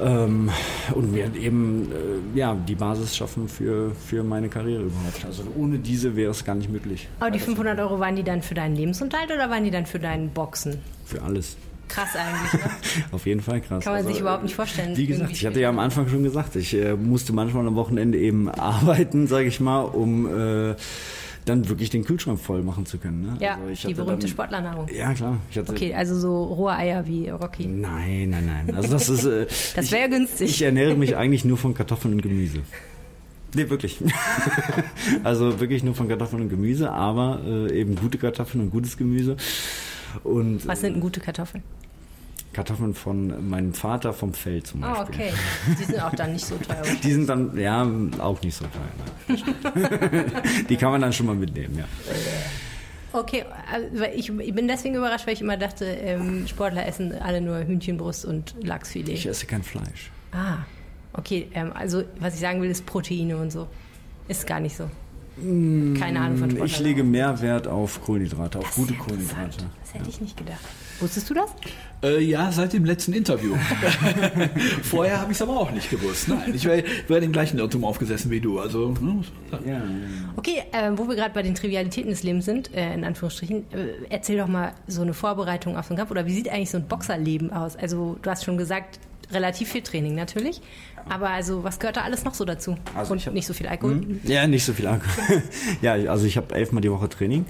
Ähm, 0.00 0.50
und 0.94 1.14
wir 1.14 1.34
eben 1.36 1.90
äh, 1.92 2.38
ja, 2.38 2.54
die 2.54 2.74
Basis 2.74 3.16
schaffen 3.16 3.48
für, 3.48 3.92
für 3.94 4.22
meine 4.22 4.48
Karriere 4.48 4.82
überhaupt. 4.82 5.24
Also 5.24 5.42
ohne 5.56 5.78
diese 5.78 6.16
wäre 6.16 6.30
es 6.30 6.44
gar 6.44 6.54
nicht 6.54 6.70
möglich. 6.70 7.08
Aber 7.20 7.30
die 7.30 7.38
500 7.38 7.78
Euro 7.80 8.00
waren 8.00 8.16
die 8.16 8.22
dann 8.22 8.42
für 8.42 8.54
deinen 8.54 8.76
Lebensunterhalt 8.76 9.30
oder 9.30 9.50
waren 9.50 9.64
die 9.64 9.70
dann 9.70 9.86
für 9.86 9.98
deinen 9.98 10.30
Boxen? 10.30 10.78
Für 11.04 11.22
alles. 11.22 11.56
Krass 11.88 12.10
eigentlich, 12.14 12.52
ne? 12.62 12.70
Auf 13.12 13.26
jeden 13.26 13.40
Fall 13.40 13.60
krass. 13.60 13.82
Kann 13.82 13.92
man 13.92 14.02
sich 14.02 14.12
also, 14.12 14.20
überhaupt 14.20 14.44
nicht 14.44 14.54
vorstellen. 14.54 14.96
Wie 14.96 15.06
gesagt, 15.06 15.32
ich 15.32 15.44
hatte 15.44 15.60
ja 15.60 15.68
am 15.68 15.80
Anfang 15.80 16.08
schon 16.08 16.22
gesagt, 16.22 16.54
ich 16.56 16.74
äh, 16.74 16.94
musste 16.94 17.32
manchmal 17.32 17.66
am 17.66 17.74
Wochenende 17.74 18.16
eben 18.16 18.48
arbeiten, 18.48 19.26
sage 19.26 19.46
ich 19.46 19.60
mal, 19.60 19.80
um 19.82 20.26
äh, 20.26 20.76
dann 21.44 21.68
wirklich 21.68 21.90
den 21.90 22.04
Kühlschrank 22.04 22.38
voll 22.38 22.62
machen 22.62 22.86
zu 22.86 22.98
können. 22.98 23.22
Ne? 23.22 23.36
Ja, 23.40 23.58
also 23.66 23.88
die 23.88 23.94
berühmte 23.94 24.26
dann, 24.26 24.28
Sportlernahrung. 24.28 24.88
Ja, 24.94 25.12
klar. 25.14 25.38
okay, 25.68 25.94
also 25.94 26.18
so 26.18 26.44
rohe 26.44 26.72
Eier 26.72 27.06
wie 27.06 27.28
Rocky. 27.28 27.66
Nein, 27.66 28.30
nein, 28.30 28.46
nein. 28.46 28.76
Also 28.76 28.92
das 28.92 29.08
ist. 29.08 29.24
Äh, 29.24 29.46
das 29.74 29.90
wäre 29.90 30.08
günstig. 30.08 30.50
Ich 30.50 30.62
ernähre 30.62 30.94
mich 30.94 31.16
eigentlich 31.20 31.44
nur 31.44 31.56
von 31.56 31.74
Kartoffeln 31.74 32.14
und 32.14 32.22
Gemüse. 32.22 32.60
Nee, 33.54 33.68
wirklich. 33.68 33.98
also 35.24 35.58
wirklich 35.58 35.82
nur 35.82 35.94
von 35.94 36.08
Kartoffeln 36.08 36.42
und 36.42 36.48
Gemüse, 36.50 36.90
aber 36.90 37.40
äh, 37.44 37.80
eben 37.80 37.96
gute 37.96 38.16
Kartoffeln 38.16 38.64
und 38.64 38.70
gutes 38.70 38.96
Gemüse. 38.96 39.36
Und, 40.22 40.66
Was 40.66 40.80
sind 40.80 40.94
denn 40.94 41.00
gute 41.00 41.20
Kartoffeln? 41.20 41.62
Kartoffeln 42.52 42.94
von 42.94 43.48
meinem 43.48 43.74
Vater 43.74 44.12
vom 44.12 44.34
Feld 44.34 44.66
zum 44.66 44.82
ah, 44.82 45.04
Beispiel. 45.04 45.26
Ah, 45.26 45.28
okay. 45.28 45.76
Die 45.78 45.84
sind 45.84 46.02
auch 46.02 46.14
dann 46.14 46.32
nicht 46.32 46.44
so 46.44 46.56
teuer. 46.56 46.82
Die 47.02 47.12
sind 47.12 47.28
dann, 47.28 47.56
ja, 47.56 47.88
auch 48.18 48.42
nicht 48.42 48.56
so 48.56 48.64
teuer. 48.64 49.36
Die 50.68 50.76
kann 50.76 50.90
man 50.90 51.00
dann 51.00 51.12
schon 51.12 51.26
mal 51.26 51.36
mitnehmen, 51.36 51.78
ja. 51.78 51.84
Okay, 53.12 53.44
also 53.70 54.04
ich, 54.04 54.32
bin 54.54 54.68
deswegen 54.68 54.94
überrascht, 54.94 55.26
weil 55.26 55.34
ich 55.34 55.40
immer 55.40 55.56
dachte, 55.56 55.84
ähm, 55.84 56.46
Sportler 56.46 56.86
essen 56.86 57.12
alle 57.12 57.40
nur 57.40 57.58
Hühnchenbrust 57.58 58.24
und 58.24 58.54
Lachsfilet. 58.62 59.14
Ich 59.14 59.26
esse 59.26 59.46
kein 59.46 59.62
Fleisch. 59.62 60.10
Ah, 60.32 60.58
okay. 61.12 61.48
Ähm, 61.54 61.72
also 61.74 62.04
was 62.20 62.34
ich 62.34 62.40
sagen 62.40 62.62
will, 62.62 62.70
ist 62.70 62.86
Proteine 62.86 63.36
und 63.36 63.50
so. 63.50 63.66
Ist 64.28 64.46
gar 64.46 64.60
nicht 64.60 64.76
so. 64.76 64.88
Keine 65.36 66.20
Ahnung 66.20 66.38
von 66.38 66.50
Sportler. 66.50 66.66
Ich 66.66 66.78
lege 66.80 67.02
mehr 67.02 67.40
Wert 67.40 67.66
auf 67.66 68.02
Kohlenhydrate, 68.04 68.58
auf 68.58 68.66
das 68.66 68.74
gute 68.74 68.94
Kohlenhydrate. 68.94 69.64
Das 69.80 69.94
hätte 69.94 70.04
ja. 70.04 70.10
ich 70.10 70.20
nicht 70.20 70.36
gedacht. 70.36 70.60
Wusstest 71.00 71.30
du 71.30 71.34
das? 71.34 71.50
Äh, 72.02 72.22
ja, 72.22 72.52
seit 72.52 72.72
dem 72.72 72.84
letzten 72.84 73.12
Interview. 73.12 73.56
Vorher 74.82 75.20
habe 75.20 75.32
ich 75.32 75.38
es 75.38 75.42
aber 75.42 75.58
auch 75.58 75.70
nicht 75.70 75.90
gewusst. 75.90 76.28
Nein, 76.28 76.54
ich 76.54 76.64
wäre 76.64 76.84
wär 77.08 77.20
dem 77.20 77.32
gleichen 77.32 77.58
Irrtum 77.58 77.84
aufgesessen 77.84 78.30
wie 78.30 78.40
du. 78.40 78.58
Also, 78.60 78.94
ne? 79.00 79.22
ja. 79.66 79.82
Okay, 80.36 80.62
äh, 80.72 80.92
wo 80.94 81.08
wir 81.08 81.16
gerade 81.16 81.34
bei 81.34 81.42
den 81.42 81.54
Trivialitäten 81.54 82.10
des 82.10 82.22
Lebens 82.22 82.44
sind, 82.44 82.74
äh, 82.74 82.94
in 82.94 83.04
Anführungsstrichen, 83.04 83.64
äh, 83.72 83.88
erzähl 84.10 84.38
doch 84.38 84.48
mal 84.48 84.72
so 84.86 85.02
eine 85.02 85.14
Vorbereitung 85.14 85.76
auf 85.76 85.86
so 85.86 85.90
einen 85.90 85.98
Kampf 85.98 86.10
oder 86.10 86.26
wie 86.26 86.34
sieht 86.34 86.48
eigentlich 86.50 86.70
so 86.70 86.78
ein 86.78 86.86
Boxerleben 86.86 87.52
aus? 87.52 87.76
Also, 87.76 88.16
du 88.20 88.30
hast 88.30 88.44
schon 88.44 88.56
gesagt, 88.56 88.98
relativ 89.32 89.70
viel 89.70 89.82
Training 89.82 90.14
natürlich. 90.14 90.60
Aber 91.08 91.30
also, 91.30 91.64
was 91.64 91.78
gehört 91.78 91.96
da 91.96 92.02
alles 92.02 92.24
noch 92.24 92.34
so 92.34 92.44
dazu? 92.44 92.76
Also 92.94 93.12
Und 93.12 93.24
hab, 93.24 93.32
nicht 93.32 93.46
so 93.46 93.54
viel 93.54 93.66
Alkohol? 93.66 93.96
Mh, 93.96 94.06
hm? 94.06 94.20
ja, 94.24 94.46
nicht 94.46 94.64
so 94.64 94.72
viel 94.72 94.86
Alkohol. 94.86 95.42
ja, 95.82 95.92
also 95.92 96.26
ich 96.26 96.36
habe 96.36 96.54
elfmal 96.54 96.82
die 96.82 96.90
Woche 96.90 97.08
Training. 97.08 97.46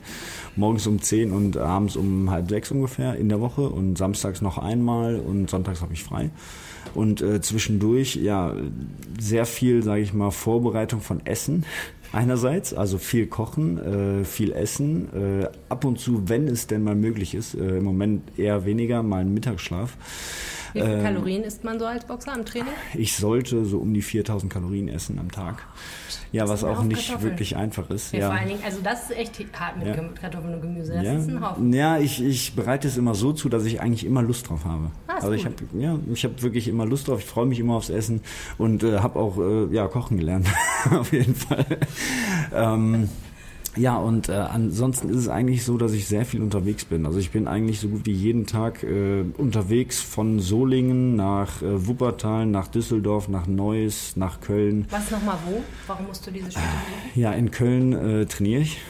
Morgens 0.57 0.87
um 0.87 1.01
zehn 1.01 1.33
und 1.33 1.57
abends 1.57 1.97
um 1.97 2.31
halb 2.31 2.49
sechs 2.49 2.71
ungefähr 2.71 3.17
in 3.17 3.29
der 3.29 3.41
Woche. 3.41 3.63
Und 3.63 3.97
samstags 3.99 4.41
noch 4.41 4.59
einmal 4.59 5.17
und 5.21 5.49
sonntags 5.51 5.81
habe 5.81 5.93
ich 5.93 6.03
frei. 6.03 6.31
Und 6.95 7.21
äh, 7.21 7.41
zwischendurch, 7.41 8.17
ja, 8.17 8.55
sehr 9.19 9.47
viel, 9.47 9.83
sage 9.83 10.03
ich 10.03 10.13
mal, 10.13 10.31
Vorbereitung 10.31 11.01
von 11.01 11.25
Essen 11.25 11.65
einerseits, 12.13 12.75
also 12.75 12.99
viel 12.99 13.27
kochen, 13.27 14.21
äh, 14.21 14.25
viel 14.25 14.53
essen, 14.53 15.43
äh, 15.43 15.49
ab 15.69 15.85
und 15.85 15.99
zu, 15.99 16.29
wenn 16.29 16.49
es 16.49 16.67
denn 16.67 16.83
mal 16.83 16.95
möglich 16.95 17.35
ist, 17.35 17.55
äh, 17.55 17.79
im 17.79 17.85
Moment 17.85 18.39
eher 18.39 18.65
weniger, 18.65 19.03
mal 19.03 19.21
einen 19.21 19.35
Mittagsschlaf. 19.35 19.97
Wie 20.73 20.81
viele 20.81 20.95
ähm, 20.95 21.03
Kalorien 21.03 21.43
isst 21.43 21.65
man 21.65 21.79
so 21.79 21.87
als 21.87 22.05
Boxer 22.05 22.33
am 22.33 22.45
Training? 22.45 22.73
Ich 22.95 23.17
sollte 23.17 23.65
so 23.65 23.79
um 23.79 23.93
die 23.93 24.03
4000 24.03 24.53
Kalorien 24.53 24.89
essen 24.89 25.19
am 25.19 25.31
Tag. 25.31 25.67
Ja, 26.33 26.49
was 26.49 26.63
auch 26.63 26.85
nicht 26.85 27.23
wirklich 27.23 27.57
einfach 27.57 27.91
ist. 27.91 28.13
Ja, 28.13 28.21
ja, 28.21 28.27
Vor 28.29 28.39
allen 28.39 28.49
Dingen, 28.49 28.63
also 28.65 28.79
das 28.83 29.11
ist 29.11 29.17
echt 29.17 29.45
hart 29.59 29.79
mit 29.79 29.89
ja. 29.89 29.95
Kartoffeln 30.21 30.55
und 30.55 30.61
Gemüse. 30.61 30.95
Das 30.95 31.05
ja. 31.05 31.15
ist 31.15 31.29
ein 31.29 31.41
Haufen. 31.41 31.73
Ja, 31.73 31.99
ich, 31.99 32.23
ich 32.23 32.55
bereite 32.55 32.87
es 32.87 32.97
immer 32.97 33.15
so 33.15 33.33
zu, 33.33 33.49
dass 33.49 33.65
ich 33.65 33.81
eigentlich 33.81 34.07
immer 34.07 34.23
Lust 34.23 34.49
drauf 34.49 34.65
habe. 34.65 34.91
Ah, 35.09 35.15
also 35.15 35.33
ich 35.33 35.45
habe 35.45 35.57
ja, 35.77 35.99
ich 36.13 36.25
habe 36.25 36.41
wirklich 36.43 36.69
immer 36.69 36.87
Lust 36.87 37.09
drauf. 37.09 37.19
Ich 37.19 37.27
freue 37.27 37.47
mich 37.47 37.59
immer 37.59 37.75
aufs 37.75 37.91
Essen 37.91 38.21
und 38.59 38.85
äh, 38.85 38.99
habe 38.99 39.19
auch 39.19 39.39
äh, 39.39 39.75
ja 39.75 39.89
kochen 39.89 40.19
gelernt 40.19 40.47
auf 40.93 41.13
jeden 41.13 41.35
Fall. 41.35 41.67
Ähm, 42.55 43.09
ja, 43.77 43.97
und 43.97 44.29
äh, 44.29 44.33
ansonsten 44.33 45.11
ist 45.11 45.17
es 45.17 45.29
eigentlich 45.29 45.65
so, 45.65 45.79
dass 45.79 45.93
ich 45.93 46.09
sehr 46.09 46.25
viel 46.25 46.43
unterwegs 46.43 46.85
bin. 46.85 47.07
Also 47.07 47.21
ich 47.21 47.31
bin 47.31 47.47
eigentlich 47.47 47.79
so 47.79 47.89
gut 47.89 48.05
wie 48.05 48.13
jeden 48.13 48.47
Tag 48.47 48.83
äh, 48.83 49.25
unterwegs 49.39 50.01
von 50.01 50.41
Solingen 50.41 51.15
nach 51.15 51.63
äh, 51.63 51.87
Wuppertal, 51.87 52.47
nach 52.47 52.67
Düsseldorf, 52.67 53.29
nach 53.29 53.47
Neuss, 53.47 54.17
nach 54.17 54.41
Köln. 54.41 54.87
Was 54.91 55.13
nochmal 55.13 55.39
wo? 55.47 55.63
Warum 55.87 56.07
musst 56.07 56.27
du 56.27 56.33
diese 56.33 56.51
Städte 56.51 56.67
Ja, 57.15 57.31
in 57.33 57.53
Köln 57.53 57.93
äh, 57.93 58.27
trainiere 58.27 58.63
ich. 58.63 58.81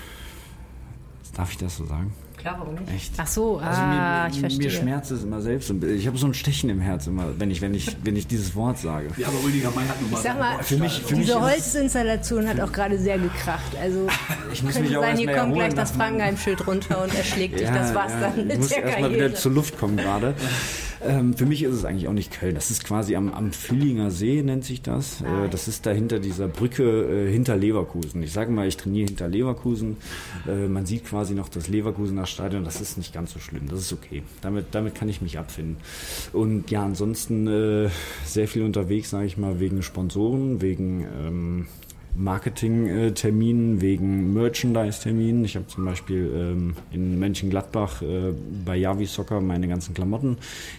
Darf 1.36 1.50
ich 1.50 1.58
das 1.58 1.76
so 1.76 1.84
sagen? 1.84 2.12
Klar, 2.40 2.56
warum 2.58 2.74
nicht? 2.74 2.90
Echt? 2.94 3.12
Ach 3.18 3.26
so, 3.26 3.58
Also 3.58 3.80
ah, 3.82 4.24
mir, 4.24 4.30
ich 4.32 4.40
verstehe. 4.40 4.64
Mir 4.64 4.70
schmerzt 4.70 5.10
es 5.10 5.22
immer 5.24 5.40
selbst. 5.42 5.70
Ich 5.70 6.06
habe 6.06 6.16
so 6.16 6.26
ein 6.26 6.34
Stechen 6.34 6.70
im 6.70 6.80
Herz 6.80 7.06
immer, 7.06 7.38
wenn 7.38 7.50
ich, 7.50 7.60
wenn 7.60 7.74
ich, 7.74 7.96
wenn 8.02 8.16
ich 8.16 8.26
dieses 8.26 8.54
Wort 8.54 8.78
sage. 8.78 9.08
Ja, 9.18 9.28
aber 9.28 9.36
Rüdiger 9.44 9.70
May 9.72 9.86
hat 9.86 10.00
nun 10.00 10.10
mal 10.10 10.16
Ich 10.16 10.22
sag 10.22 10.38
mal, 10.38 10.62
Für 10.62 10.76
mich, 10.76 11.02
für 11.02 11.14
diese 11.16 11.40
Holzinstallation 11.40 12.48
hat 12.48 12.60
auch 12.60 12.72
gerade 12.72 12.98
sehr 12.98 13.18
gekracht. 13.18 13.76
Also 13.80 14.06
Ich 14.52 14.62
muss 14.62 14.72
könnte 14.74 14.88
mich 14.88 14.96
auch 14.96 15.02
sein, 15.02 15.16
hier 15.18 15.26
mal 15.26 15.38
kommt 15.38 15.54
gleich 15.54 15.74
das 15.74 15.90
Frankenheim-Schild 15.92 16.66
runter 16.66 17.02
und 17.02 17.14
erschlägt 17.14 17.54
dich. 17.60 17.68
Das 17.68 17.94
war's 17.94 18.12
dann 18.20 18.38
ich 18.38 18.44
mit 18.46 18.58
muss 18.58 18.68
der 18.68 18.82
erstmal 18.84 19.02
Karriere. 19.10 19.26
wieder 19.28 19.34
zur 19.38 19.52
Luft 19.52 19.78
kommen 19.78 19.96
gerade. 19.96 20.34
Ähm, 21.02 21.34
für 21.34 21.46
mich 21.46 21.62
ist 21.62 21.74
es 21.74 21.84
eigentlich 21.84 22.08
auch 22.08 22.12
nicht 22.12 22.32
Köln. 22.32 22.54
Das 22.54 22.70
ist 22.70 22.84
quasi 22.84 23.16
am, 23.16 23.32
am 23.32 23.52
Fühlinger 23.52 24.10
See, 24.10 24.42
nennt 24.42 24.64
sich 24.64 24.82
das. 24.82 25.22
Äh, 25.22 25.48
das 25.50 25.68
ist 25.68 25.86
dahinter 25.86 26.18
dieser 26.18 26.48
Brücke 26.48 26.82
äh, 26.82 27.32
hinter 27.32 27.56
Leverkusen. 27.56 28.22
Ich 28.22 28.32
sage 28.32 28.50
mal, 28.50 28.68
ich 28.68 28.76
trainiere 28.76 29.06
hinter 29.06 29.28
Leverkusen. 29.28 29.96
Äh, 30.46 30.68
man 30.68 30.86
sieht 30.86 31.06
quasi 31.06 31.34
noch 31.34 31.48
das 31.48 31.68
Leverkusener 31.68 32.26
Stadion. 32.26 32.64
Das 32.64 32.80
ist 32.80 32.98
nicht 32.98 33.14
ganz 33.14 33.32
so 33.32 33.38
schlimm. 33.38 33.68
Das 33.68 33.80
ist 33.80 33.92
okay. 33.92 34.22
Damit, 34.42 34.66
damit 34.72 34.94
kann 34.94 35.08
ich 35.08 35.22
mich 35.22 35.38
abfinden. 35.38 35.76
Und 36.32 36.70
ja, 36.70 36.84
ansonsten 36.84 37.46
äh, 37.46 37.90
sehr 38.24 38.48
viel 38.48 38.62
unterwegs, 38.62 39.10
sage 39.10 39.26
ich 39.26 39.38
mal, 39.38 39.60
wegen 39.60 39.82
Sponsoren, 39.82 40.60
wegen 40.60 41.06
ähm, 41.18 41.66
Marketing-Terminen, 42.14 43.80
wegen 43.80 44.32
Merchandise-Terminen. 44.34 45.44
Ich 45.44 45.56
habe 45.56 45.66
zum 45.66 45.84
Beispiel 45.84 46.30
ähm, 46.34 46.74
in 46.92 47.18
Mönchengladbach 47.18 48.02
äh, 48.02 48.32
bei 48.64 48.76
Yavi 48.76 49.06
Soccer 49.06 49.40
meine 49.40 49.68
ganzen 49.68 49.94
Klamotten, 49.94 50.36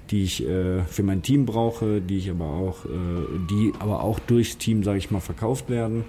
die 0.09 0.23
ich 0.23 0.47
äh, 0.47 0.83
für 0.83 1.03
mein 1.03 1.21
Team 1.21 1.45
brauche, 1.45 2.01
die 2.01 2.17
ich 2.17 2.29
aber 2.29 2.45
auch, 2.45 2.85
äh, 2.85 2.89
die 3.49 3.73
aber 3.79 4.03
auch 4.03 4.19
durchs 4.19 4.57
Team, 4.57 4.83
sage 4.83 4.97
ich 4.97 5.11
mal, 5.11 5.19
verkauft 5.19 5.69
werden. 5.69 6.03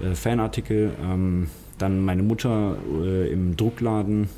Äh, 0.00 0.14
Fanartikel. 0.14 0.92
Ähm, 1.02 1.48
dann 1.78 2.04
meine 2.04 2.22
Mutter 2.22 2.76
äh, 3.02 3.32
im 3.32 3.56
Druckladen, 3.56 4.28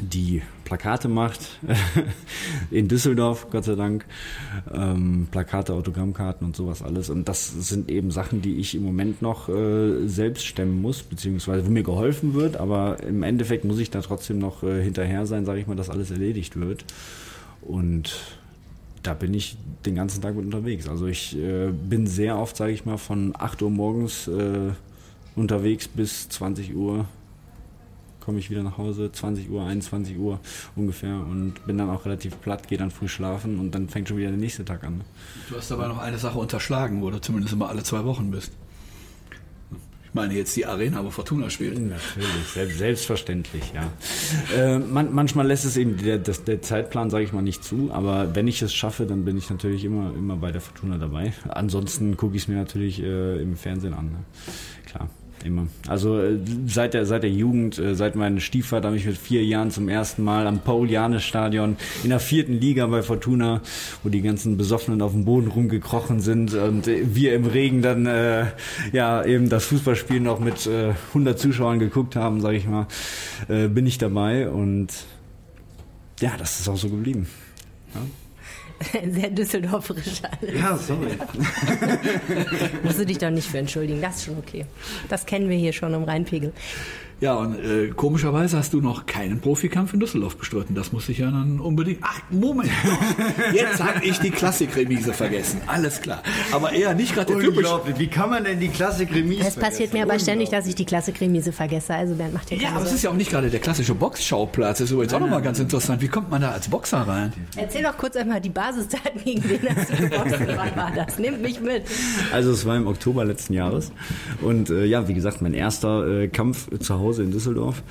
die 0.00 0.42
Plakate 0.64 1.08
macht 1.08 1.60
in 2.70 2.88
Düsseldorf, 2.88 3.48
Gott 3.50 3.64
sei 3.64 3.74
Dank. 3.74 4.04
Ähm, 4.72 5.28
Plakate, 5.30 5.72
Autogrammkarten 5.72 6.46
und 6.46 6.56
sowas 6.56 6.82
alles. 6.82 7.10
Und 7.10 7.28
das 7.28 7.68
sind 7.68 7.90
eben 7.90 8.10
Sachen, 8.10 8.42
die 8.42 8.56
ich 8.56 8.74
im 8.74 8.82
Moment 8.82 9.22
noch 9.22 9.48
äh, 9.48 10.06
selbst 10.06 10.46
stemmen 10.46 10.82
muss, 10.82 11.02
beziehungsweise 11.02 11.66
wo 11.66 11.70
mir 11.70 11.82
geholfen 11.82 12.34
wird. 12.34 12.56
Aber 12.56 13.02
im 13.02 13.22
Endeffekt 13.22 13.64
muss 13.64 13.78
ich 13.78 13.90
da 13.90 14.00
trotzdem 14.00 14.38
noch 14.38 14.62
äh, 14.62 14.82
hinterher 14.82 15.26
sein, 15.26 15.44
sage 15.44 15.60
ich 15.60 15.66
mal, 15.66 15.76
dass 15.76 15.90
alles 15.90 16.10
erledigt 16.10 16.58
wird. 16.58 16.84
Und 17.62 18.14
da 19.02 19.14
bin 19.14 19.32
ich 19.34 19.56
den 19.86 19.94
ganzen 19.94 20.22
Tag 20.22 20.34
mit 20.34 20.44
unterwegs. 20.44 20.88
Also 20.88 21.06
ich 21.06 21.36
äh, 21.36 21.70
bin 21.70 22.06
sehr 22.06 22.38
oft, 22.38 22.56
sage 22.56 22.72
ich 22.72 22.84
mal, 22.84 22.96
von 22.96 23.34
8 23.36 23.62
Uhr 23.62 23.70
morgens 23.70 24.28
äh, 24.28 24.72
unterwegs 25.36 25.88
bis 25.88 26.28
20 26.30 26.74
Uhr 26.74 27.06
komme 28.24 28.38
ich 28.38 28.50
wieder 28.50 28.62
nach 28.62 28.78
Hause, 28.78 29.12
20 29.12 29.50
Uhr, 29.50 29.64
21 29.64 30.18
Uhr 30.18 30.40
ungefähr 30.76 31.14
und 31.14 31.54
bin 31.66 31.78
dann 31.78 31.90
auch 31.90 32.04
relativ 32.06 32.40
platt, 32.40 32.68
gehe 32.68 32.78
dann 32.78 32.90
früh 32.90 33.08
schlafen 33.08 33.58
und 33.58 33.74
dann 33.74 33.88
fängt 33.88 34.08
schon 34.08 34.16
wieder 34.16 34.28
der 34.28 34.38
nächste 34.38 34.64
Tag 34.64 34.84
an. 34.84 35.02
Du 35.48 35.56
hast 35.56 35.70
dabei 35.70 35.88
noch 35.88 35.98
eine 35.98 36.18
Sache 36.18 36.38
unterschlagen, 36.38 37.02
wo 37.02 37.10
du 37.10 37.20
zumindest 37.20 37.54
immer 37.54 37.68
alle 37.68 37.82
zwei 37.82 38.04
Wochen 38.04 38.30
bist. 38.30 38.52
Ich 40.04 40.14
meine 40.14 40.34
jetzt 40.34 40.54
die 40.54 40.64
Arena, 40.64 41.04
wo 41.04 41.10
Fortuna 41.10 41.50
spielt. 41.50 41.76
Natürlich, 41.76 42.46
selbst, 42.54 42.78
selbstverständlich, 42.78 43.72
ja. 43.74 43.90
Äh, 44.56 44.78
man, 44.78 45.12
manchmal 45.12 45.46
lässt 45.46 45.64
es 45.64 45.76
eben 45.76 45.96
der, 45.96 46.18
das, 46.18 46.44
der 46.44 46.62
Zeitplan, 46.62 47.10
sage 47.10 47.24
ich 47.24 47.32
mal, 47.32 47.42
nicht 47.42 47.64
zu, 47.64 47.90
aber 47.92 48.34
wenn 48.36 48.46
ich 48.46 48.62
es 48.62 48.72
schaffe, 48.72 49.06
dann 49.06 49.24
bin 49.24 49.36
ich 49.36 49.50
natürlich 49.50 49.84
immer, 49.84 50.14
immer 50.16 50.36
bei 50.36 50.52
der 50.52 50.60
Fortuna 50.60 50.98
dabei. 50.98 51.32
Ansonsten 51.48 52.16
gucke 52.16 52.36
ich 52.36 52.42
es 52.42 52.48
mir 52.48 52.54
natürlich 52.54 53.02
äh, 53.02 53.42
im 53.42 53.56
Fernsehen 53.56 53.92
an. 53.92 54.06
Ne? 54.06 54.18
Klar. 54.86 55.10
Immer. 55.44 55.66
Also 55.88 56.18
äh, 56.18 56.38
seit 56.66 56.94
der, 56.94 57.04
seit 57.04 57.22
der 57.22 57.30
Jugend, 57.30 57.78
äh, 57.78 57.94
seit 57.94 58.16
meinem 58.16 58.40
Stiefvater 58.40 58.86
habe 58.86 58.96
ich 58.96 59.04
mit 59.04 59.18
vier 59.18 59.44
Jahren 59.44 59.70
zum 59.70 59.90
ersten 59.90 60.24
Mal 60.24 60.46
am 60.46 60.60
Paul-Janes-Stadion 60.60 61.76
in 62.02 62.08
der 62.08 62.18
vierten 62.18 62.54
Liga 62.54 62.86
bei 62.86 63.02
Fortuna, 63.02 63.60
wo 64.02 64.08
die 64.08 64.22
ganzen 64.22 64.56
Besoffenen 64.56 65.02
auf 65.02 65.12
dem 65.12 65.26
Boden 65.26 65.48
rumgekrochen 65.48 66.20
sind 66.20 66.54
und 66.54 66.88
äh, 66.88 67.14
wir 67.14 67.34
im 67.34 67.44
Regen 67.44 67.82
dann 67.82 68.06
äh, 68.06 68.46
ja 68.92 69.22
eben 69.22 69.50
das 69.50 69.66
Fußballspiel 69.66 70.20
noch 70.20 70.40
mit 70.40 70.66
äh, 70.66 70.94
100 71.08 71.38
Zuschauern 71.38 71.78
geguckt 71.78 72.16
haben, 72.16 72.40
sage 72.40 72.56
ich 72.56 72.66
mal, 72.66 72.86
äh, 73.48 73.68
bin 73.68 73.86
ich 73.86 73.98
dabei 73.98 74.48
und 74.48 74.88
ja, 76.20 76.32
das 76.38 76.58
ist 76.58 76.68
auch 76.70 76.78
so 76.78 76.88
geblieben. 76.88 77.26
Sehr 79.10 79.30
düsseldorferisch 79.30 80.22
alles. 80.22 80.60
Ja, 80.60 80.76
sorry. 80.76 81.12
Musst 82.82 82.98
du 82.98 83.06
dich 83.06 83.18
doch 83.18 83.30
nicht 83.30 83.48
für 83.48 83.58
entschuldigen. 83.58 84.00
Das 84.00 84.16
ist 84.16 84.24
schon 84.24 84.38
okay. 84.38 84.66
Das 85.08 85.26
kennen 85.26 85.48
wir 85.48 85.56
hier 85.56 85.72
schon 85.72 85.94
im 85.94 86.04
Rheinpegel. 86.04 86.52
Ja, 87.20 87.34
und 87.34 87.54
äh, 87.54 87.88
komischerweise 87.94 88.58
hast 88.58 88.72
du 88.72 88.80
noch 88.80 89.06
keinen 89.06 89.40
Profikampf 89.40 89.94
in 89.94 90.00
Düsseldorf 90.00 90.36
bestritten. 90.36 90.74
Das 90.74 90.92
muss 90.92 91.08
ich 91.08 91.18
ja 91.18 91.30
dann 91.30 91.60
unbedingt. 91.60 92.00
Ach, 92.02 92.20
Moment. 92.30 92.70
Doch. 92.84 93.54
Jetzt 93.54 93.82
habe 93.82 94.04
ich 94.04 94.18
die 94.18 94.30
Klassikremise 94.30 95.12
vergessen. 95.12 95.60
Alles 95.66 96.00
klar. 96.02 96.22
Aber 96.52 96.72
eher 96.72 96.94
nicht 96.94 97.14
gerade 97.14 97.32
der 97.32 97.42
typische. 97.42 97.80
Wie 97.96 98.08
kann 98.08 98.30
man 98.30 98.44
denn 98.44 98.60
die 98.60 98.68
Klassik-Remise 98.68 99.46
Es 99.46 99.56
passiert 99.56 99.92
mir 99.92 100.02
aber 100.02 100.18
ständig, 100.18 100.50
dass 100.50 100.66
ich 100.66 100.74
die 100.74 100.84
Klassik-Remise 100.84 101.52
vergesse. 101.52 101.94
Also 101.94 102.14
Bernd 102.14 102.34
macht 102.34 102.50
Ja, 102.50 102.58
keine 102.58 102.76
aber 102.76 102.84
es 102.84 102.92
ist 102.92 103.04
ja 103.04 103.10
auch 103.10 103.14
nicht 103.14 103.30
gerade 103.30 103.48
der 103.48 103.60
klassische 103.60 103.94
Boxschauplatz. 103.94 104.78
Das 104.78 104.86
ist 104.86 104.92
übrigens 104.92 105.14
auch 105.14 105.20
nochmal 105.20 105.42
ganz 105.42 105.60
interessant. 105.60 106.02
Wie 106.02 106.08
kommt 106.08 106.30
man 106.30 106.42
da 106.42 106.50
als 106.50 106.68
Boxer 106.68 106.98
rein? 106.98 107.32
Erzähl 107.56 107.82
doch 107.84 107.96
kurz 107.96 108.16
einmal 108.16 108.40
die 108.40 108.50
Basisdaten, 108.50 109.22
gegen 109.24 109.48
wen 109.48 109.60
hast 109.74 109.90
du 109.90 109.96
geboxt? 109.96 110.40
Wann 110.56 110.76
war 110.76 110.92
das? 110.94 111.18
Nimm 111.18 111.40
mich 111.40 111.60
mit. 111.60 111.84
Also 112.32 112.50
es 112.50 112.66
war 112.66 112.76
im 112.76 112.86
Oktober 112.86 113.24
letzten 113.24 113.54
Jahres 113.54 113.92
und 114.42 114.70
äh, 114.70 114.84
ja, 114.84 115.06
wie 115.08 115.14
gesagt, 115.14 115.40
mein 115.42 115.54
erster 115.54 116.06
äh, 116.06 116.28
Kampf 116.28 116.68
zu 116.80 116.98
Hause 116.98 117.03
in 117.12 117.30
Düsseldorf 117.30 117.82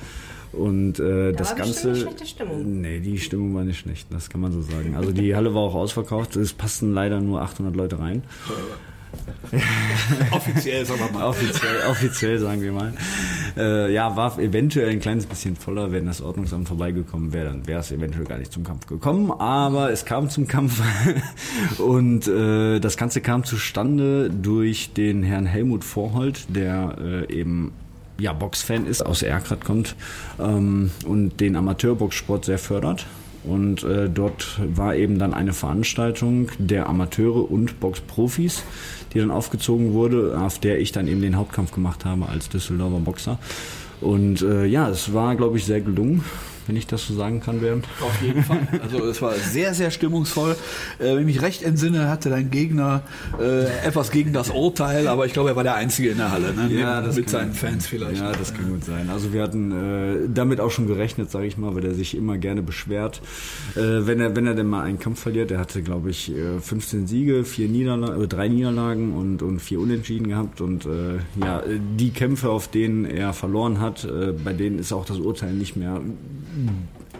und 0.52 1.00
äh, 1.00 1.32
das 1.32 1.50
war 1.50 1.56
Ganze. 1.56 1.88
eine 1.88 1.96
schlechte 1.96 2.26
Stimmung. 2.26 2.80
Nee, 2.80 3.00
die 3.00 3.18
Stimmung 3.18 3.54
war 3.54 3.64
nicht 3.64 3.78
schlecht, 3.78 4.06
das 4.10 4.30
kann 4.30 4.40
man 4.40 4.52
so 4.52 4.62
sagen. 4.62 4.94
Also 4.96 5.12
die 5.12 5.34
Halle 5.34 5.54
war 5.54 5.62
auch 5.62 5.74
ausverkauft, 5.74 6.36
es 6.36 6.52
passten 6.52 6.92
leider 6.94 7.20
nur 7.20 7.42
800 7.42 7.74
Leute 7.74 7.98
rein. 7.98 8.22
Offiziell, 10.32 10.84
sagen 10.84 11.00
wir 11.00 11.18
mal. 11.18 11.28
Offiziell, 11.28 11.86
offiziell 11.88 12.38
sagen 12.38 12.60
wir 12.60 12.72
mal. 12.72 12.92
Äh, 13.56 13.92
ja, 13.92 14.16
war 14.16 14.38
eventuell 14.40 14.88
ein 14.88 14.98
kleines 14.98 15.26
bisschen 15.26 15.54
voller, 15.54 15.92
wenn 15.92 16.06
das 16.06 16.20
Ordnungsamt 16.20 16.66
vorbeigekommen 16.66 17.32
wäre, 17.32 17.46
dann 17.46 17.66
wäre 17.66 17.80
es 17.80 17.92
eventuell 17.92 18.24
gar 18.24 18.38
nicht 18.38 18.52
zum 18.52 18.64
Kampf 18.64 18.86
gekommen. 18.86 19.30
Aber 19.30 19.92
es 19.92 20.04
kam 20.04 20.30
zum 20.30 20.48
Kampf 20.48 20.82
und 21.78 22.26
äh, 22.26 22.80
das 22.80 22.96
Ganze 22.96 23.20
kam 23.20 23.44
zustande 23.44 24.30
durch 24.30 24.92
den 24.92 25.22
Herrn 25.22 25.46
Helmut 25.46 25.84
Vorhold, 25.84 26.46
der 26.48 26.96
äh, 27.00 27.32
eben 27.32 27.72
ja, 28.18 28.32
Boxfan 28.32 28.86
ist, 28.86 29.02
aus 29.04 29.22
Erkrath 29.22 29.64
kommt 29.64 29.96
ähm, 30.38 30.90
und 31.06 31.40
den 31.40 31.56
Amateurboxsport 31.56 32.44
sehr 32.44 32.58
fördert. 32.58 33.06
Und 33.44 33.82
äh, 33.82 34.08
dort 34.08 34.58
war 34.74 34.94
eben 34.94 35.18
dann 35.18 35.34
eine 35.34 35.52
Veranstaltung 35.52 36.50
der 36.58 36.88
Amateure 36.88 37.50
und 37.50 37.78
Boxprofis, 37.78 38.62
die 39.12 39.18
dann 39.18 39.30
aufgezogen 39.30 39.92
wurde, 39.92 40.40
auf 40.40 40.58
der 40.58 40.80
ich 40.80 40.92
dann 40.92 41.08
eben 41.08 41.20
den 41.20 41.36
Hauptkampf 41.36 41.70
gemacht 41.70 42.06
habe 42.06 42.26
als 42.26 42.48
Düsseldorfer 42.48 43.00
Boxer. 43.00 43.38
Und 44.00 44.40
äh, 44.42 44.64
ja, 44.64 44.88
es 44.88 45.12
war, 45.12 45.36
glaube 45.36 45.58
ich, 45.58 45.66
sehr 45.66 45.80
gelungen, 45.82 46.24
wenn 46.66 46.76
ich 46.76 46.86
das 46.86 47.06
so 47.06 47.14
sagen 47.14 47.40
kann, 47.40 47.60
Bernd. 47.60 47.86
Auf 48.00 48.22
jeden 48.22 48.42
Fall. 48.42 48.66
Also 48.82 49.04
es 49.06 49.22
war 49.22 49.34
sehr, 49.34 49.74
sehr 49.74 49.90
stimmungsvoll. 49.90 50.56
Äh, 50.98 51.14
wenn 51.14 51.20
ich 51.20 51.36
mich 51.36 51.42
recht 51.42 51.62
entsinne, 51.62 52.08
hatte 52.08 52.30
dein 52.30 52.50
Gegner 52.50 53.02
äh, 53.40 53.64
etwas 53.86 54.10
gegen 54.10 54.32
das 54.32 54.50
Urteil, 54.50 55.08
aber 55.08 55.26
ich 55.26 55.32
glaube, 55.32 55.50
er 55.50 55.56
war 55.56 55.62
der 55.62 55.74
Einzige 55.74 56.10
in 56.10 56.18
der 56.18 56.30
Halle, 56.30 56.52
ne? 56.54 57.02
mit, 57.04 57.16
mit 57.16 57.30
seinen 57.30 57.52
Fans 57.52 57.86
vielleicht. 57.86 58.20
Ja, 58.20 58.32
das 58.32 58.54
kann 58.54 58.68
gut 58.68 58.84
sein. 58.84 59.10
Also 59.10 59.32
wir 59.32 59.42
hatten 59.42 59.72
äh, 59.72 60.28
damit 60.32 60.60
auch 60.60 60.70
schon 60.70 60.86
gerechnet, 60.86 61.30
sage 61.30 61.46
ich 61.46 61.56
mal, 61.56 61.74
weil 61.74 61.84
er 61.84 61.94
sich 61.94 62.16
immer 62.16 62.38
gerne 62.38 62.62
beschwert, 62.62 63.20
äh, 63.76 63.80
wenn 63.80 64.20
er 64.20 64.36
wenn 64.36 64.46
er 64.46 64.54
denn 64.54 64.66
mal 64.66 64.82
einen 64.82 64.98
Kampf 64.98 65.20
verliert. 65.20 65.50
Er 65.50 65.58
hatte, 65.58 65.82
glaube 65.82 66.10
ich, 66.10 66.30
äh, 66.30 66.60
15 66.60 67.06
Siege, 67.06 67.44
vier 67.44 67.68
Niederlagen, 67.68 68.22
äh, 68.22 68.28
drei 68.28 68.48
Niederlagen 68.48 69.14
und 69.14 69.42
und 69.42 69.60
vier 69.60 69.80
Unentschieden 69.80 70.28
gehabt 70.28 70.60
und 70.60 70.86
äh, 70.86 71.18
ja, 71.40 71.62
die 71.98 72.10
Kämpfe, 72.10 72.50
auf 72.50 72.68
denen 72.68 73.04
er 73.04 73.32
verloren 73.32 73.80
hat, 73.80 74.04
äh, 74.04 74.32
bei 74.32 74.52
denen 74.52 74.78
ist 74.78 74.92
auch 74.92 75.04
das 75.04 75.18
Urteil 75.18 75.52
nicht 75.52 75.76
mehr 75.76 76.00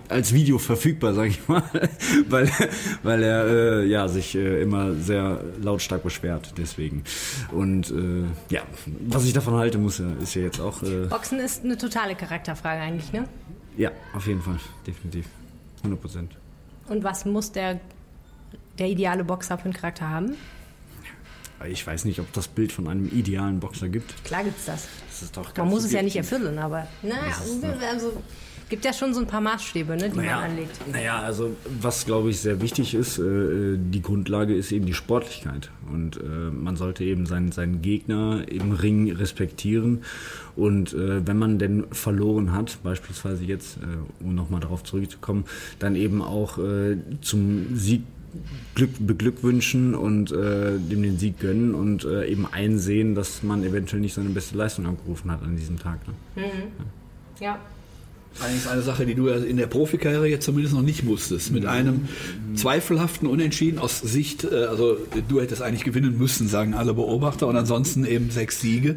als 0.08 0.32
Video 0.32 0.58
verfügbar, 0.58 1.14
sage 1.14 1.28
ich 1.28 1.48
mal, 1.48 1.62
weil, 2.28 2.50
weil 3.02 3.22
er 3.22 3.46
äh, 3.46 3.86
ja, 3.86 4.08
sich 4.08 4.34
äh, 4.34 4.62
immer 4.62 4.94
sehr 4.94 5.42
lautstark 5.60 6.02
beschwert, 6.02 6.54
deswegen. 6.56 7.04
Und 7.52 7.90
äh, 7.90 8.24
ja, 8.50 8.62
was 9.08 9.24
ich 9.24 9.32
davon 9.32 9.54
halte, 9.54 9.78
muss 9.78 9.98
ja, 9.98 10.12
ist 10.22 10.34
ja 10.34 10.42
jetzt 10.42 10.60
auch. 10.60 10.82
Äh, 10.82 11.06
Boxen 11.06 11.38
ist 11.38 11.64
eine 11.64 11.78
totale 11.78 12.14
Charakterfrage 12.14 12.80
eigentlich, 12.80 13.12
ne? 13.12 13.24
ja, 13.76 13.90
auf 14.12 14.26
jeden 14.26 14.42
Fall, 14.42 14.58
definitiv. 14.86 15.26
100 15.78 16.00
Prozent. 16.00 16.36
Und 16.88 17.02
was 17.02 17.24
muss 17.24 17.52
der, 17.52 17.80
der 18.78 18.88
ideale 18.88 19.24
Boxer 19.24 19.58
für 19.58 19.64
einen 19.64 19.74
Charakter 19.74 20.08
haben? 20.08 20.36
Ich 21.66 21.86
weiß 21.86 22.04
nicht, 22.04 22.20
ob 22.20 22.30
das 22.32 22.48
Bild 22.48 22.72
von 22.72 22.88
einem 22.88 23.08
idealen 23.08 23.58
Boxer 23.60 23.88
gibt. 23.88 24.22
Klar 24.24 24.44
gibt's 24.44 24.66
das. 24.66 24.86
Das 25.08 25.22
ist 25.22 25.36
doch 25.36 25.44
Man 25.44 25.54
ganz 25.54 25.70
muss 25.70 25.84
es 25.84 25.92
ja 25.92 26.02
nicht 26.02 26.12
subjektiv. 26.14 26.32
erfüllen, 26.32 26.58
aber 26.58 26.86
naja, 27.02 27.34
also 27.90 28.22
Gibt 28.68 28.84
ja 28.84 28.92
schon 28.92 29.12
so 29.12 29.20
ein 29.20 29.26
paar 29.26 29.40
Maßstäbe, 29.40 29.96
ne, 29.96 30.10
die 30.10 30.16
naja, 30.16 30.36
man 30.36 30.50
anlegt. 30.50 30.88
Naja, 30.90 31.20
also 31.20 31.54
was 31.80 32.06
glaube 32.06 32.30
ich 32.30 32.40
sehr 32.40 32.60
wichtig 32.60 32.94
ist, 32.94 33.18
äh, 33.18 33.76
die 33.76 34.02
Grundlage 34.02 34.54
ist 34.54 34.72
eben 34.72 34.86
die 34.86 34.94
Sportlichkeit. 34.94 35.70
Und 35.92 36.16
äh, 36.16 36.20
man 36.20 36.76
sollte 36.76 37.04
eben 37.04 37.26
seinen, 37.26 37.52
seinen 37.52 37.82
Gegner 37.82 38.44
im 38.48 38.72
Ring 38.72 39.12
respektieren. 39.12 40.04
Und 40.56 40.94
äh, 40.94 41.26
wenn 41.26 41.38
man 41.38 41.58
denn 41.58 41.84
verloren 41.90 42.52
hat, 42.52 42.78
beispielsweise 42.82 43.44
jetzt, 43.44 43.76
äh, 43.78 44.24
um 44.24 44.34
nochmal 44.34 44.60
darauf 44.60 44.82
zurückzukommen, 44.82 45.44
dann 45.78 45.94
eben 45.94 46.22
auch 46.22 46.58
äh, 46.58 46.96
zum 47.20 47.76
Sieg 47.76 48.02
Glück 48.74 48.90
beglückwünschen 48.98 49.94
und 49.94 50.32
äh, 50.32 50.78
dem 50.78 51.02
den 51.02 51.18
Sieg 51.18 51.38
gönnen 51.38 51.74
und 51.74 52.04
äh, 52.04 52.26
eben 52.26 52.46
einsehen, 52.50 53.14
dass 53.14 53.42
man 53.42 53.62
eventuell 53.62 54.00
nicht 54.00 54.14
seine 54.14 54.30
beste 54.30 54.56
Leistung 54.56 54.86
abgerufen 54.86 55.30
hat 55.30 55.42
an 55.42 55.56
diesem 55.56 55.78
Tag. 55.78 56.00
Ne? 56.08 56.14
Mhm. 56.42 56.42
Ja. 57.40 57.46
ja. 57.46 57.58
Eigentlich 58.40 58.68
eine 58.68 58.82
Sache, 58.82 59.06
die 59.06 59.14
du 59.14 59.28
in 59.28 59.56
der 59.56 59.66
Profikarriere 59.66 60.26
jetzt 60.26 60.44
zumindest 60.44 60.74
noch 60.74 60.82
nicht 60.82 61.04
musstest. 61.04 61.52
Mit 61.52 61.66
einem 61.66 62.08
zweifelhaften 62.56 63.28
Unentschieden 63.28 63.78
aus 63.78 64.00
Sicht, 64.00 64.44
äh, 64.44 64.64
also 64.64 64.96
du 65.28 65.40
hättest 65.40 65.62
eigentlich 65.62 65.84
gewinnen 65.84 66.18
müssen, 66.18 66.48
sagen 66.48 66.74
alle 66.74 66.94
Beobachter, 66.94 67.46
und 67.46 67.56
ansonsten 67.56 68.04
eben 68.04 68.30
sechs 68.30 68.60
Siege. 68.60 68.96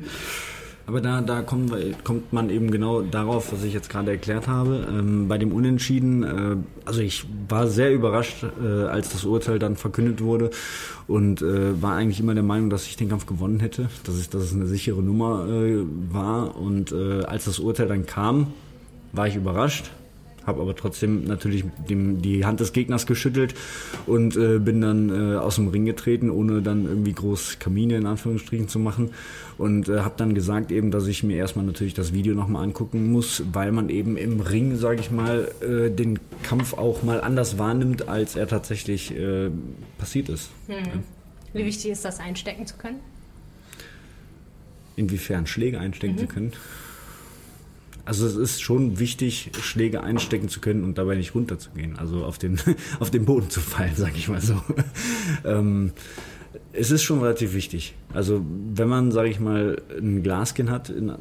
Aber 0.87 1.01
da, 1.01 1.19
da 1.19 1.41
kommt, 1.41 1.73
kommt 2.05 2.31
man 2.31 2.49
eben 2.49 2.71
genau 2.71 3.01
darauf, 3.01 3.51
was 3.51 3.61
ich 3.65 3.73
jetzt 3.73 3.89
gerade 3.89 4.11
erklärt 4.11 4.47
habe. 4.47 4.87
Ähm, 4.89 5.27
bei 5.27 5.37
dem 5.37 5.51
Unentschieden, 5.51 6.23
äh, 6.23 6.55
also 6.85 7.01
ich 7.01 7.25
war 7.49 7.67
sehr 7.67 7.93
überrascht, 7.93 8.45
äh, 8.63 8.85
als 8.85 9.09
das 9.09 9.25
Urteil 9.25 9.59
dann 9.59 9.75
verkündet 9.75 10.21
wurde 10.21 10.49
und 11.05 11.41
äh, 11.41 11.81
war 11.81 11.95
eigentlich 11.95 12.21
immer 12.21 12.33
der 12.33 12.43
Meinung, 12.43 12.69
dass 12.69 12.87
ich 12.87 12.95
den 12.95 13.09
Kampf 13.09 13.25
gewonnen 13.25 13.59
hätte, 13.59 13.89
dass 14.05 14.15
es, 14.15 14.29
dass 14.29 14.43
es 14.43 14.53
eine 14.53 14.65
sichere 14.65 15.03
Nummer 15.03 15.45
äh, 15.49 15.83
war. 16.09 16.55
Und 16.55 16.93
äh, 16.93 17.23
als 17.25 17.43
das 17.45 17.59
Urteil 17.59 17.87
dann 17.87 18.05
kam, 18.05 18.47
war 19.13 19.27
ich 19.27 19.35
überrascht 19.35 19.91
habe 20.47 20.61
aber 20.61 20.75
trotzdem 20.75 21.25
natürlich 21.25 21.65
dem, 21.89 22.21
die 22.21 22.45
Hand 22.45 22.61
des 22.61 22.71
Gegners 22.71 23.05
geschüttelt 23.05 23.53
und 24.07 24.37
äh, 24.37 24.59
bin 24.59 24.79
dann 24.81 25.09
äh, 25.09 25.35
aus 25.35 25.55
dem 25.55 25.67
Ring 25.67 25.85
getreten, 25.85 26.31
ohne 26.31 26.61
dann 26.61 26.85
irgendwie 26.85 27.11
groß 27.11 27.59
Kamine 27.59 27.97
in 27.97 28.05
Anführungsstrichen 28.05 28.69
zu 28.69 28.79
machen 28.79 29.11
und 29.57 29.89
äh, 29.89 29.99
habe 29.99 30.15
dann 30.17 30.33
gesagt 30.33 30.71
eben, 30.71 30.89
dass 30.89 31.05
ich 31.07 31.21
mir 31.21 31.35
erstmal 31.35 31.65
natürlich 31.65 31.93
das 31.93 32.13
Video 32.13 32.33
nochmal 32.33 32.63
angucken 32.63 33.11
muss, 33.11 33.43
weil 33.51 33.73
man 33.73 33.89
eben 33.89 34.15
im 34.15 34.39
Ring, 34.39 34.77
sage 34.77 35.01
ich 35.01 35.11
mal, 35.11 35.51
äh, 35.61 35.91
den 35.91 36.17
Kampf 36.43 36.73
auch 36.73 37.03
mal 37.03 37.19
anders 37.19 37.57
wahrnimmt, 37.57 38.07
als 38.07 38.37
er 38.37 38.47
tatsächlich 38.47 39.13
äh, 39.15 39.49
passiert 39.97 40.29
ist. 40.29 40.49
Hm. 40.67 40.75
Ja. 40.75 40.91
Wie 41.53 41.65
wichtig 41.65 41.91
ist 41.91 42.05
das, 42.05 42.19
einstecken 42.19 42.65
zu 42.65 42.77
können? 42.77 42.99
Inwiefern 44.95 45.45
Schläge 45.45 45.79
einstecken 45.79 46.15
mhm. 46.15 46.19
zu 46.19 46.27
können? 46.27 46.53
Also 48.07 48.25
es 48.25 48.37
ist 48.37 48.61
schon 48.61 48.99
wichtig, 48.99 49.51
Schläge 49.61 50.01
einstecken 50.01 50.47
zu 50.47 50.61
können 50.61 50.85
und 50.85 50.97
dabei 50.97 51.15
nicht 51.15 51.35
runterzugehen, 51.35 51.99
also 51.99 52.23
auf 52.23 52.37
den, 52.37 52.57
auf 53.01 53.11
den 53.11 53.25
Boden 53.25 53.49
zu 53.49 53.59
fallen, 53.59 53.93
sag 53.95 54.15
ich 54.17 54.29
mal 54.29 54.39
so. 54.39 54.61
ähm, 55.43 55.91
es 56.71 56.89
ist 56.89 57.03
schon 57.03 57.19
relativ 57.19 57.53
wichtig. 57.53 57.95
Also 58.13 58.41
wenn 58.73 58.87
man, 58.87 59.11
sage 59.11 59.27
ich 59.27 59.41
mal, 59.41 59.81
ein 59.99 60.23
Glaskin 60.23 60.71
hat, 60.71 60.89
in, 60.89 61.11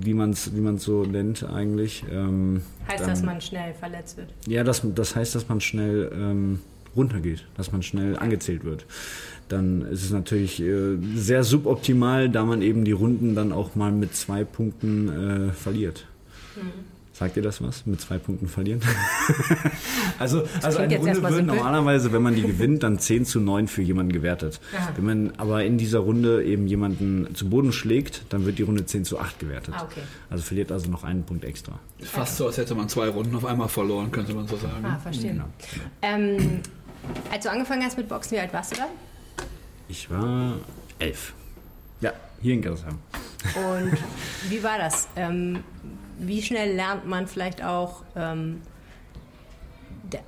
wie 0.00 0.14
man 0.14 0.30
es 0.30 0.54
wie 0.54 0.60
man's 0.60 0.84
so 0.84 1.04
nennt 1.04 1.44
eigentlich. 1.44 2.04
Ähm, 2.10 2.62
heißt, 2.88 3.02
dann, 3.02 3.10
dass 3.10 3.22
man 3.22 3.40
schnell 3.42 3.74
verletzt 3.74 4.16
wird? 4.16 4.28
Ja, 4.46 4.64
das, 4.64 4.80
das 4.94 5.14
heißt, 5.14 5.34
dass 5.34 5.48
man 5.50 5.60
schnell 5.60 6.10
ähm, 6.14 6.60
runtergeht, 6.96 7.44
dass 7.54 7.70
man 7.70 7.82
schnell 7.82 8.16
angezählt 8.16 8.64
wird. 8.64 8.86
Dann 9.48 9.82
ist 9.82 10.04
es 10.04 10.10
natürlich 10.10 10.62
äh, 10.62 10.96
sehr 11.14 11.44
suboptimal, 11.44 12.30
da 12.30 12.46
man 12.46 12.62
eben 12.62 12.86
die 12.86 12.92
Runden 12.92 13.34
dann 13.34 13.52
auch 13.52 13.74
mal 13.74 13.92
mit 13.92 14.14
zwei 14.14 14.44
Punkten 14.44 15.50
äh, 15.50 15.52
verliert. 15.52 16.06
Sagt 17.14 17.36
ihr 17.36 17.44
das 17.44 17.62
was? 17.62 17.86
Mit 17.86 18.00
zwei 18.00 18.18
Punkten 18.18 18.48
verlieren? 18.48 18.80
also, 20.18 20.42
also 20.62 20.78
eine 20.78 20.96
Runde 20.98 21.22
wird 21.22 21.46
normalerweise, 21.46 22.12
wenn 22.12 22.22
man 22.22 22.34
die 22.34 22.42
gewinnt, 22.42 22.82
dann 22.82 22.98
10 22.98 23.24
zu 23.24 23.38
9 23.38 23.68
für 23.68 23.82
jemanden 23.82 24.12
gewertet. 24.12 24.60
Aha. 24.76 24.90
Wenn 24.96 25.04
man 25.04 25.32
aber 25.36 25.64
in 25.64 25.78
dieser 25.78 26.00
Runde 26.00 26.42
eben 26.42 26.66
jemanden 26.66 27.32
zu 27.36 27.48
Boden 27.48 27.72
schlägt, 27.72 28.22
dann 28.30 28.46
wird 28.46 28.58
die 28.58 28.64
Runde 28.64 28.84
10 28.84 29.04
zu 29.04 29.20
8 29.20 29.38
gewertet. 29.38 29.74
Ah, 29.78 29.84
okay. 29.84 30.00
Also 30.28 30.42
verliert 30.42 30.72
also 30.72 30.90
noch 30.90 31.04
einen 31.04 31.22
Punkt 31.22 31.44
extra. 31.44 31.78
Fast 32.00 32.36
so, 32.36 32.46
als 32.48 32.58
hätte 32.58 32.74
man 32.74 32.88
zwei 32.88 33.08
Runden 33.08 33.36
auf 33.36 33.44
einmal 33.44 33.68
verloren, 33.68 34.10
könnte 34.10 34.34
man 34.34 34.48
so 34.48 34.56
sagen. 34.56 34.84
Ah, 34.84 34.98
verstehe. 34.98 35.34
Genau. 35.34 35.44
Ähm, 36.02 36.62
als 37.30 37.44
du 37.44 37.50
angefangen 37.50 37.84
hast 37.84 37.96
mit 37.96 38.08
Boxen, 38.08 38.32
wie 38.36 38.40
alt 38.40 38.52
warst 38.52 38.72
du 38.72 38.76
da? 38.78 38.86
Ich 39.86 40.10
war 40.10 40.54
elf. 40.98 41.32
Ja, 42.00 42.12
hier 42.42 42.54
in 42.54 42.60
Gersheim. 42.60 42.98
Und 43.54 43.98
wie 44.48 44.62
war 44.64 44.78
das? 44.78 45.06
Ähm, 45.14 45.60
wie 46.18 46.42
schnell 46.42 46.74
lernt 46.74 47.06
man 47.06 47.26
vielleicht 47.26 47.62
auch, 47.62 48.02
ähm, 48.16 48.62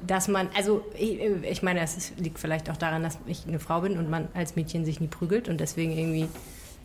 dass 0.07 0.29
man, 0.29 0.49
also 0.57 0.85
ich, 0.99 1.21
ich 1.21 1.63
meine, 1.63 1.81
es 1.81 2.13
liegt 2.17 2.39
vielleicht 2.39 2.71
auch 2.71 2.77
daran, 2.77 3.03
dass 3.03 3.19
ich 3.27 3.47
eine 3.47 3.59
Frau 3.59 3.81
bin 3.81 3.99
und 3.99 4.11
man 4.11 4.29
als 4.35 4.57
Mädchen 4.57 4.85
sich 4.85 5.01
nie 5.01 5.07
prügelt 5.07 5.49
und 5.49 5.61
deswegen 5.61 5.93
irgendwie 5.93 6.29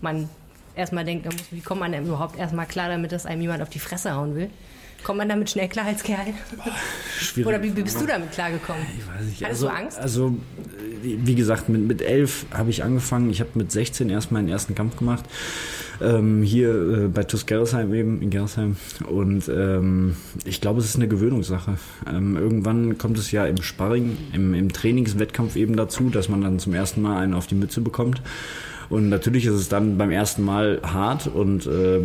man 0.01 0.29
erstmal 0.75 1.05
denkt, 1.05 1.27
wie 1.51 1.61
kommt 1.61 1.79
man 1.79 1.91
denn 1.91 2.05
überhaupt 2.05 2.37
erstmal 2.37 2.65
klar 2.65 2.89
damit, 2.89 3.11
dass 3.11 3.25
einem 3.25 3.41
jemand 3.41 3.61
auf 3.61 3.69
die 3.69 3.79
Fresse 3.79 4.15
hauen 4.15 4.35
will? 4.35 4.49
Kommt 5.03 5.17
man 5.17 5.29
damit 5.29 5.49
schnell 5.49 5.67
klar 5.67 5.85
als 5.85 6.03
Kerl? 6.03 6.33
Schwierig. 7.19 7.47
Oder 7.47 7.63
wie, 7.63 7.75
wie 7.75 7.81
bist 7.81 7.99
du 7.99 8.05
damit 8.05 8.31
klargekommen? 8.31 8.83
Ich 8.97 9.07
weiß 9.07 9.25
nicht. 9.25 9.43
Hattest 9.43 9.63
also, 9.63 9.67
du 9.67 9.73
Angst? 9.73 9.99
Also, 9.99 10.35
wie 11.01 11.35
gesagt, 11.35 11.69
mit, 11.69 11.81
mit 11.87 12.01
elf 12.01 12.45
habe 12.51 12.69
ich 12.69 12.83
angefangen. 12.83 13.29
Ich 13.31 13.39
habe 13.39 13.49
mit 13.55 13.71
16 13.71 14.09
erst 14.09 14.31
meinen 14.31 14.47
ersten 14.47 14.75
Kampf 14.75 14.97
gemacht. 14.97 15.25
Ähm, 16.01 16.43
hier 16.43 16.69
äh, 16.69 17.07
bei 17.07 17.23
TuS 17.23 17.45
Gerresheim 17.45 17.93
eben, 17.93 18.21
in 18.21 18.29
Gerresheim. 18.29 18.75
Und 19.07 19.49
ähm, 19.49 20.15
ich 20.45 20.61
glaube, 20.61 20.79
es 20.79 20.85
ist 20.85 20.95
eine 20.95 21.07
Gewöhnungssache. 21.07 21.77
Ähm, 22.07 22.37
irgendwann 22.37 22.97
kommt 22.97 23.17
es 23.17 23.31
ja 23.31 23.45
im 23.45 23.61
Sparring, 23.61 24.17
im, 24.33 24.53
im 24.53 24.71
Trainingswettkampf 24.71 25.55
eben 25.55 25.75
dazu, 25.75 26.09
dass 26.09 26.29
man 26.29 26.41
dann 26.41 26.59
zum 26.59 26.73
ersten 26.73 27.01
Mal 27.01 27.17
einen 27.17 27.33
auf 27.33 27.47
die 27.47 27.55
Mütze 27.55 27.81
bekommt. 27.81 28.21
Und 28.89 29.09
natürlich 29.09 29.45
ist 29.45 29.53
es 29.53 29.69
dann 29.69 29.97
beim 29.97 30.11
ersten 30.11 30.43
Mal 30.43 30.81
hart 30.83 31.27
und 31.27 31.65
äh, 31.65 32.01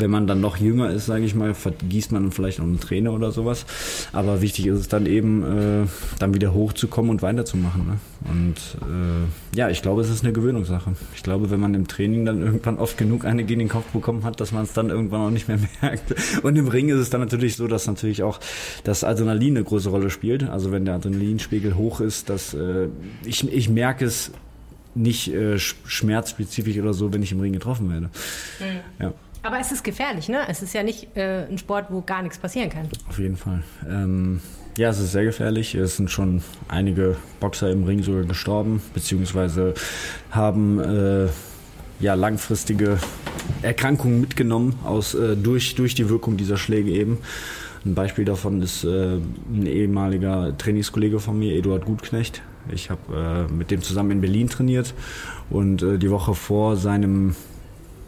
wenn 0.00 0.10
man 0.10 0.26
dann 0.26 0.40
noch 0.40 0.56
jünger 0.56 0.90
ist, 0.90 1.06
sage 1.06 1.24
ich 1.24 1.34
mal, 1.34 1.54
vergießt 1.54 2.12
man 2.12 2.30
vielleicht 2.30 2.58
noch 2.58 2.66
eine 2.66 2.78
Träne 2.78 3.10
oder 3.10 3.32
sowas. 3.32 3.66
Aber 4.12 4.40
wichtig 4.40 4.66
ist 4.66 4.78
es 4.78 4.88
dann 4.88 5.06
eben, 5.06 5.42
äh, 5.42 5.86
dann 6.18 6.34
wieder 6.34 6.52
hochzukommen 6.54 7.10
und 7.10 7.22
weiterzumachen. 7.22 7.86
Ne? 7.86 7.98
Und 8.30 8.56
äh, 8.82 9.56
ja, 9.56 9.68
ich 9.68 9.82
glaube, 9.82 10.02
es 10.02 10.10
ist 10.10 10.24
eine 10.24 10.32
Gewöhnungssache. 10.32 10.92
Ich 11.14 11.22
glaube, 11.22 11.50
wenn 11.50 11.60
man 11.60 11.74
im 11.74 11.88
Training 11.88 12.24
dann 12.24 12.42
irgendwann 12.42 12.78
oft 12.78 12.98
genug 12.98 13.24
eine 13.24 13.44
gegen 13.44 13.60
den 13.60 13.68
Kopf 13.68 13.86
bekommen 13.92 14.24
hat, 14.24 14.40
dass 14.40 14.52
man 14.52 14.64
es 14.64 14.72
dann 14.72 14.90
irgendwann 14.90 15.20
auch 15.20 15.30
nicht 15.30 15.48
mehr 15.48 15.58
merkt. 15.82 16.14
Und 16.42 16.56
im 16.56 16.68
Ring 16.68 16.88
ist 16.88 16.98
es 16.98 17.10
dann 17.10 17.20
natürlich 17.20 17.56
so, 17.56 17.66
dass 17.66 17.86
natürlich 17.86 18.22
auch 18.22 18.40
das 18.84 19.04
Adrenalin 19.04 19.56
eine 19.56 19.64
große 19.64 19.88
Rolle 19.88 20.10
spielt. 20.10 20.48
Also 20.48 20.72
wenn 20.72 20.84
der 20.84 20.94
Adrenalinspiegel 20.94 21.76
hoch 21.76 22.00
ist, 22.00 22.28
dass 22.28 22.54
äh, 22.54 22.88
ich, 23.24 23.50
ich 23.52 23.68
merke 23.68 24.04
es 24.04 24.32
nicht 24.94 25.32
äh, 25.32 25.58
schmerzspezifisch 25.58 26.78
oder 26.78 26.92
so, 26.92 27.12
wenn 27.12 27.22
ich 27.22 27.32
im 27.32 27.40
Ring 27.40 27.52
getroffen 27.52 27.90
werde. 27.90 28.10
Mhm. 28.58 29.04
Ja. 29.04 29.14
Aber 29.42 29.60
es 29.60 29.72
ist 29.72 29.84
gefährlich, 29.84 30.28
ne? 30.28 30.40
Es 30.48 30.62
ist 30.62 30.74
ja 30.74 30.82
nicht 30.82 31.16
äh, 31.16 31.46
ein 31.48 31.58
Sport, 31.58 31.86
wo 31.90 32.02
gar 32.02 32.22
nichts 32.22 32.38
passieren 32.38 32.70
kann. 32.70 32.88
Auf 33.08 33.18
jeden 33.18 33.36
Fall. 33.36 33.62
Ähm, 33.88 34.40
ja, 34.76 34.90
es 34.90 34.98
ist 34.98 35.12
sehr 35.12 35.24
gefährlich. 35.24 35.74
Es 35.74 35.96
sind 35.96 36.10
schon 36.10 36.42
einige 36.68 37.16
Boxer 37.40 37.70
im 37.70 37.84
Ring 37.84 38.02
sogar 38.02 38.24
gestorben, 38.24 38.82
beziehungsweise 38.94 39.74
haben 40.30 40.78
äh, 40.80 41.28
ja 42.00 42.14
langfristige 42.14 42.98
Erkrankungen 43.62 44.20
mitgenommen 44.20 44.78
aus, 44.84 45.14
äh, 45.14 45.36
durch, 45.36 45.74
durch 45.74 45.94
die 45.94 46.08
Wirkung 46.08 46.36
dieser 46.36 46.56
Schläge 46.56 46.90
eben. 46.90 47.18
Ein 47.84 47.94
Beispiel 47.94 48.24
davon 48.24 48.62
ist 48.62 48.84
äh, 48.84 49.16
ein 49.16 49.66
ehemaliger 49.66 50.56
Trainingskollege 50.56 51.20
von 51.20 51.38
mir, 51.38 51.54
Eduard 51.54 51.84
Gutknecht. 51.84 52.42
Ich 52.72 52.90
habe 52.90 53.46
äh, 53.48 53.52
mit 53.52 53.70
dem 53.70 53.82
zusammen 53.82 54.10
in 54.10 54.20
Berlin 54.20 54.48
trainiert 54.48 54.94
und 55.48 55.82
äh, 55.82 55.98
die 55.98 56.10
Woche 56.10 56.34
vor 56.34 56.76
seinem 56.76 57.34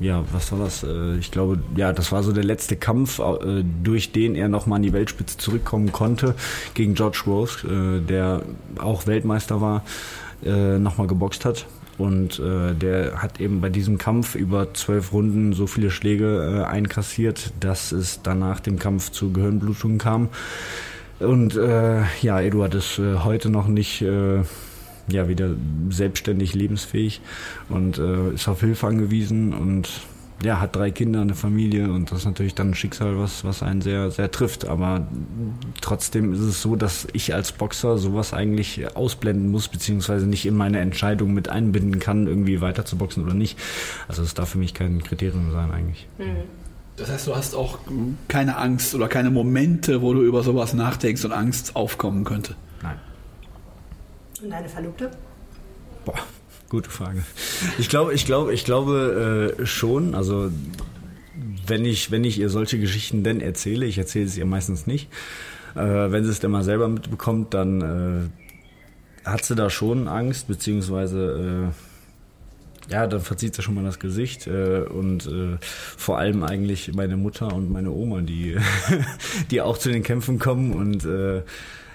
ja, 0.01 0.24
was 0.32 0.51
war 0.51 0.59
das? 0.59 0.82
Äh, 0.82 1.18
ich 1.18 1.30
glaube, 1.30 1.61
ja, 1.76 1.92
das 1.92 2.11
war 2.11 2.22
so 2.22 2.32
der 2.32 2.42
letzte 2.42 2.74
Kampf, 2.76 3.18
äh, 3.18 3.62
durch 3.84 4.12
den 4.12 4.34
er 4.34 4.48
nochmal 4.48 4.76
an 4.76 4.82
die 4.82 4.94
Weltspitze 4.94 5.36
zurückkommen 5.36 5.92
konnte 5.92 6.34
gegen 6.74 6.94
George 6.94 7.22
Rose, 7.26 7.66
äh, 7.68 8.01
der 8.01 8.42
auch 8.78 9.07
Weltmeister 9.07 9.61
war, 9.61 9.84
nochmal 10.42 11.07
geboxt 11.07 11.44
hat. 11.44 11.66
Und 11.98 12.40
der 12.40 13.20
hat 13.20 13.40
eben 13.40 13.61
bei 13.61 13.68
diesem 13.68 13.98
Kampf 13.98 14.34
über 14.34 14.72
zwölf 14.72 15.12
Runden 15.12 15.53
so 15.53 15.66
viele 15.66 15.90
Schläge 15.90 16.66
einkassiert, 16.66 17.53
dass 17.61 17.92
es 17.92 18.22
danach 18.22 18.61
dem 18.61 18.78
Kampf 18.78 19.11
zu 19.11 19.34
Gehirnblutungen 19.34 19.98
kam. 19.98 20.30
Und 21.18 21.57
ja, 22.22 22.40
Eduard 22.40 22.74
ist 22.74 22.98
heute 22.98 23.51
noch 23.51 23.68
nicht 23.68 24.03
ja 25.11 25.28
wieder 25.28 25.50
selbstständig 25.90 26.54
lebensfähig 26.54 27.20
und 27.68 27.98
äh, 27.98 28.30
ist 28.34 28.48
auf 28.48 28.61
Hilfe 28.61 28.86
angewiesen 28.86 29.52
und 29.54 29.88
ja, 30.42 30.61
hat 30.61 30.74
drei 30.74 30.90
Kinder, 30.90 31.20
eine 31.20 31.34
Familie 31.34 31.90
und 31.90 32.11
das 32.11 32.20
ist 32.20 32.24
natürlich 32.24 32.54
dann 32.54 32.70
ein 32.70 32.74
Schicksal, 32.74 33.18
was, 33.18 33.44
was 33.44 33.62
einen 33.62 33.82
sehr, 33.82 34.11
sehr 34.11 34.30
trifft. 34.30 34.66
Aber 34.66 35.06
trotzdem 35.80 36.32
ist 36.32 36.40
es 36.40 36.62
so, 36.62 36.76
dass 36.76 37.06
ich 37.12 37.34
als 37.34 37.52
Boxer 37.52 37.98
sowas 37.98 38.32
eigentlich 38.32 38.96
ausblenden 38.96 39.50
muss, 39.50 39.68
beziehungsweise 39.68 40.26
nicht 40.26 40.46
in 40.46 40.56
meine 40.56 40.80
Entscheidung 40.80 41.34
mit 41.34 41.48
einbinden 41.48 42.00
kann, 42.00 42.26
irgendwie 42.26 42.61
weiter 42.61 42.84
zu 42.84 42.96
boxen 42.96 43.24
oder 43.24 43.34
nicht. 43.34 43.58
Also 44.08 44.22
es 44.22 44.34
darf 44.34 44.50
für 44.50 44.58
mich 44.58 44.72
kein 44.72 45.02
Kriterium 45.02 45.52
sein 45.52 45.70
eigentlich. 45.70 46.08
Mhm 46.18 46.48
Das 46.96 47.11
heißt, 47.11 47.26
du 47.26 47.36
hast 47.36 47.54
auch 47.54 47.78
keine 48.28 48.56
Angst 48.56 48.94
oder 48.94 49.08
keine 49.08 49.30
Momente, 49.30 50.00
wo 50.00 50.14
du 50.14 50.22
über 50.22 50.42
sowas 50.42 50.72
nachdenkst 50.72 51.24
und 51.24 51.32
Angst 51.32 51.76
aufkommen 51.76 52.24
könnte? 52.24 52.54
Und 54.43 54.51
deine 54.51 54.68
Verlobte? 54.68 55.11
Boah, 56.05 56.18
gute 56.68 56.91
Frage. 56.91 57.22
Ich 57.78 57.88
glaube, 57.88 58.14
ich 58.14 58.24
glaube, 58.24 58.55
ich 58.55 58.64
glaube 58.64 59.57
äh, 59.59 59.66
schon. 59.66 60.14
Also 60.14 60.51
wenn 61.66 61.84
ich, 61.84 62.11
wenn 62.11 62.24
ich 62.24 62.38
ihr 62.38 62.49
solche 62.49 62.78
Geschichten 62.78 63.22
denn 63.22 63.41
erzähle, 63.41 63.86
ich 63.86 63.99
erzähle 63.99 64.26
es 64.26 64.36
ihr 64.36 64.47
meistens 64.47 64.86
nicht. 64.86 65.11
Äh, 65.74 65.80
wenn 65.80 66.24
sie 66.24 66.30
es 66.30 66.41
dann 66.41 66.51
mal 66.51 66.64
selber 66.64 66.88
mitbekommt, 66.88 67.55
dann 67.55 68.30
äh, 69.24 69.28
hat 69.28 69.45
sie 69.45 69.55
da 69.55 69.70
schon 69.70 70.09
Angst, 70.09 70.49
beziehungsweise 70.49 71.70
äh, 72.88 72.93
ja, 72.93 73.07
dann 73.07 73.20
verzieht 73.20 73.55
sie 73.55 73.62
schon 73.62 73.74
mal 73.74 73.84
das 73.84 74.01
Gesicht 74.01 74.47
äh, 74.47 74.80
und 74.80 75.26
äh, 75.26 75.59
vor 75.61 76.18
allem 76.18 76.43
eigentlich 76.43 76.93
meine 76.95 77.16
Mutter 77.16 77.55
und 77.55 77.70
meine 77.70 77.91
Oma, 77.91 78.22
die, 78.22 78.57
die 79.51 79.61
auch 79.61 79.78
zu 79.78 79.91
den 79.91 80.03
Kämpfen 80.03 80.38
kommen 80.38 80.72
und 80.72 81.05
äh, 81.05 81.43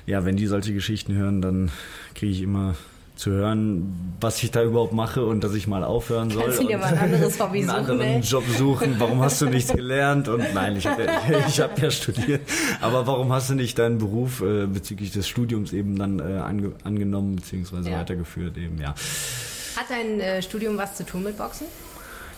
ja, 0.06 0.26
wenn 0.26 0.36
die 0.38 0.48
solche 0.48 0.74
Geschichten 0.74 1.14
hören, 1.16 1.42
dann 1.42 1.72
kriege 2.14 2.32
ich 2.32 2.42
immer 2.42 2.76
zu 3.16 3.32
hören, 3.32 4.14
was 4.20 4.44
ich 4.44 4.52
da 4.52 4.62
überhaupt 4.62 4.92
mache 4.92 5.26
und 5.26 5.42
dass 5.42 5.54
ich 5.54 5.68
mal 5.68 5.86
aufhören 5.86 6.30
soll. 6.32 6.44
Kannst 6.44 6.62
du 6.62 6.68
dir 6.68 6.78
mal 6.78 6.88
ein 6.88 6.98
anderes 6.98 7.40
Hobby 7.40 7.60
einen 7.60 7.68
suchen, 7.70 7.80
anderen 7.80 8.02
ey? 8.02 8.20
Job 8.20 8.44
suchen. 8.58 8.96
Warum 9.00 9.22
hast 9.22 9.42
du 9.42 9.46
nichts 9.46 9.72
gelernt? 9.72 10.28
Und 10.28 10.44
nein, 10.54 10.76
ich 10.76 10.86
habe 10.86 11.06
ja, 11.06 11.22
ich 11.48 11.62
hab 11.62 11.82
ja 11.82 11.90
studiert. 11.92 12.42
Aber 12.82 13.08
warum 13.08 13.32
hast 13.32 13.50
du 13.50 13.54
nicht 13.56 13.80
deinen 13.80 14.00
Beruf 14.00 14.42
äh, 14.42 14.66
bezüglich 14.68 15.12
des 15.12 15.30
Studiums 15.30 15.72
eben 15.72 15.98
dann 15.98 16.20
äh, 16.20 16.24
ange 16.40 16.74
angenommen 16.84 17.38
beziehungsweise 17.38 17.90
Ja. 17.90 18.00
weitergeführt 18.00 18.58
eben? 18.58 18.80
Ja. 18.82 18.90
Hat 18.90 19.86
dein 19.90 20.20
äh, 20.20 20.42
Studium 20.42 20.78
was 20.78 20.96
zu 20.96 21.06
tun 21.06 21.24
mit 21.24 21.38
Boxen? 21.38 21.68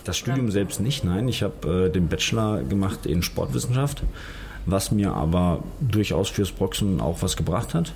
Das 0.04 0.16
Studium 0.16 0.50
selbst 0.52 0.80
nicht, 0.80 1.02
nein. 1.02 1.26
Ich 1.26 1.42
habe 1.42 1.86
äh, 1.86 1.90
den 1.90 2.06
Bachelor 2.06 2.62
gemacht 2.62 3.04
in 3.04 3.22
Sportwissenschaft, 3.24 4.04
was 4.66 4.90
mir 4.90 5.12
aber 5.14 5.62
durchaus 5.80 6.28
fürs 6.28 6.52
Boxen 6.52 7.00
auch 7.00 7.22
was 7.22 7.36
gebracht 7.36 7.74
hat. 7.74 7.92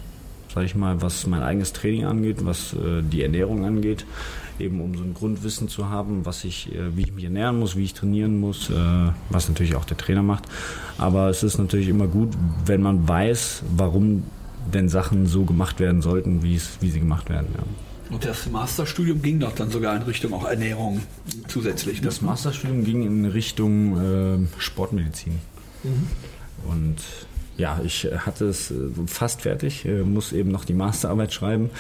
Sag 0.55 0.65
ich 0.65 0.75
mal, 0.75 1.01
was 1.01 1.27
mein 1.27 1.43
eigenes 1.43 1.73
Training 1.73 2.05
angeht, 2.05 2.45
was 2.45 2.75
äh, 2.75 3.03
die 3.03 3.23
Ernährung 3.23 3.65
angeht, 3.65 4.05
eben 4.59 4.81
um 4.83 4.95
so 4.97 5.03
ein 5.03 5.15
Grundwissen 5.15 5.69
zu 5.69 5.89
haben, 5.89 6.27
was 6.27 6.45
ich, 6.45 6.75
äh, 6.75 6.95
wie 6.95 7.03
ich 7.03 7.13
mich 7.13 7.25
ernähren 7.25 7.59
muss, 7.59 7.75
wie 7.77 7.85
ich 7.85 7.95
trainieren 7.95 8.39
muss, 8.39 8.69
äh, 8.69 8.75
was 9.31 9.49
natürlich 9.49 9.77
auch 9.77 9.87
der 9.87 9.97
Trainer 9.97 10.23
macht. 10.23 10.45
Aber 10.99 11.31
es 11.31 11.43
ist 11.43 11.59
natürlich 11.59 11.89
immer 11.89 12.07
gut, 12.07 12.35
wenn 12.67 12.83
man 12.83 13.09
weiß, 13.09 13.63
warum 13.77 14.25
denn 14.73 14.89
Sachen 14.89 15.27
so 15.27 15.45
gemacht 15.45 15.81
werden 15.81 16.03
sollten, 16.03 16.43
wie 16.43 16.55
es, 16.57 16.79
wie 16.81 16.91
sie 16.91 17.01
gemacht 17.01 17.31
werden. 17.31 17.49
Ja. 17.57 17.63
Und 18.13 18.25
das 18.27 18.49
Masterstudium 18.51 19.23
ging 19.23 19.41
doch 19.41 19.55
dann 19.55 19.71
sogar 19.71 19.97
in 19.97 20.03
Richtung 20.03 20.35
auch 20.35 20.45
Ernährung 20.45 21.01
zusätzlich. 21.49 22.01
ne? 22.01 22.07
Das 22.07 22.21
Masterstudium 22.21 22.85
ging 22.85 23.07
in 23.07 23.25
Richtung 23.25 23.97
äh, 23.97 24.61
Sportmedizin. 24.61 25.39
Und 26.69 26.97
ja, 27.57 27.81
ich 27.85 28.05
äh, 28.07 28.19
hatte 28.19 28.47
es 28.47 28.71
äh, 28.71 28.75
fast 29.07 29.43
fertig, 29.43 29.85
äh, 29.85 30.03
muss 30.03 30.33
eben 30.33 30.51
noch 30.51 30.65
die 30.65 30.75
Masterarbeit 30.75 31.33
schreiben. 31.33 31.71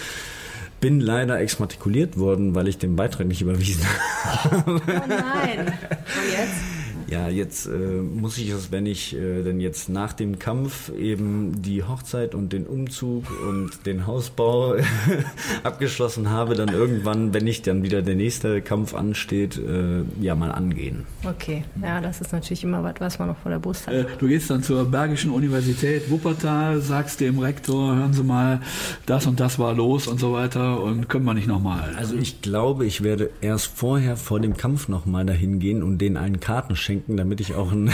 Bin 0.80 1.00
leider 1.00 1.38
exmatrikuliert 1.38 2.18
worden, 2.18 2.54
weil 2.54 2.66
ich 2.66 2.78
den 2.78 2.96
Beitrag 2.96 3.26
nicht 3.26 3.40
überwiesen 3.40 3.84
habe. 4.24 4.64
Oh 4.66 4.80
nein. 5.08 5.66
Und 5.66 6.32
jetzt? 6.32 6.81
Ja, 7.08 7.28
jetzt 7.28 7.66
äh, 7.66 7.70
muss 7.70 8.38
ich 8.38 8.50
es, 8.50 8.70
wenn 8.70 8.86
ich 8.86 9.14
äh, 9.16 9.42
denn 9.42 9.60
jetzt 9.60 9.88
nach 9.88 10.12
dem 10.12 10.38
Kampf 10.38 10.90
eben 10.90 11.62
die 11.62 11.82
Hochzeit 11.82 12.34
und 12.34 12.52
den 12.52 12.66
Umzug 12.66 13.24
und 13.48 13.86
den 13.86 14.06
Hausbau 14.06 14.76
abgeschlossen 15.62 16.30
habe, 16.30 16.54
dann 16.54 16.68
irgendwann, 16.68 17.34
wenn 17.34 17.44
nicht 17.44 17.66
dann 17.66 17.82
wieder 17.82 18.02
der 18.02 18.14
nächste 18.14 18.62
Kampf 18.62 18.94
ansteht, 18.94 19.58
äh, 19.58 20.02
ja 20.20 20.34
mal 20.34 20.50
angehen. 20.50 21.04
Okay, 21.24 21.64
ja, 21.82 22.00
das 22.00 22.20
ist 22.20 22.32
natürlich 22.32 22.64
immer 22.64 22.82
was, 22.82 22.94
was 22.98 23.18
man 23.18 23.28
noch 23.28 23.38
vor 23.38 23.50
der 23.50 23.58
Brust 23.58 23.86
hat. 23.86 23.94
Äh, 23.94 24.04
Du 24.18 24.28
gehst 24.28 24.50
dann 24.50 24.62
zur 24.62 24.84
Bergischen 24.84 25.30
Universität 25.30 26.10
Wuppertal, 26.10 26.80
sagst 26.80 27.20
dem 27.20 27.38
Rektor, 27.38 27.96
hören 27.96 28.12
Sie 28.12 28.22
mal, 28.22 28.60
das 29.06 29.26
und 29.26 29.40
das 29.40 29.58
war 29.58 29.74
los 29.74 30.06
und 30.06 30.20
so 30.20 30.32
weiter 30.32 30.80
und 30.80 31.08
können 31.08 31.24
wir 31.24 31.34
nicht 31.34 31.48
nochmal. 31.48 31.94
Also 31.96 32.16
ich 32.16 32.40
glaube, 32.42 32.86
ich 32.86 33.02
werde 33.02 33.30
erst 33.40 33.66
vorher 33.66 34.16
vor 34.16 34.40
dem 34.40 34.56
Kampf 34.56 34.88
nochmal 34.88 35.26
dahin 35.26 35.58
gehen 35.58 35.82
und 35.82 35.98
denen 35.98 36.16
einen 36.16 36.40
Karten 36.40 36.76
schenken, 36.76 36.91
damit 37.06 37.40
ich 37.40 37.54
auch 37.54 37.72
ein, 37.72 37.90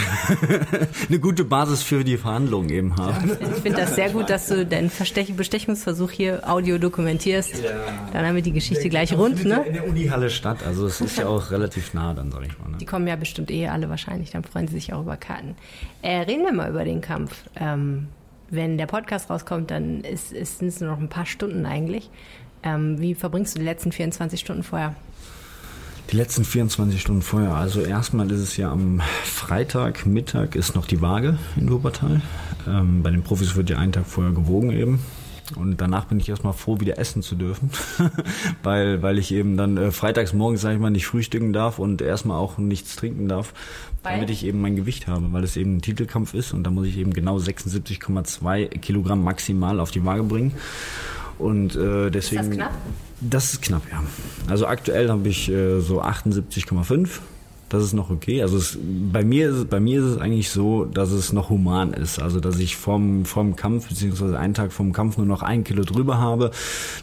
eine 1.09 1.19
gute 1.19 1.43
Basis 1.43 1.83
für 1.83 2.03
die 2.03 2.17
Verhandlungen 2.17 2.69
eben 2.69 2.97
habe. 2.97 3.37
Ich 3.55 3.61
finde 3.61 3.81
das 3.81 3.95
sehr 3.95 4.09
gut, 4.09 4.29
dass 4.29 4.47
du 4.47 4.65
deinen 4.65 4.89
Verstech 4.89 5.33
Bestechungsversuch 5.35 6.11
hier 6.11 6.49
audio 6.49 6.77
dokumentierst. 6.77 7.63
Dann 8.13 8.25
haben 8.25 8.35
wir 8.35 8.41
die 8.41 8.51
Geschichte 8.51 8.89
gleich 8.89 9.13
rund, 9.17 9.45
ne? 9.45 9.63
In 9.65 9.73
der 9.73 9.87
Unihalle 9.87 10.29
statt, 10.29 10.59
also 10.65 10.85
es 10.87 11.01
ist 11.01 11.17
ja 11.17 11.27
auch 11.27 11.51
relativ 11.51 11.93
nah 11.93 12.13
dann, 12.13 12.31
sag 12.31 12.45
ich 12.45 12.57
mal. 12.59 12.69
Ne? 12.69 12.77
Die 12.77 12.85
kommen 12.85 13.07
ja 13.07 13.15
bestimmt 13.15 13.51
eh 13.51 13.67
alle 13.67 13.89
wahrscheinlich, 13.89 14.31
dann 14.31 14.43
freuen 14.43 14.67
sie 14.67 14.75
sich 14.75 14.93
auch 14.93 15.01
über 15.01 15.17
Karten. 15.17 15.55
Äh, 16.01 16.19
reden 16.19 16.43
wir 16.43 16.53
mal 16.53 16.69
über 16.69 16.83
den 16.83 17.01
Kampf. 17.01 17.43
Ähm, 17.55 18.07
wenn 18.49 18.77
der 18.77 18.87
Podcast 18.87 19.29
rauskommt, 19.29 19.71
dann 19.71 20.01
ist, 20.01 20.33
ist, 20.33 20.59
sind 20.59 20.69
es 20.69 20.79
nur 20.79 20.89
noch 20.89 20.99
ein 20.99 21.09
paar 21.09 21.25
Stunden 21.25 21.65
eigentlich. 21.65 22.09
Ähm, 22.63 22.99
wie 22.99 23.15
verbringst 23.15 23.55
du 23.55 23.59
die 23.59 23.65
letzten 23.65 23.91
24 23.91 24.39
Stunden 24.39 24.63
vorher? 24.63 24.95
Die 26.11 26.15
letzten 26.15 26.43
24 26.43 26.99
Stunden 26.99 27.21
vorher, 27.21 27.53
also 27.53 27.81
erstmal 27.81 28.31
ist 28.31 28.39
es 28.39 28.57
ja 28.57 28.71
am 28.71 28.99
Freitag 29.23 30.07
Mittag 30.07 30.55
ist 30.55 30.73
noch 30.73 30.87
die 30.87 31.01
Waage 31.01 31.37
in 31.55 31.71
Wuppertal. 31.71 32.21
Ähm, 32.67 33.03
bei 33.03 33.11
den 33.11 33.21
Profis 33.21 33.55
wird 33.55 33.69
ja 33.69 33.77
einen 33.77 33.91
Tag 33.91 34.07
vorher 34.07 34.33
gewogen 34.33 34.71
eben. 34.71 34.99
Und 35.55 35.81
danach 35.81 36.05
bin 36.05 36.19
ich 36.19 36.27
erstmal 36.27 36.53
froh, 36.53 36.79
wieder 36.79 36.97
essen 36.97 37.21
zu 37.21 37.35
dürfen, 37.35 37.69
weil, 38.63 39.03
weil 39.03 39.19
ich 39.19 39.31
eben 39.31 39.55
dann 39.55 39.77
äh, 39.77 39.91
freitags 39.91 40.33
morgens, 40.33 40.61
sag 40.61 40.73
ich 40.73 40.79
mal, 40.79 40.89
nicht 40.89 41.05
frühstücken 41.05 41.53
darf 41.53 41.77
und 41.77 42.01
erstmal 42.01 42.37
auch 42.37 42.57
nichts 42.57 42.95
trinken 42.95 43.27
darf, 43.27 43.53
Weil? 44.01 44.13
damit 44.13 44.31
ich 44.31 44.45
eben 44.45 44.61
mein 44.61 44.75
Gewicht 44.75 45.07
habe, 45.07 45.31
weil 45.31 45.43
es 45.43 45.57
eben 45.57 45.77
ein 45.77 45.81
Titelkampf 45.81 46.33
ist 46.33 46.53
und 46.53 46.63
da 46.63 46.71
muss 46.71 46.87
ich 46.87 46.97
eben 46.97 47.13
genau 47.13 47.37
76,2 47.37 48.79
Kilogramm 48.79 49.23
maximal 49.23 49.79
auf 49.79 49.91
die 49.91 50.05
Waage 50.05 50.23
bringen. 50.23 50.53
Und 51.39 51.75
äh, 51.75 52.11
deswegen. 52.11 52.51
knapp? 52.51 52.73
Das 53.21 53.53
ist 53.53 53.61
knapp, 53.61 53.83
ja. 53.91 54.03
Also 54.47 54.67
aktuell 54.67 55.09
habe 55.09 55.27
ich 55.27 55.49
äh, 55.49 55.79
so 55.79 56.01
78,5. 56.01 57.09
Das 57.69 57.83
ist 57.83 57.93
noch 57.93 58.09
okay. 58.09 58.41
Also 58.41 58.57
es, 58.57 58.77
bei 58.81 59.23
mir 59.23 59.49
ist 59.49 59.55
es, 59.55 59.65
bei 59.65 59.79
mir 59.79 59.99
ist 59.99 60.05
es 60.05 60.17
eigentlich 60.17 60.49
so, 60.49 60.85
dass 60.85 61.11
es 61.11 61.31
noch 61.33 61.49
human 61.49 61.93
ist. 61.93 62.19
Also 62.19 62.39
dass 62.39 62.57
ich 62.57 62.75
vom 62.75 63.25
vom 63.25 63.55
Kampf 63.55 63.87
beziehungsweise 63.87 64.39
einen 64.39 64.55
Tag 64.55 64.73
vom 64.73 64.91
Kampf 64.91 65.17
nur 65.17 65.27
noch 65.27 65.43
ein 65.43 65.63
Kilo 65.63 65.83
drüber 65.83 66.17
habe, 66.17 66.49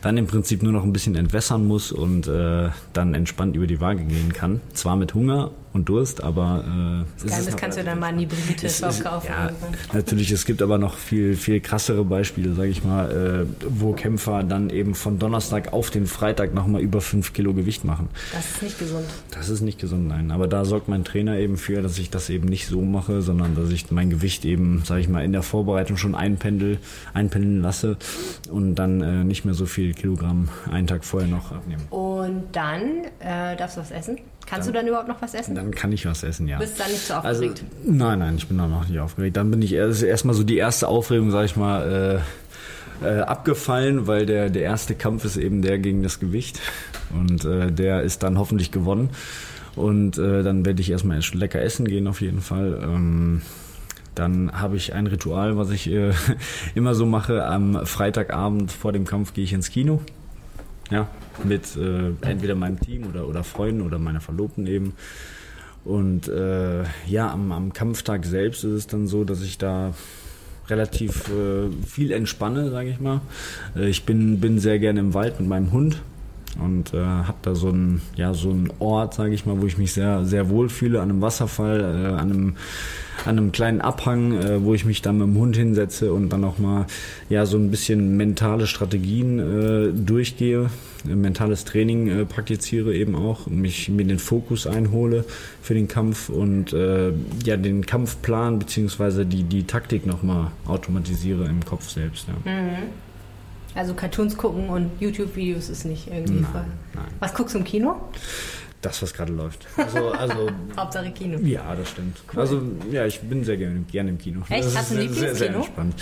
dann 0.03 0.17
im 0.17 0.27
Prinzip 0.27 0.65
nur 0.65 0.73
noch 0.73 0.83
ein 0.83 0.93
bisschen 0.93 1.15
entwässern 1.15 1.67
muss 1.67 1.93
und 1.93 2.27
äh, 2.27 2.71
dann 2.93 3.15
entspannt 3.15 3.55
über 3.55 3.69
die 3.69 3.81
Waage 3.81 4.05
gehen 4.05 4.33
kann. 4.33 4.61
Zwar 4.75 4.97
mit 4.97 5.15
Hunger 5.15 5.53
und 5.77 5.89
Durst, 5.89 6.23
aber 6.23 6.65
äh, 6.65 7.29
Geil, 7.29 7.39
ist 7.39 7.49
das 7.49 7.57
kannst 7.57 7.79
du 7.79 7.85
dann 7.85 8.01
mal 8.01 8.11
in 8.11 8.19
die 8.19 8.27
Brigitte 8.27 8.69
kaufen. 9.03 9.27
ja, 9.29 9.51
natürlich, 9.93 10.31
es 10.33 10.45
gibt 10.45 10.63
aber 10.63 10.79
noch 10.79 10.97
viel, 10.97 11.37
viel 11.37 11.61
krassere 11.61 12.05
Beispiele, 12.05 12.55
sage 12.55 12.69
ich 12.69 12.83
mal, 12.83 13.47
äh, 13.47 13.65
wo 13.69 13.93
Kämpfer 13.93 14.43
dann 14.43 14.71
eben 14.71 14.95
von 14.95 15.19
Donnerstag 15.19 15.73
auf 15.73 15.91
den 15.91 16.07
Freitag 16.07 16.55
nochmal 16.55 16.81
über 16.81 17.01
5 17.01 17.33
Kilo 17.33 17.55
Gewicht 17.55 17.85
machen. 17.85 18.09
Das 18.33 18.51
ist 18.51 18.63
nicht 18.63 18.79
gesund. 18.79 19.07
Das 19.31 19.49
ist 19.49 19.61
nicht 19.61 19.79
gesund, 19.79 20.09
nein. 20.09 20.31
Aber 20.31 20.49
da 20.49 20.65
sorgt 20.65 20.89
mein 20.89 21.05
Trainer 21.05 21.37
eben 21.37 21.57
für, 21.57 21.83
dass 21.83 21.99
ich 21.99 22.11
das 22.11 22.31
eben 22.31 22.49
nicht 22.49 22.67
so 22.67 22.81
mache, 22.83 23.23
sondern 23.23 23.55
dass 23.55 23.71
ich 23.71 23.91
mein 23.91 24.11
Gewicht 24.11 24.45
eben, 24.45 24.83
sage 24.85 25.01
ich 25.01 25.09
mal, 25.09 25.25
in 25.25 25.33
der 25.33 25.43
Vorbereitung 25.43 25.97
schon 25.97 26.15
einpendel, 26.15 26.79
einpendeln 27.15 27.61
lasse 27.63 27.97
und 28.51 28.75
dann 28.77 29.03
äh, 29.03 29.25
nicht 29.25 29.45
mehr 29.45 29.55
so 29.55 29.67
viel 29.67 29.95
Kilogramm 29.95 30.49
einen 30.71 30.87
Tag 30.87 31.05
vorher 31.05 31.29
noch 31.29 31.53
abnehme. 31.53 31.83
Und 31.91 32.45
dann 32.53 33.05
äh, 33.21 33.57
darfst 33.57 33.77
du 33.77 33.81
was 33.81 33.91
essen? 33.91 34.19
Kannst 34.47 34.69
du 34.69 34.73
dann 34.73 34.87
überhaupt 34.87 35.09
noch 35.09 35.21
was 35.21 35.35
essen? 35.35 35.55
Dann 35.57 35.73
kann 35.73 35.91
ich 35.93 36.07
was 36.07 36.23
essen, 36.23 36.47
ja. 36.47 36.59
Bist 36.59 36.79
du 36.79 36.83
dann 36.83 36.93
nicht 36.93 37.07
so 37.07 37.15
Also, 37.15 37.45
aufgeregt? 37.47 37.65
nein, 37.85 38.19
nein, 38.21 38.37
ich 38.37 38.47
bin 38.47 38.59
da 38.59 38.67
noch 38.69 38.89
nicht 38.89 38.99
aufgeregt. 39.01 39.37
Dann 39.37 39.51
bin 39.51 39.61
ich 39.61 39.73
erst 39.73 40.03
erstmal 40.03 40.35
so 40.35 40.45
die 40.45 40.57
erste 40.57 40.87
Aufregung, 40.89 41.31
sag 41.33 41.45
ich 41.47 41.57
mal, 41.57 42.23
äh, 43.03 43.07
äh, 43.07 43.21
abgefallen, 43.23 44.07
weil 44.07 44.25
der, 44.25 44.49
der 44.49 44.63
erste 44.63 44.95
Kampf 44.95 45.25
ist 45.25 45.37
eben 45.37 45.63
der 45.63 45.79
gegen 45.79 46.03
das 46.03 46.21
Gewicht. 46.21 46.61
Und 47.13 47.45
äh, 47.45 47.71
der 47.73 48.03
ist 48.03 48.23
dann 48.23 48.39
hoffentlich 48.39 48.71
gewonnen. 48.71 49.11
Und 49.75 50.17
äh, 50.17 50.43
dann 50.43 50.65
werde 50.65 50.81
ich 50.81 50.91
erstmal 50.91 51.17
erst 51.17 51.35
lecker 51.35 51.61
essen 51.61 51.87
gehen 51.87 52.07
auf 52.07 52.21
jeden 52.21 52.41
Fall. 52.41 52.81
Ähm, 52.83 53.43
dann 54.15 54.51
habe 54.53 54.77
ich 54.77 54.95
ein 54.95 55.07
Ritual, 55.07 55.59
was 55.59 55.71
ich 55.71 55.91
äh, 55.91 56.13
immer 56.75 56.95
so 56.95 57.05
mache. 57.05 57.45
Am 57.45 57.85
Freitagabend 57.85 58.73
vor 58.73 58.93
dem 58.93 59.05
Kampf 59.05 59.35
gehe 59.35 59.45
ich 59.45 59.53
ins 59.53 59.71
Kino. 59.71 60.01
Ja, 60.91 61.09
mit 61.43 61.77
äh, 61.77 62.11
entweder 62.21 62.55
meinem 62.55 62.79
Team 62.79 63.07
oder, 63.07 63.27
oder 63.27 63.43
Freunden 63.43 63.83
oder 63.83 63.99
meiner 63.99 64.21
Verlobten 64.21 64.67
eben. 64.67 64.95
Und 65.85 66.29
äh, 66.29 66.85
ja, 67.07 67.31
am, 67.31 67.53
am 67.53 67.73
Kampftag 67.73 68.25
selbst 68.25 68.65
ist 68.65 68.73
es 68.73 68.87
dann 68.87 69.07
so, 69.07 69.25
dass 69.25 69.43
ich 69.43 69.59
da 69.59 69.95
relativ 70.69 71.29
äh, 71.29 71.71
viel 71.87 72.13
entspanne, 72.13 72.71
sage 72.71 72.91
ich 72.91 73.01
mal. 73.01 73.21
Äh, 73.77 73.89
ich 73.89 74.05
bin, 74.05 74.41
bin 74.41 74.59
sehr 74.59 74.79
gerne 74.79 75.01
im 75.01 75.15
Wald 75.15 75.41
mit 75.41 75.49
meinem 75.49 75.73
Hund. 75.73 76.03
Und 76.63 76.95
äh, 76.95 76.99
habe 76.99 77.39
da 77.43 77.55
so 77.55 77.69
einen 77.69 78.03
ja 78.17 78.35
so 78.35 78.51
einen 78.51 78.73
Ort, 78.79 79.15
sage 79.15 79.35
ich 79.35 79.47
mal, 79.47 79.61
wo 79.61 79.67
ich 79.67 79.79
mich 79.79 79.93
sehr 79.93 80.25
sehr 80.25 80.49
wohl 80.51 80.69
fühle 80.69 81.01
an 81.01 81.11
einem 81.11 81.21
Wasserfall, 81.21 81.81
äh, 81.81 82.21
an 82.21 82.31
einem 82.31 82.57
an 83.25 83.39
einem 83.39 83.53
kleinen 83.53 83.81
Abhang, 83.81 84.33
äh, 84.33 84.63
wo 84.63 84.75
ich 84.75 84.85
mich 84.85 85.03
dann 85.03 85.19
mit 85.19 85.27
dem 85.27 85.37
Hund 85.37 85.57
hinsetze 85.57 86.13
und 86.13 86.29
dann 86.31 86.45
auch 86.45 86.59
mal 86.59 86.87
ja 87.29 87.47
so 87.47 87.57
ein 87.57 87.71
bisschen 87.71 88.17
mentale 88.17 88.67
Strategien 88.67 89.39
äh, 89.39 89.93
durchgehe, 89.93 90.71
äh, 91.09 91.15
mentales 91.15 91.65
Training 91.65 92.09
äh, 92.09 92.25
praktiziere 92.25 92.95
eben 92.95 93.15
auch, 93.15 93.47
mich 93.47 93.89
mir 93.89 94.05
den 94.05 94.19
Fokus 94.19 94.67
einhole 94.67 95.25
für 95.63 95.75
den 95.75 95.89
Kampf 95.89 96.29
und 96.29 96.73
äh, 96.73 97.13
ja 97.45 97.57
den 97.57 97.87
Kampfplan 97.87 98.59
beziehungsweise 98.59 99.25
die 99.27 99.45
die 99.45 99.65
Taktik 99.65 100.07
nochmal 100.07 100.51
automatisiere 100.67 101.47
im 101.47 101.65
Kopf 101.65 101.89
selbst. 101.89 102.29
Ja. 102.29 102.53
Mhm. 102.53 103.06
Also 103.77 103.95
Cartoons 103.95 104.37
gucken 104.37 104.69
und 104.71 104.91
YouTube-Videos 105.01 105.69
ist 105.69 105.85
nicht 105.85 106.09
irgendwie 106.09 106.41
Nein, 106.41 106.47
voll. 106.51 106.65
nein. 106.95 107.05
Was 107.21 107.35
guckst 107.35 107.55
du 107.55 107.59
im 107.59 107.65
Kino? 107.65 107.97
Das, 108.83 109.03
was 109.03 109.13
gerade 109.15 109.33
läuft. 109.33 109.67
Also, 109.77 110.11
also 110.13 110.49
Hauptsache 110.77 111.11
Kino. 111.11 111.39
ja, 111.41 111.75
das 111.75 111.91
stimmt. 111.91 112.19
Also 112.37 112.63
ja, 112.93 113.05
ich 113.07 113.21
bin 113.21 113.43
sehr 113.45 113.57
gerne, 113.57 113.81
gerne 113.91 114.11
im 114.11 114.19
Kino. 114.19 114.43
Echt? 114.49 114.65
Das 114.65 114.77
Hast 114.77 114.93
du 114.93 114.97
ein 114.99 115.07
ist 115.07 115.15
sehr, 115.17 115.35
sehr 115.35 115.49
Lieblingskino? 115.49 115.59
entspannt. 115.89 115.95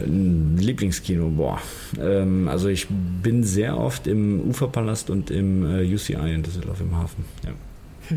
Ein 0.00 0.56
Lieblingskino, 0.58 1.28
boah. 1.28 1.60
Ähm, 2.00 2.48
also 2.48 2.68
ich 2.68 2.88
bin 2.88 3.44
sehr 3.44 3.78
oft 3.78 4.06
im 4.06 4.40
Uferpalast 4.48 5.10
und 5.10 5.30
im 5.30 5.64
äh, 5.64 5.94
UCI 5.94 6.34
in 6.34 6.42
Düsseldorf 6.42 6.80
im 6.80 6.96
Hafen. 6.96 7.24
Ja. 7.44 8.16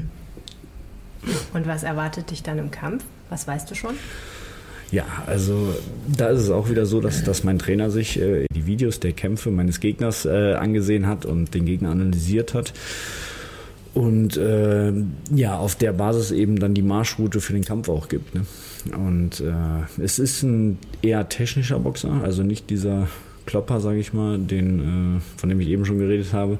Und 1.53 1.67
was 1.67 1.83
erwartet 1.83 2.31
dich 2.31 2.43
dann 2.43 2.57
im 2.59 2.71
Kampf? 2.71 3.03
Was 3.29 3.47
weißt 3.47 3.69
du 3.69 3.75
schon? 3.75 3.95
Ja, 4.91 5.05
also 5.25 5.73
da 6.07 6.27
ist 6.29 6.41
es 6.41 6.49
auch 6.49 6.69
wieder 6.69 6.85
so, 6.85 7.01
dass, 7.01 7.23
dass 7.23 7.43
mein 7.43 7.59
Trainer 7.59 7.89
sich 7.89 8.19
äh, 8.19 8.45
die 8.55 8.65
Videos 8.65 8.99
der 8.99 9.11
Kämpfe 9.11 9.51
meines 9.51 9.79
Gegners 9.79 10.25
äh, 10.25 10.53
angesehen 10.53 11.07
hat 11.07 11.25
und 11.25 11.53
den 11.53 11.65
Gegner 11.65 11.91
analysiert 11.91 12.53
hat. 12.53 12.73
Und 13.93 14.38
äh, 14.38 14.93
ja, 15.33 15.57
auf 15.57 15.75
der 15.75 15.91
Basis 15.91 16.31
eben 16.31 16.59
dann 16.59 16.73
die 16.73 16.83
Marschroute 16.83 17.41
für 17.41 17.53
den 17.53 17.65
Kampf 17.65 17.89
auch 17.89 18.09
gibt. 18.09 18.35
Ne? 18.35 18.45
Und 18.95 19.41
äh, 19.41 20.03
es 20.03 20.19
ist 20.19 20.43
ein 20.43 20.77
eher 21.01 21.27
technischer 21.27 21.79
Boxer, 21.79 22.21
also 22.23 22.43
nicht 22.43 22.69
dieser 22.69 23.07
Klopper, 23.47 23.79
sage 23.79 23.97
ich 23.97 24.13
mal, 24.13 24.38
den, 24.38 25.17
äh, 25.17 25.39
von 25.39 25.49
dem 25.49 25.59
ich 25.59 25.67
eben 25.69 25.85
schon 25.85 25.97
geredet 25.97 26.31
habe. 26.31 26.59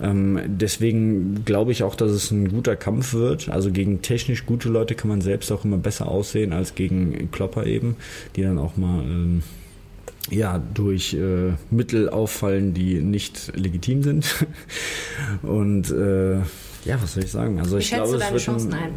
Ähm, 0.00 0.40
deswegen 0.46 1.44
glaube 1.44 1.72
ich 1.72 1.82
auch, 1.82 1.94
dass 1.94 2.10
es 2.10 2.30
ein 2.30 2.48
guter 2.48 2.76
Kampf 2.76 3.14
wird. 3.14 3.48
Also 3.48 3.70
gegen 3.70 4.02
technisch 4.02 4.46
gute 4.46 4.68
Leute 4.68 4.94
kann 4.94 5.08
man 5.08 5.20
selbst 5.20 5.50
auch 5.52 5.64
immer 5.64 5.78
besser 5.78 6.08
aussehen 6.08 6.52
als 6.52 6.74
gegen 6.74 7.30
Klopper 7.30 7.66
eben, 7.66 7.96
die 8.36 8.42
dann 8.42 8.58
auch 8.58 8.76
mal 8.76 9.02
ähm, 9.02 9.42
ja, 10.30 10.62
durch 10.74 11.14
äh, 11.14 11.52
Mittel 11.70 12.08
auffallen, 12.08 12.74
die 12.74 13.00
nicht 13.00 13.52
legitim 13.56 14.02
sind. 14.02 14.46
Und 15.42 15.90
äh, 15.90 16.36
ja, 16.84 17.00
was 17.00 17.14
soll 17.14 17.24
ich 17.24 17.30
sagen? 17.30 17.58
Also 17.60 17.76
Wie 17.76 17.80
ich 17.80 17.88
schätzt 17.88 18.02
glaube, 18.02 18.10
du 18.10 18.16
es 18.16 18.20
deine 18.20 18.32
wird 18.34 18.42
Chancen 18.42 18.74
ein? 18.74 18.92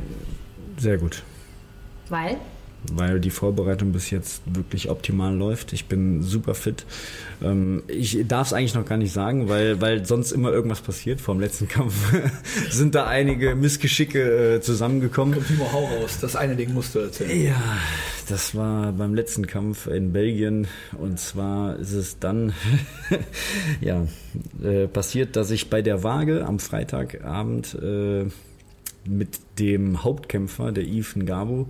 sehr 0.78 0.98
gut 0.98 1.24
Weil? 2.10 2.38
Weil 2.94 3.20
die 3.20 3.30
Vorbereitung 3.30 3.92
bis 3.92 4.10
jetzt 4.10 4.42
wirklich 4.46 4.90
optimal 4.90 5.36
läuft. 5.36 5.74
Ich 5.74 5.86
bin 5.86 6.22
super 6.22 6.56
fit. 6.56 6.86
Ähm, 7.44 7.84
ich 7.88 8.26
darf 8.28 8.48
es 8.48 8.54
eigentlich 8.54 8.76
noch 8.76 8.86
gar 8.86 8.98
nicht 8.98 9.14
sagen, 9.14 9.50
weil, 9.50 9.82
weil 9.82 10.06
sonst 10.06 10.32
immer 10.32 10.52
irgendwas 10.52 10.82
passiert. 10.82 11.22
Vor 11.22 11.36
dem 11.36 11.42
letzten 11.42 11.68
Kampf 11.68 11.94
sind 12.70 12.96
da 12.96 13.08
einige 13.08 13.56
Missgeschicke 13.56 14.56
äh, 14.56 14.62
zusammengekommen. 14.62 15.44
Timo, 15.46 15.72
hau 15.72 15.86
raus. 15.86 16.18
Das 16.22 16.36
eine 16.36 16.56
Ding 16.56 16.74
musst 16.74 16.96
du 16.96 17.00
erzählen. 17.00 17.46
Ja, 17.46 17.62
das 18.28 18.56
war 18.56 18.92
beim 18.92 19.14
letzten 19.14 19.46
Kampf 19.46 19.88
in 19.88 20.12
Belgien 20.12 20.68
und 20.98 21.20
zwar 21.20 21.78
ist 21.78 21.92
es 21.92 22.20
dann 22.20 22.54
ja 23.82 24.08
äh, 24.64 24.88
passiert, 24.88 25.36
dass 25.36 25.52
ich 25.52 25.70
bei 25.70 25.82
der 25.82 26.04
Waage 26.04 26.46
am 26.46 26.60
Freitagabend 26.60 27.76
äh, 27.76 28.26
mit 29.08 29.40
dem 29.60 30.04
Hauptkämpfer, 30.04 30.72
der 30.72 30.86
Yves 30.86 31.16
Ngabu. 31.16 31.66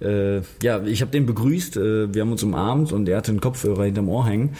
Äh, 0.00 0.40
ja, 0.62 0.82
ich 0.84 1.00
habe 1.00 1.10
den 1.10 1.26
begrüßt, 1.26 1.76
äh, 1.76 2.14
wir 2.14 2.22
haben 2.22 2.32
uns 2.32 2.42
umarmt 2.42 2.92
und 2.92 3.08
er 3.08 3.16
hatte 3.16 3.30
einen 3.30 3.40
Kopfhörer 3.40 3.84
hinterm 3.84 4.08
Ohr 4.08 4.26
hängen, 4.26 4.50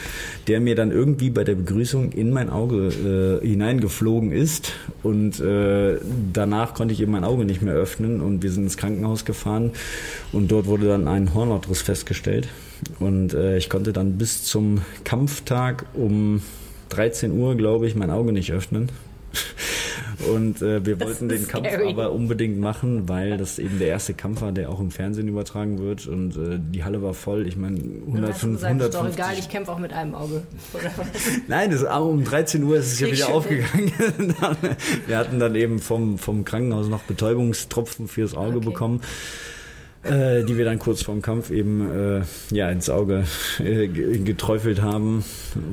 der 0.46 0.60
mir 0.60 0.74
dann 0.74 0.90
irgendwie 0.90 1.30
bei 1.30 1.44
der 1.44 1.54
Begrüßung 1.54 2.12
in 2.12 2.30
mein 2.30 2.50
Auge 2.50 3.40
äh, 3.42 3.46
hineingeflogen 3.46 4.32
ist 4.32 4.72
und 5.02 5.40
äh, 5.40 5.98
danach 6.32 6.74
konnte 6.74 6.94
ich 6.94 7.00
eben 7.00 7.12
mein 7.12 7.24
Auge 7.24 7.44
nicht 7.44 7.62
mehr 7.62 7.74
öffnen 7.74 8.20
und 8.20 8.42
wir 8.42 8.50
sind 8.50 8.64
ins 8.64 8.76
Krankenhaus 8.76 9.24
gefahren 9.24 9.72
und 10.32 10.50
dort 10.50 10.66
wurde 10.66 10.88
dann 10.88 11.08
ein 11.08 11.34
Hornhautriss 11.34 11.82
festgestellt 11.82 12.48
und 12.98 13.34
äh, 13.34 13.56
ich 13.56 13.68
konnte 13.68 13.92
dann 13.92 14.18
bis 14.18 14.44
zum 14.44 14.82
Kampftag 15.04 15.86
um 15.94 16.42
13 16.90 17.32
Uhr, 17.32 17.56
glaube 17.56 17.86
ich, 17.86 17.94
mein 17.94 18.10
Auge 18.10 18.32
nicht 18.32 18.52
öffnen. 18.52 18.88
Und 20.28 20.60
äh, 20.60 20.84
wir 20.84 20.96
Das 20.96 21.08
wollten 21.08 21.28
den 21.28 21.38
ist 21.42 21.48
Kampf 21.48 21.68
scary. 21.68 21.88
aber 21.90 22.12
unbedingt 22.12 22.58
machen, 22.60 23.08
weil 23.08 23.36
das 23.38 23.58
eben 23.58 23.78
der 23.78 23.88
erste 23.88 24.12
Kampf 24.14 24.42
war, 24.42 24.52
der 24.52 24.68
auch 24.70 24.80
im 24.80 24.90
Fernsehen 24.90 25.28
übertragen 25.28 25.78
wird. 25.78 26.06
Und 26.06 26.36
äh, 26.36 26.58
die 26.60 26.84
Halle 26.84 27.00
war 27.02 27.14
voll. 27.14 27.46
Ich 27.46 27.56
meine, 27.56 27.78
Dann 27.78 28.26
hast 28.28 28.42
du 28.42 28.48
105, 28.48 28.52
gesagt, 28.58 28.80
ist 28.82 28.94
doch 28.94 29.00
150. 29.00 29.14
egal, 29.14 29.34
ich 29.38 29.48
kämpfe 29.48 29.72
auch 29.72 29.78
mit 29.78 29.92
einem 29.92 30.14
Auge. 30.14 30.42
Oder? 30.74 30.90
Nein, 31.48 31.70
das, 31.70 31.84
aber 31.84 32.06
um 32.06 32.24
13 32.24 32.62
Uhr 32.64 32.76
ist 32.76 32.92
es 32.92 33.00
ja 33.00 33.06
wieder 33.06 33.16
schön. 33.26 33.34
aufgegangen. 33.34 33.92
Wir 35.06 35.16
hatten 35.18 35.38
dann 35.40 35.54
eben 35.54 35.78
vom, 35.78 36.18
vom 36.18 36.44
Krankenhaus 36.44 36.88
noch 36.88 37.02
Betäubungstropfen 37.02 38.08
fürs 38.08 38.34
Auge 38.34 38.58
Okay. 38.58 38.66
bekommen. 38.66 39.00
Äh, 40.02 40.44
die 40.44 40.56
wir 40.56 40.64
dann 40.64 40.78
kurz 40.78 41.02
vorm 41.02 41.20
Kampf 41.20 41.50
eben 41.50 41.90
äh, 41.90 42.22
ja 42.52 42.70
ins 42.70 42.88
Auge 42.88 43.24
äh, 43.58 43.86
ge- 43.86 44.18
geträufelt 44.20 44.80
haben 44.80 45.22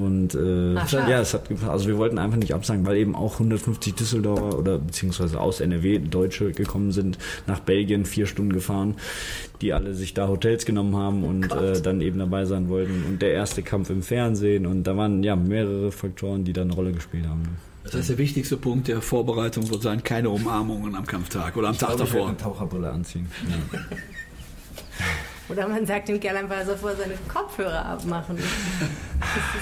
und 0.01 0.35
äh, 0.35 0.75
Ach, 0.75 0.89
schade. 0.89 1.09
ja 1.09 1.21
es 1.21 1.33
hat 1.33 1.43
also 1.65 1.87
wir 1.87 1.97
wollten 1.97 2.17
einfach 2.17 2.35
nicht 2.35 2.53
absagen 2.53 2.85
weil 2.85 2.97
eben 2.97 3.15
auch 3.15 3.33
150 3.35 3.95
Düsseldorfer 3.95 4.59
oder 4.59 4.79
beziehungsweise 4.79 5.39
aus 5.39 5.61
NRW 5.61 5.99
Deutsche 5.99 6.51
gekommen 6.51 6.91
sind 6.91 7.17
nach 7.47 7.61
Belgien 7.61 8.03
vier 8.03 8.25
Stunden 8.25 8.51
gefahren 8.51 8.95
die 9.61 9.71
alle 9.71 9.93
sich 9.93 10.13
da 10.13 10.27
Hotels 10.27 10.65
genommen 10.65 10.97
haben 10.97 11.23
und 11.23 11.49
äh, 11.53 11.81
dann 11.81 12.01
eben 12.01 12.19
dabei 12.19 12.43
sein 12.43 12.67
wollten 12.67 13.05
und 13.07 13.21
der 13.21 13.31
erste 13.31 13.61
Kampf 13.63 13.89
im 13.89 14.01
Fernsehen 14.03 14.65
und 14.65 14.83
da 14.83 14.97
waren 14.97 15.23
ja 15.23 15.37
mehrere 15.37 15.89
Faktoren 15.93 16.43
die 16.43 16.51
da 16.51 16.63
eine 16.63 16.73
Rolle 16.73 16.91
gespielt 16.91 17.25
haben 17.27 17.43
Das 17.85 17.93
heißt, 17.95 18.09
der 18.09 18.17
wichtigste 18.17 18.57
Punkt 18.57 18.89
der 18.89 19.01
Vorbereitung 19.01 19.69
wird 19.69 19.83
sein, 19.83 20.03
keine 20.03 20.29
Umarmungen 20.31 20.95
am 20.95 21.05
Kampftag 21.07 21.55
oder 21.55 21.69
am 21.69 21.77
Tag 21.77 21.91
Ich 21.93 21.99
werde 21.99 22.11
davor. 22.11 22.27
eine 22.27 22.35
Taucherbrille 22.37 22.89
anziehen 22.91 23.27
ja. 23.71 23.79
Oder 25.49 25.65
man 25.69 25.85
sagt 25.85 26.09
dem 26.09 26.19
Kerl 26.19 26.35
einfach, 26.35 26.57
er 26.57 26.65
soll 26.65 26.75
vorher 26.75 26.97
seine 26.97 27.13
Kopfhörer 27.33 27.85
abmachen. 27.85 28.35
Ist 28.37 28.45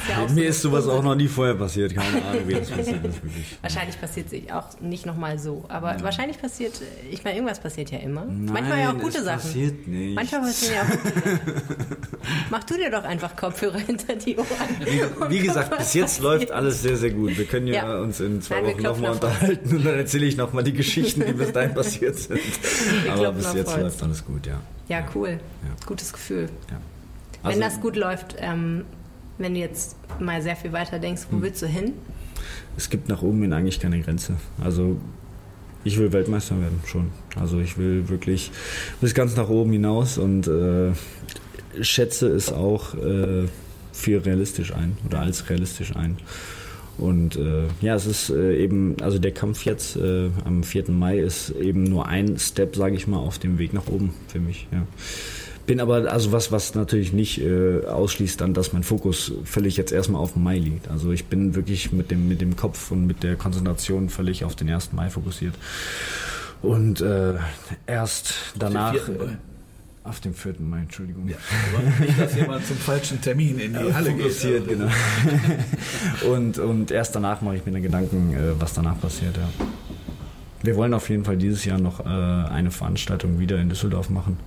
ja 0.10 0.22
Mir 0.34 0.46
so 0.46 0.50
ist 0.50 0.62
sowas 0.64 0.88
auch 0.88 1.04
noch 1.04 1.14
nie 1.14 1.28
vorher 1.28 1.54
passiert 1.54 1.94
keine 1.94 2.26
Ahnung 2.26 2.48
wie 2.48 2.56
das 2.56 2.70
passiert 2.72 3.06
ist 3.06 3.24
wirklich 3.24 3.58
Wahrscheinlich 3.62 4.02
passiert 4.02 4.30
sich 4.32 4.52
auch 4.52 4.66
nicht 4.82 5.06
nochmal 5.06 5.38
so. 5.38 5.64
Aber 5.68 5.96
wahrscheinlich 6.02 6.42
passiert, 6.42 6.74
ich 7.12 7.24
meine, 7.24 7.36
irgendwas 7.38 7.60
passiert 7.60 7.92
ja 7.92 8.00
immer. 8.00 8.26
Manchmal 8.26 8.80
ja 8.80 8.90
auch 8.90 8.94
Nein, 8.94 9.02
gute 9.04 9.20
es 9.20 9.26
Sachen. 9.26 9.42
passiert 9.42 9.88
nicht. 9.88 10.16
Manchmal 10.16 10.42
passieren 10.42 10.74
ja 10.76 10.82
auch 10.82 10.90
gute 11.04 11.20
Sachen. 11.22 11.98
Mach 12.50 12.64
du 12.64 12.74
dir 12.76 12.90
doch 12.90 13.04
einfach 13.04 13.36
Kopfhörer 13.36 13.78
hinter 13.78 14.16
die 14.16 14.38
Ohren. 14.38 14.48
Wie, 14.84 15.36
wie 15.36 15.40
gesagt, 15.40 15.78
bis 15.78 15.94
jetzt 15.94 16.20
läuft 16.22 16.52
alles 16.52 16.82
sehr, 16.82 16.98
sehr 16.98 17.12
gut. 17.12 17.38
Wir 17.38 17.46
können 17.46 17.68
ja, 17.68 17.76
Ja. 17.76 18.00
uns 18.00 18.20
in 18.20 18.42
zwei 18.42 18.56
Nein, 18.56 18.66
wir 18.66 18.74
Wochen 18.74 18.84
nochmal 18.84 19.10
Holz. 19.12 19.24
unterhalten 19.24 19.76
und 19.76 19.86
dann 19.86 19.96
erzähle 19.96 20.26
ich 20.26 20.36
nochmal 20.36 20.64
die 20.64 20.74
Geschichten, 20.74 21.24
die 21.28 21.34
bis 21.34 21.52
dahin 21.54 21.76
passiert 21.76 22.18
sind. 22.18 22.40
Aber 23.08 23.20
klopfen 23.22 23.36
bis 23.38 23.54
jetzt 23.54 23.78
läuft 23.78 24.02
alles 24.02 24.26
gut, 24.26 24.48
ja. 24.48 24.60
Ja, 24.88 25.06
cool. 25.16 25.40
Ja. 25.64 25.86
Gutes 25.86 26.14
Gefühl. 26.14 26.50
ja. 26.70 26.78
Wenn 27.44 27.52
Also, 27.52 27.60
das 27.62 27.82
gut 27.82 27.96
läuft, 27.96 28.36
ähm, 28.40 28.86
wenn 29.38 29.54
du 29.54 29.60
jetzt 29.60 29.96
mal 30.20 30.42
sehr 30.42 30.56
viel 30.56 30.72
weiter 30.74 30.98
denkst, 31.00 31.24
Hm. 31.30 31.38
wo 31.38 31.42
willst 31.44 31.62
du 31.62 31.68
hin? 31.68 31.94
Es 32.78 32.90
gibt 32.90 33.08
nach 33.10 33.22
oben 33.22 33.42
hin 33.42 33.54
eigentlich 33.54 33.80
keine 33.80 34.00
Grenze. 34.02 34.34
Also 34.64 34.98
ich 35.84 35.98
will 36.00 36.12
Weltmeister 36.12 36.60
werden, 36.60 36.82
schon. 36.86 37.12
Also 37.40 37.60
ich 37.60 37.78
will 37.78 38.10
wirklich 38.10 38.52
bis 39.02 39.14
ganz 39.14 39.36
nach 39.36 39.50
oben 39.50 39.72
hinaus 39.72 40.18
und 40.18 40.48
äh, 40.48 40.92
schätze 41.82 42.28
es 42.28 42.52
auch 42.52 42.96
äh, 42.96 43.48
für 43.94 44.26
realistisch 44.26 44.74
ein 44.74 44.98
oder 45.06 45.20
als 45.20 45.50
realistisch 45.50 45.96
ein. 45.96 46.18
Und 46.98 47.36
äh, 47.36 47.64
ja, 47.82 47.96
es 47.96 48.06
ist 48.06 48.30
äh, 48.30 48.58
eben, 48.58 48.96
also 49.02 49.20
der 49.20 49.32
Kampf 49.32 49.66
jetzt 49.66 49.98
äh, 49.98 50.30
am 50.46 50.64
4. 50.64 50.92
Mai 50.92 51.20
ist 51.20 51.50
eben 51.52 51.84
nur 51.84 52.08
ein 52.08 52.38
Step, 52.40 52.76
sage 52.76 52.96
ich 52.96 53.08
mal, 53.08 53.18
auf 53.18 53.38
dem 53.38 53.58
Weg 53.58 53.74
nach 53.74 53.88
oben 53.88 54.14
für 54.28 54.40
mich. 54.40 54.68
Ja. 54.72 54.86
Bin 55.66 55.80
aber, 55.80 56.12
also 56.12 56.32
was, 56.32 56.52
was 56.52 56.76
natürlich 56.76 57.12
nicht 57.12 57.42
äh, 57.42 57.86
ausschließt 57.86 58.40
dann, 58.40 58.54
dass 58.54 58.72
mein 58.72 58.84
Fokus 58.84 59.32
völlig 59.46 59.78
jetzt 59.78 59.92
erstmal 59.92 60.22
auf 60.22 60.34
dem 60.34 60.44
Mai 60.44 60.60
liegt. 60.60 60.90
Also 60.90 61.12
ich 61.12 61.26
bin 61.26 61.56
wirklich 61.56 61.92
mit 61.92 62.12
dem, 62.12 62.28
mit 62.28 62.40
dem 62.40 62.56
Kopf 62.56 62.92
und 62.92 63.08
mit 63.08 63.24
der 63.24 63.36
Konzentration 63.36 64.10
völlig 64.10 64.46
auf 64.46 64.56
den 64.56 64.70
1. 64.70 64.94
Mai 64.94 65.10
fokussiert. 65.10 65.56
Und 66.62 67.02
äh, 67.02 67.34
erst 67.88 68.36
danach. 68.58 68.96
Auf 70.06 70.20
dem 70.20 70.36
4. 70.36 70.54
Mai, 70.60 70.82
Entschuldigung. 70.82 71.28
Aber 71.74 72.06
nicht, 72.06 72.20
dass 72.20 72.36
jemand 72.36 72.64
zum 72.64 72.78
falschen 72.78 73.20
Termin 73.22 73.58
in 73.58 73.74
die 73.74 73.92
Halle 73.92 74.14
geht. 74.14 74.68
genau. 74.68 74.88
und, 76.32 76.60
und 76.60 76.92
erst 76.92 77.16
danach 77.16 77.42
mache 77.42 77.56
ich 77.56 77.66
mir 77.66 77.72
dann 77.72 77.82
Gedanken, 77.82 78.34
äh, 78.34 78.60
was 78.60 78.76
danach 78.76 79.00
passiert, 79.02 79.36
ja. 79.36 79.50
Wir 80.62 80.76
wollen 80.76 80.94
auf 80.94 81.10
jeden 81.10 81.26
Fall 81.26 81.38
dieses 81.38 81.66
Jahr 81.66 81.80
noch 81.80 82.06
äh, 82.06 82.10
eine 82.10 82.70
Veranstaltung 82.70 83.40
wieder 83.40 83.58
in 83.58 83.70
Düsseldorf 83.70 84.12
machen. 84.12 84.38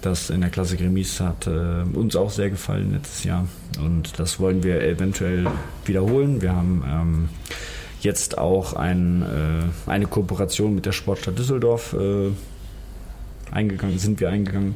Das 0.00 0.30
in 0.30 0.40
der 0.40 0.48
Klasse 0.48 0.80
Remis 0.80 1.20
hat 1.20 1.46
äh, 1.46 1.84
uns 1.92 2.16
auch 2.16 2.30
sehr 2.30 2.48
gefallen 2.48 2.92
letztes 2.92 3.24
Jahr. 3.24 3.46
Und 3.78 4.18
das 4.18 4.40
wollen 4.40 4.62
wir 4.62 4.82
eventuell 4.82 5.48
wiederholen. 5.84 6.40
Wir 6.40 6.56
haben 6.56 6.82
ähm, 6.86 7.28
jetzt 8.00 8.38
auch 8.38 8.72
ein, 8.72 9.22
äh, 9.22 9.90
eine 9.90 10.06
Kooperation 10.06 10.74
mit 10.74 10.86
der 10.86 10.92
Sportstadt 10.92 11.38
Düsseldorf 11.38 11.92
äh, 11.92 12.30
eingegangen, 13.52 13.98
sind 13.98 14.20
wir 14.20 14.30
eingegangen. 14.30 14.74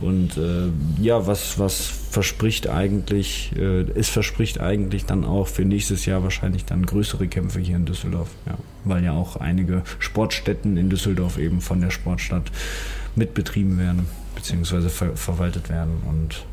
Und 0.00 0.36
äh, 0.36 0.70
ja, 1.00 1.26
was, 1.26 1.58
was 1.58 1.86
verspricht 1.86 2.68
eigentlich, 2.68 3.52
äh, 3.56 3.82
es 3.94 4.08
verspricht 4.08 4.60
eigentlich 4.60 5.06
dann 5.06 5.24
auch 5.24 5.48
für 5.48 5.64
nächstes 5.64 6.06
Jahr 6.06 6.22
wahrscheinlich 6.22 6.64
dann 6.64 6.84
größere 6.86 7.28
Kämpfe 7.28 7.60
hier 7.60 7.76
in 7.76 7.86
Düsseldorf. 7.86 8.28
Ja, 8.46 8.58
weil 8.84 9.04
ja 9.04 9.12
auch 9.12 9.36
einige 9.36 9.82
Sportstätten 9.98 10.76
in 10.76 10.90
Düsseldorf 10.90 11.38
eben 11.38 11.60
von 11.60 11.80
der 11.80 11.90
Sportstadt 11.90 12.50
mitbetrieben 13.16 13.78
werden, 13.78 14.06
beziehungsweise 14.34 14.88
ver 14.88 15.16
verwaltet 15.16 15.68
werden. 15.68 16.02
Und 16.08 16.44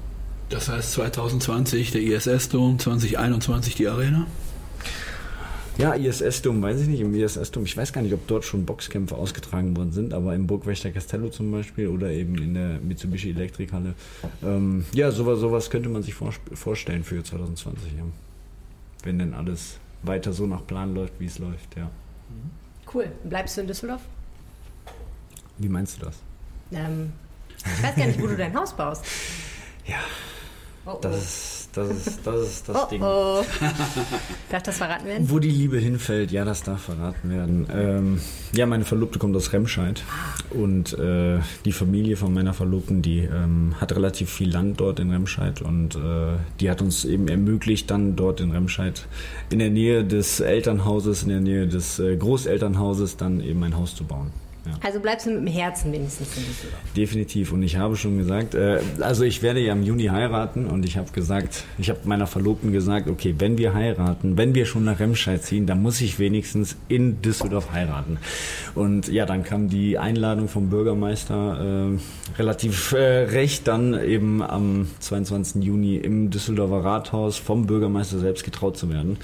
das 0.50 0.70
heißt 0.70 0.94
2020 0.94 1.92
der 1.92 2.02
ISS-Dom, 2.02 2.80
2021 2.80 3.76
die 3.76 3.88
Arena? 3.88 4.26
Ja, 5.80 5.94
ISS-Dom, 5.94 6.62
weiß 6.62 6.82
ich 6.82 6.88
nicht, 6.90 7.00
im 7.00 7.16
ISS-Dom, 7.16 7.64
ich 7.64 7.78
weiß 7.78 7.94
gar 7.94 8.02
nicht, 8.02 8.14
ob 8.14 8.28
dort 8.28 8.44
schon 8.44 8.66
Boxkämpfe 8.66 9.16
ausgetragen 9.16 9.78
worden 9.78 9.94
sind, 9.94 10.14
aber 10.14 10.36
im 10.36 10.46
Burgwächter 10.46 10.92
Castello 10.92 11.30
zum 11.30 11.54
Beispiel 11.54 11.88
oder 11.88 12.10
eben 12.10 12.38
in 12.38 12.54
der 12.54 12.80
Mitsubishi 12.80 13.30
Elektrikhalle. 13.30 13.94
Ähm, 14.44 14.84
ja, 14.92 15.10
sowas, 15.10 15.40
sowas 15.40 15.70
könnte 15.70 15.88
man 15.88 16.04
sich 16.04 16.14
vor, 16.14 16.34
vorstellen 16.54 17.06
für 17.06 17.24
2020, 17.24 17.94
ja. 17.94 18.04
Wenn 19.04 19.20
denn 19.20 19.34
alles 19.34 19.78
weiter 20.04 20.34
so 20.34 20.46
nach 20.48 20.68
Plan 20.68 20.94
läuft, 20.94 21.14
wie 21.20 21.28
es 21.28 21.40
läuft, 21.40 21.78
ja. 21.78 21.90
Cool. 22.94 23.10
Bleibst 23.24 23.56
du 23.56 23.62
in 23.62 23.68
Düsseldorf? 23.68 24.02
Wie 25.60 25.70
meinst 25.70 26.02
du 26.02 26.08
das? 26.08 26.18
Ähm, 26.74 27.14
ich 27.58 27.84
weiß 27.84 27.96
gar 27.96 28.06
nicht, 28.06 28.22
wo 28.22 28.28
du 28.28 28.36
dein 28.36 28.54
Haus 28.54 28.74
baust. 28.74 29.06
Ja, 29.88 30.02
oh, 30.86 30.92
oh. 30.94 31.00
das 31.02 31.18
ist 31.18 31.59
das 31.74 31.90
ist 31.90 32.20
das, 32.24 32.42
ist 32.42 32.70
das 32.70 32.76
oh, 32.76 32.90
Ding. 32.90 33.02
Oh. 33.02 33.44
Darf 34.50 34.64
das 34.64 34.78
verraten 34.78 35.06
werden? 35.06 35.30
Wo 35.30 35.40
die 35.40 35.50
Liebe 35.50 35.78
hinfällt, 35.78 36.32
ja, 36.32 36.46
das 36.46 36.64
darf 36.64 36.82
verraten 36.82 37.30
werden. 37.30 37.68
Ähm, 37.72 38.22
ja, 38.54 38.66
meine 38.66 38.86
Verlobte 38.86 39.20
kommt 39.20 39.36
aus 39.36 39.54
Remscheid 39.54 40.04
und 40.50 40.98
äh, 40.98 41.40
die 41.66 41.72
Familie 41.72 42.18
von 42.18 42.34
meiner 42.34 42.54
Verlobten, 42.54 43.02
die 43.02 43.20
ähm, 43.20 43.76
hat 43.80 43.96
relativ 43.96 44.30
viel 44.30 44.52
Land 44.52 44.80
dort 44.80 45.00
in 45.00 45.12
Remscheid 45.12 45.62
und 45.62 45.96
äh, 45.96 46.38
die 46.60 46.70
hat 46.70 46.82
uns 46.82 47.06
eben 47.06 47.28
ermöglicht, 47.28 47.92
dann 47.92 48.16
dort 48.16 48.42
in 48.42 48.52
Remscheid 48.52 49.08
in 49.50 49.60
der 49.60 49.70
Nähe 49.70 50.04
des 50.04 50.40
Elternhauses, 50.40 51.24
in 51.24 51.30
der 51.30 51.42
Nähe 51.42 51.68
des 51.68 52.00
äh, 52.00 52.16
Großelternhauses 52.16 53.18
dann 53.18 53.42
eben 53.42 53.64
ein 53.64 53.78
Haus 53.78 53.96
zu 53.96 54.04
bauen. 54.04 54.32
Ja. 54.70 54.80
Also 54.82 55.00
bleibst 55.00 55.26
du 55.26 55.32
mit 55.32 55.40
dem 55.40 55.48
Herzen 55.48 55.92
wenigstens 55.92 56.38
in 56.38 56.46
Düsseldorf. 56.46 56.82
Definitiv. 56.96 57.52
Und 57.52 57.64
ich 57.64 57.78
habe 57.78 57.96
schon 57.96 58.18
gesagt, 58.18 58.56
äh, 58.56 58.80
also 59.00 59.24
ich 59.24 59.42
werde 59.42 59.60
ja 59.60 59.74
im 59.74 59.84
Juni 59.84 60.06
heiraten 60.06 60.66
und 60.66 60.86
ich 60.86 60.98
habe 60.98 61.12
gesagt, 61.12 61.64
ich 61.78 61.90
habe 61.90 62.00
meiner 62.04 62.28
Verlobten 62.28 62.72
gesagt, 62.72 63.08
okay, 63.08 63.36
wenn 63.38 63.58
wir 63.58 63.74
heiraten, 63.74 64.38
wenn 64.38 64.54
wir 64.54 64.66
schon 64.66 64.86
nach 64.86 65.00
Remscheid 65.00 65.44
ziehen, 65.44 65.66
dann 65.66 65.82
muss 65.82 66.02
ich 66.02 66.20
wenigstens 66.20 66.76
in 66.88 67.22
Düsseldorf 67.22 67.72
heiraten. 67.72 68.18
Und 68.76 69.08
ja, 69.08 69.26
dann 69.26 69.44
kam 69.44 69.70
die 69.70 69.98
Einladung 69.98 70.48
vom 70.48 70.70
Bürgermeister 70.70 71.90
äh, 71.94 72.38
relativ 72.38 72.92
äh, 72.94 72.98
recht, 72.98 73.68
dann 73.68 74.00
eben 74.00 74.42
am 74.42 74.88
22. 75.00 75.64
Juni 75.64 75.98
im 75.98 76.30
Düsseldorfer 76.30 76.84
Rathaus 76.84 77.38
vom 77.38 77.66
Bürgermeister 77.66 78.20
selbst 78.20 78.44
getraut 78.44 78.78
zu 78.78 78.90
werden. 78.90 79.18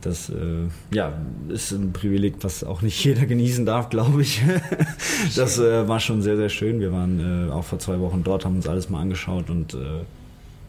Das 0.00 0.30
äh, 0.30 0.68
ja, 0.92 1.12
ist 1.48 1.72
ein 1.72 1.92
Privileg, 1.92 2.36
was 2.42 2.62
auch 2.62 2.82
nicht 2.82 3.02
jeder 3.04 3.26
genießen 3.26 3.66
darf, 3.66 3.88
glaube 3.90 4.22
ich. 4.22 4.42
das 5.36 5.58
äh, 5.58 5.88
war 5.88 6.00
schon 6.00 6.22
sehr, 6.22 6.36
sehr 6.36 6.48
schön. 6.48 6.80
Wir 6.80 6.92
waren 6.92 7.48
äh, 7.48 7.52
auch 7.52 7.64
vor 7.64 7.78
zwei 7.78 7.98
Wochen 8.00 8.22
dort, 8.22 8.44
haben 8.44 8.56
uns 8.56 8.68
alles 8.68 8.90
mal 8.90 9.00
angeschaut 9.00 9.50
und 9.50 9.74
äh, 9.74 10.04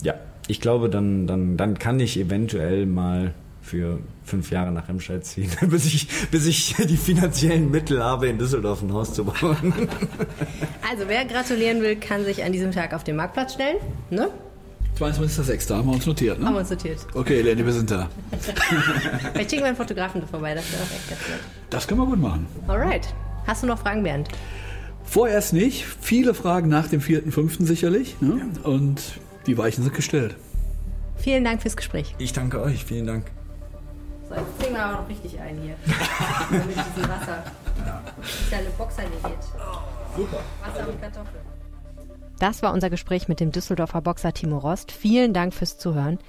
ja, 0.01 0.15
ich 0.47 0.61
glaube, 0.61 0.89
dann, 0.89 1.27
dann, 1.27 1.57
dann 1.57 1.77
kann 1.77 1.99
ich 1.99 2.19
eventuell 2.19 2.85
mal 2.85 3.33
für 3.61 3.99
fünf 4.23 4.51
Jahre 4.51 4.71
nach 4.71 4.89
Remscheid 4.89 5.23
ziehen, 5.23 5.51
bis 5.69 5.85
ich, 5.85 6.07
bis 6.31 6.47
ich 6.47 6.75
die 6.75 6.97
finanziellen 6.97 7.69
Mittel 7.69 8.03
habe, 8.03 8.27
in 8.27 8.39
Düsseldorf 8.39 8.81
ein 8.81 8.91
Haus 8.93 9.13
zu 9.13 9.25
bauen. 9.25 9.73
Also 10.89 11.03
wer 11.07 11.25
gratulieren 11.25 11.81
will, 11.81 11.97
kann 11.97 12.25
sich 12.25 12.43
an 12.43 12.51
diesem 12.51 12.71
Tag 12.71 12.93
auf 12.93 13.03
den 13.03 13.15
Marktplatz 13.15 13.53
stellen. 13.53 13.77
Ne? 14.09 14.29
22.06. 14.99 15.75
haben 15.75 15.87
wir 15.87 15.93
uns 15.93 16.05
notiert, 16.05 16.39
ne? 16.39 16.45
Haben 16.45 16.53
wir 16.55 16.59
uns 16.59 16.69
notiert. 16.69 16.99
Okay, 17.13 17.41
Lenny, 17.41 17.65
wir 17.65 17.73
sind 17.73 17.89
da. 17.89 18.09
Vielleicht 19.33 19.49
schicken 19.49 19.63
wir 19.63 19.67
einen 19.67 19.77
Fotografen 19.77 20.27
vorbei, 20.27 20.53
das 20.53 20.71
wäre 20.71 20.83
auch 20.83 20.91
echt 20.91 21.09
ganz 21.09 21.21
nett. 21.29 21.39
Das 21.69 21.87
können 21.87 22.01
wir 22.01 22.07
gut 22.07 22.19
machen. 22.19 22.47
Alright. 22.67 23.07
Hast 23.47 23.63
du 23.63 23.67
noch 23.67 23.79
Fragen, 23.79 24.03
Bernd? 24.03 24.27
Vorerst 25.05 25.53
nicht. 25.53 25.85
Viele 26.01 26.33
Fragen 26.33 26.69
nach 26.69 26.87
dem 26.87 27.01
4.5. 27.01 27.65
sicherlich. 27.65 28.15
Ne? 28.21 28.41
Ja. 28.63 28.69
Und 28.69 29.01
die 29.47 29.57
Weichen 29.57 29.83
sind 29.83 29.95
gestellt. 29.95 30.35
Vielen 31.17 31.43
Dank 31.43 31.61
fürs 31.61 31.75
Gespräch. 31.75 32.13
Ich 32.19 32.33
danke 32.33 32.61
euch. 32.61 32.85
Vielen 32.85 33.07
Dank. 33.07 33.25
So, 34.29 34.35
jetzt 34.35 34.61
ziehen 34.61 34.73
wir 34.73 34.83
aber 34.83 35.01
noch 35.01 35.09
richtig 35.09 35.39
ein 35.39 35.57
hier. 35.61 35.75
Mit 36.51 36.67
diesem 36.67 37.09
Wasser. 37.09 37.43
Ja. 37.85 38.03
Das 38.17 38.29
ist 38.29 38.51
ja 38.51 38.57
eine 38.59 38.69
Boxerdiät. 38.77 39.19
Super. 40.15 40.39
Wasser 40.63 40.87
und 40.87 41.01
Kartoffeln. 41.01 41.48
Das 42.39 42.63
war 42.63 42.73
unser 42.73 42.89
Gespräch 42.89 43.27
mit 43.27 43.41
dem 43.41 43.51
Düsseldorfer 43.51 44.01
Boxer 44.01 44.33
Timo 44.33 44.57
Rost. 44.57 44.93
Vielen 44.93 45.33
Dank 45.33 45.53
fürs 45.53 45.77
Zuhören. 45.77 46.19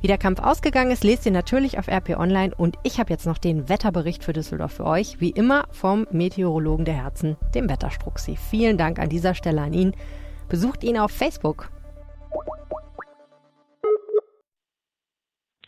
Wie 0.00 0.06
der 0.06 0.18
Kampf 0.18 0.40
ausgegangen 0.40 0.92
ist, 0.92 1.02
lest 1.02 1.26
ihr 1.26 1.32
natürlich 1.32 1.78
auf 1.78 1.88
RP 1.88 2.10
Online 2.16 2.54
und 2.54 2.76
ich 2.84 3.00
habe 3.00 3.10
jetzt 3.10 3.26
noch 3.26 3.38
den 3.38 3.68
Wetterbericht 3.68 4.22
für 4.22 4.32
Düsseldorf 4.32 4.74
für 4.74 4.84
euch, 4.84 5.20
wie 5.20 5.30
immer 5.30 5.64
vom 5.72 6.06
Meteorologen 6.12 6.84
der 6.84 6.94
Herzen, 6.94 7.36
dem 7.54 7.68
Wetterstruxi. 7.68 8.36
Vielen 8.36 8.78
Dank 8.78 9.00
an 9.00 9.08
dieser 9.08 9.34
Stelle 9.34 9.62
an 9.62 9.72
ihn. 9.72 9.94
Besucht 10.48 10.84
ihn 10.84 10.98
auf 10.98 11.10
Facebook. 11.10 11.70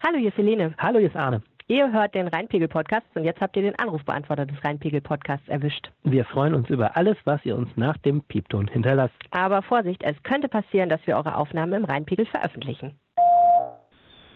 Hallo, 0.00 0.18
hier 0.18 0.28
ist 0.28 0.36
Helene. 0.36 0.74
Hallo, 0.78 1.00
hier 1.00 1.08
ist 1.08 1.16
Arne. 1.16 1.42
Ihr 1.70 1.92
hört 1.92 2.14
den 2.14 2.28
Rheinpegel-Podcast 2.28 3.04
und 3.14 3.24
jetzt 3.24 3.42
habt 3.42 3.54
ihr 3.54 3.60
den 3.60 3.78
Anrufbeantworter 3.78 4.46
des 4.46 4.56
Rheinpegel-Podcasts 4.64 5.46
erwischt. 5.48 5.90
Wir 6.02 6.24
freuen 6.24 6.54
uns 6.54 6.70
über 6.70 6.96
alles, 6.96 7.18
was 7.24 7.44
ihr 7.44 7.54
uns 7.56 7.68
nach 7.76 7.98
dem 7.98 8.22
Piepton 8.22 8.68
hinterlasst. 8.68 9.18
Aber 9.32 9.60
Vorsicht, 9.60 10.02
es 10.02 10.16
könnte 10.22 10.48
passieren, 10.48 10.88
dass 10.88 11.06
wir 11.06 11.18
eure 11.18 11.36
Aufnahmen 11.36 11.74
im 11.74 11.84
Rheinpegel 11.84 12.24
veröffentlichen. 12.24 12.98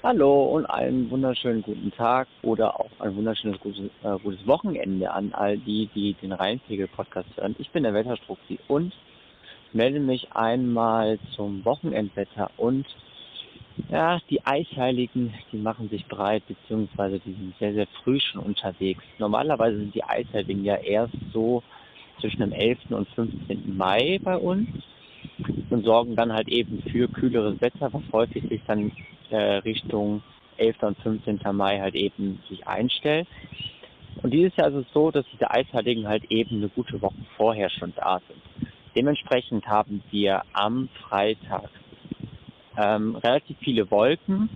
Hallo 0.02 0.44
und 0.44 0.66
einen 0.66 1.10
wunderschönen 1.10 1.62
guten 1.62 1.90
Tag 1.92 2.28
oder 2.42 2.78
auch 2.78 2.90
ein 2.98 3.16
wunderschönes 3.16 3.58
gutes, 3.60 3.90
äh, 4.02 4.18
gutes 4.22 4.46
Wochenende 4.46 5.10
an 5.10 5.32
all 5.32 5.56
die, 5.56 5.88
die 5.94 6.12
den 6.20 6.32
Rheinpegel-Podcast 6.32 7.30
hören. 7.38 7.56
Ich 7.58 7.70
bin 7.70 7.84
der 7.84 7.94
Wetterstruxi 7.94 8.58
und 8.68 8.92
melde 9.72 10.00
mich 10.00 10.30
einmal 10.34 11.18
zum 11.34 11.64
Wochenendwetter 11.64 12.50
und 12.58 12.84
ja, 13.88 14.20
die 14.28 14.44
Eisheiligen, 14.44 15.32
die 15.50 15.56
machen 15.56 15.88
sich 15.88 16.06
breit, 16.06 16.42
beziehungsweise 16.46 17.18
die 17.20 17.32
sind 17.32 17.54
sehr, 17.58 17.72
sehr 17.74 17.86
früh 18.02 18.20
schon 18.20 18.42
unterwegs. 18.42 19.02
Normalerweise 19.18 19.78
sind 19.78 19.94
die 19.94 20.04
Eisheiligen 20.04 20.64
ja 20.64 20.76
erst 20.76 21.14
so 21.32 21.62
zwischen 22.20 22.40
dem 22.40 22.52
11. 22.52 22.78
und 22.90 23.08
15. 23.10 23.76
Mai 23.76 24.18
bei 24.22 24.36
uns 24.36 24.68
und 25.70 25.84
sorgen 25.84 26.16
dann 26.16 26.32
halt 26.32 26.48
eben 26.48 26.82
für 26.90 27.08
kühleres 27.08 27.60
Wetter, 27.60 27.92
was 27.92 28.02
häufig 28.12 28.44
sich 28.48 28.60
dann 28.66 28.92
äh, 29.30 29.36
Richtung 29.36 30.22
11. 30.58 30.82
und 30.82 30.98
15. 30.98 31.40
Mai 31.52 31.80
halt 31.80 31.94
eben 31.94 32.40
sich 32.48 32.66
einstellt. 32.66 33.26
Und 34.22 34.32
dieses 34.32 34.54
Jahr 34.56 34.68
ist 34.68 34.86
es 34.86 34.92
so, 34.92 35.10
dass 35.10 35.24
diese 35.32 35.50
Eisheiligen 35.50 36.06
halt 36.06 36.30
eben 36.30 36.56
eine 36.56 36.68
gute 36.68 37.00
Woche 37.00 37.16
vorher 37.36 37.70
schon 37.70 37.92
da 37.96 38.20
sind. 38.28 38.68
Dementsprechend 38.94 39.66
haben 39.66 40.02
wir 40.10 40.42
am 40.52 40.88
Freitag 41.08 41.70
ähm, 42.76 43.16
relativ 43.16 43.56
viele 43.60 43.90
Wolken. 43.90 44.48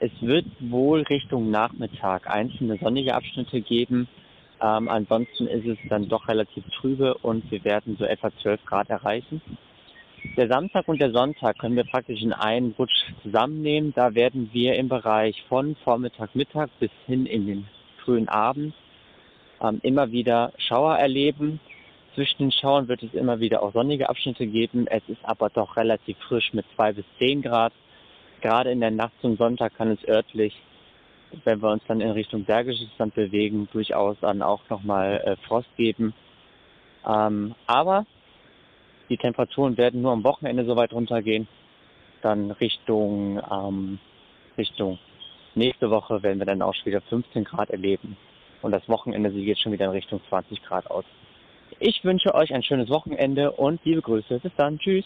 Es 0.00 0.12
wird 0.20 0.46
wohl 0.60 1.02
Richtung 1.02 1.50
Nachmittag 1.50 2.28
einzelne 2.28 2.78
sonnige 2.78 3.14
Abschnitte 3.14 3.60
geben. 3.60 4.08
Ähm, 4.60 4.88
ansonsten 4.88 5.46
ist 5.46 5.66
es 5.66 5.78
dann 5.88 6.08
doch 6.08 6.28
relativ 6.28 6.64
trübe 6.78 7.14
und 7.18 7.50
wir 7.50 7.62
werden 7.64 7.96
so 7.98 8.04
etwa 8.04 8.30
12 8.42 8.64
Grad 8.64 8.88
erreichen. 8.88 9.42
Der 10.36 10.48
Samstag 10.48 10.88
und 10.88 11.00
der 11.00 11.12
Sonntag 11.12 11.58
können 11.58 11.76
wir 11.76 11.84
praktisch 11.84 12.22
in 12.22 12.32
einen 12.32 12.74
Rutsch 12.78 13.04
zusammennehmen. 13.22 13.92
Da 13.94 14.14
werden 14.14 14.50
wir 14.52 14.74
im 14.76 14.88
Bereich 14.88 15.42
von 15.48 15.76
Vormittag, 15.84 16.34
Mittag 16.34 16.70
bis 16.80 16.90
hin 17.06 17.26
in 17.26 17.46
den 17.46 17.68
frühen 18.04 18.28
Abend 18.28 18.74
ähm, 19.60 19.80
immer 19.82 20.10
wieder 20.10 20.52
Schauer 20.58 20.96
erleben. 20.96 21.60
Zwischen 22.16 22.44
den 22.44 22.50
Schauern 22.50 22.88
wird 22.88 23.02
es 23.02 23.12
immer 23.12 23.40
wieder 23.40 23.62
auch 23.62 23.74
sonnige 23.74 24.08
Abschnitte 24.08 24.46
geben. 24.46 24.86
Es 24.86 25.02
ist 25.06 25.22
aber 25.22 25.50
doch 25.50 25.76
relativ 25.76 26.16
frisch 26.26 26.54
mit 26.54 26.64
zwei 26.74 26.94
bis 26.94 27.04
zehn 27.18 27.42
Grad. 27.42 27.74
Gerade 28.40 28.70
in 28.70 28.80
der 28.80 28.90
Nacht 28.90 29.12
zum 29.20 29.36
Sonntag 29.36 29.76
kann 29.76 29.90
es 29.90 30.08
örtlich, 30.08 30.54
wenn 31.44 31.60
wir 31.60 31.70
uns 31.70 31.82
dann 31.86 32.00
in 32.00 32.08
Richtung 32.12 32.44
Bergisches 32.44 32.88
Land 32.96 33.14
bewegen, 33.14 33.68
durchaus 33.70 34.16
dann 34.22 34.40
auch 34.40 34.62
nochmal 34.70 35.20
äh, 35.26 35.36
Frost 35.46 35.68
geben. 35.76 36.14
Ähm, 37.06 37.54
aber 37.66 38.06
die 39.10 39.18
Temperaturen 39.18 39.76
werden 39.76 40.00
nur 40.00 40.12
am 40.12 40.24
Wochenende 40.24 40.64
so 40.64 40.74
weit 40.74 40.94
runtergehen. 40.94 41.46
Dann 42.22 42.50
Richtung, 42.50 43.42
ähm, 43.52 43.98
Richtung 44.56 44.98
nächste 45.54 45.90
Woche 45.90 46.22
werden 46.22 46.38
wir 46.38 46.46
dann 46.46 46.62
auch 46.62 46.74
schon 46.74 46.86
wieder 46.86 47.02
15 47.02 47.44
Grad 47.44 47.68
erleben. 47.68 48.16
Und 48.62 48.72
das 48.72 48.88
Wochenende 48.88 49.30
sieht 49.32 49.46
jetzt 49.46 49.60
schon 49.60 49.72
wieder 49.72 49.84
in 49.84 49.90
Richtung 49.90 50.22
20 50.30 50.62
Grad 50.62 50.90
aus. 50.90 51.04
Ich 51.78 52.04
wünsche 52.04 52.34
euch 52.34 52.54
ein 52.54 52.62
schönes 52.62 52.88
Wochenende 52.88 53.52
und 53.52 53.84
liebe 53.84 54.02
Grüße. 54.02 54.40
Bis 54.40 54.52
dann. 54.56 54.78
Tschüss. 54.78 55.04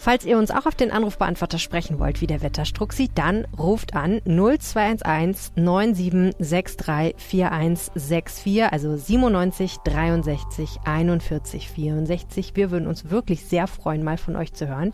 Falls 0.00 0.24
ihr 0.24 0.38
uns 0.38 0.52
auch 0.52 0.66
auf 0.66 0.76
den 0.76 0.92
Anrufbeantworter 0.92 1.58
sprechen 1.58 1.98
wollt, 1.98 2.20
wie 2.20 2.28
der 2.28 2.40
Wetterstruxi, 2.40 3.10
dann 3.12 3.48
ruft 3.58 3.96
an 3.96 4.20
0211 4.24 5.56
9763 5.56 7.16
4164, 7.18 8.72
also 8.72 8.96
97 8.96 9.78
63 9.78 10.78
41 10.84 11.68
64. 11.68 12.54
Wir 12.54 12.70
würden 12.70 12.86
uns 12.86 13.10
wirklich 13.10 13.44
sehr 13.44 13.66
freuen, 13.66 14.04
mal 14.04 14.18
von 14.18 14.36
euch 14.36 14.52
zu 14.52 14.68
hören. 14.68 14.92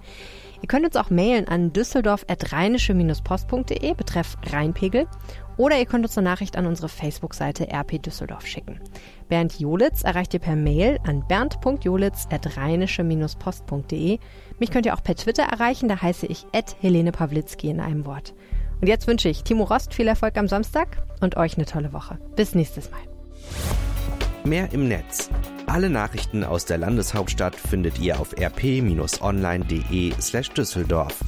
Ihr 0.62 0.69
könnt 0.69 0.87
uns 0.87 0.97
auch 0.97 1.11
mailen 1.11 1.49
an 1.49 1.75
düsseldorf.rheinische-post.de 1.75 3.93
betreff 3.93 4.39
Rheinpegel 4.51 5.07
oder 5.57 5.79
ihr 5.79 5.87
könnt 5.87 6.05
uns 6.05 6.19
eine 6.19 6.29
Nachricht 6.29 6.57
an 6.57 6.67
unsere 6.67 6.89
Facebook-Seite 6.89 7.69
RP 7.73 8.03
Düsseldorf 8.03 8.45
schicken. 8.47 8.81
Bernd 9.29 9.57
Jolitz 9.59 10.03
erreicht 10.03 10.35
ihr 10.35 10.41
per 10.41 10.57
Mail 10.57 10.99
an 11.07 11.25
bernd.jolitz.rheinische-post.de. 11.27 14.19
Mich 14.59 14.71
könnt 14.71 14.85
ihr 14.87 14.95
auch 14.95 15.03
per 15.03 15.17
Twitter 15.17 15.43
erreichen, 15.45 15.89
da 15.89 16.01
heiße 16.01 16.27
ich 16.27 16.47
Helene 16.81 17.13
Pawlitzki 17.13 17.69
in 17.71 17.81
einem 17.81 18.07
Wort. 18.07 18.35
Und 18.81 18.89
jetzt 18.89 19.07
wünsche 19.07 19.29
ich 19.29 19.45
Timo 19.45 19.65
Rost 19.65 19.93
viel 19.95 20.09
Erfolg 20.09 20.37
am 20.37 20.49
Samstag 20.49 21.07
und 21.21 21.37
euch 21.37 21.57
eine 21.57 21.67
tolle 21.67 21.93
Woche. 21.93 22.19
Bis 22.37 22.55
nächstes 22.55 22.91
Mal. 22.91 23.01
Mehr 24.45 24.73
im 24.73 24.89
Netz 24.89 25.31
alle 25.67 25.91
Nachrichten 25.91 26.45
aus 26.45 26.67
der 26.67 26.79
Landeshauptstadt 26.79 27.57
findet 27.57 27.99
ihr 27.99 28.21
auf 28.21 28.39
rp-online.de 28.39 30.13
slash 30.21 30.51
Düsseldorf. 30.51 31.19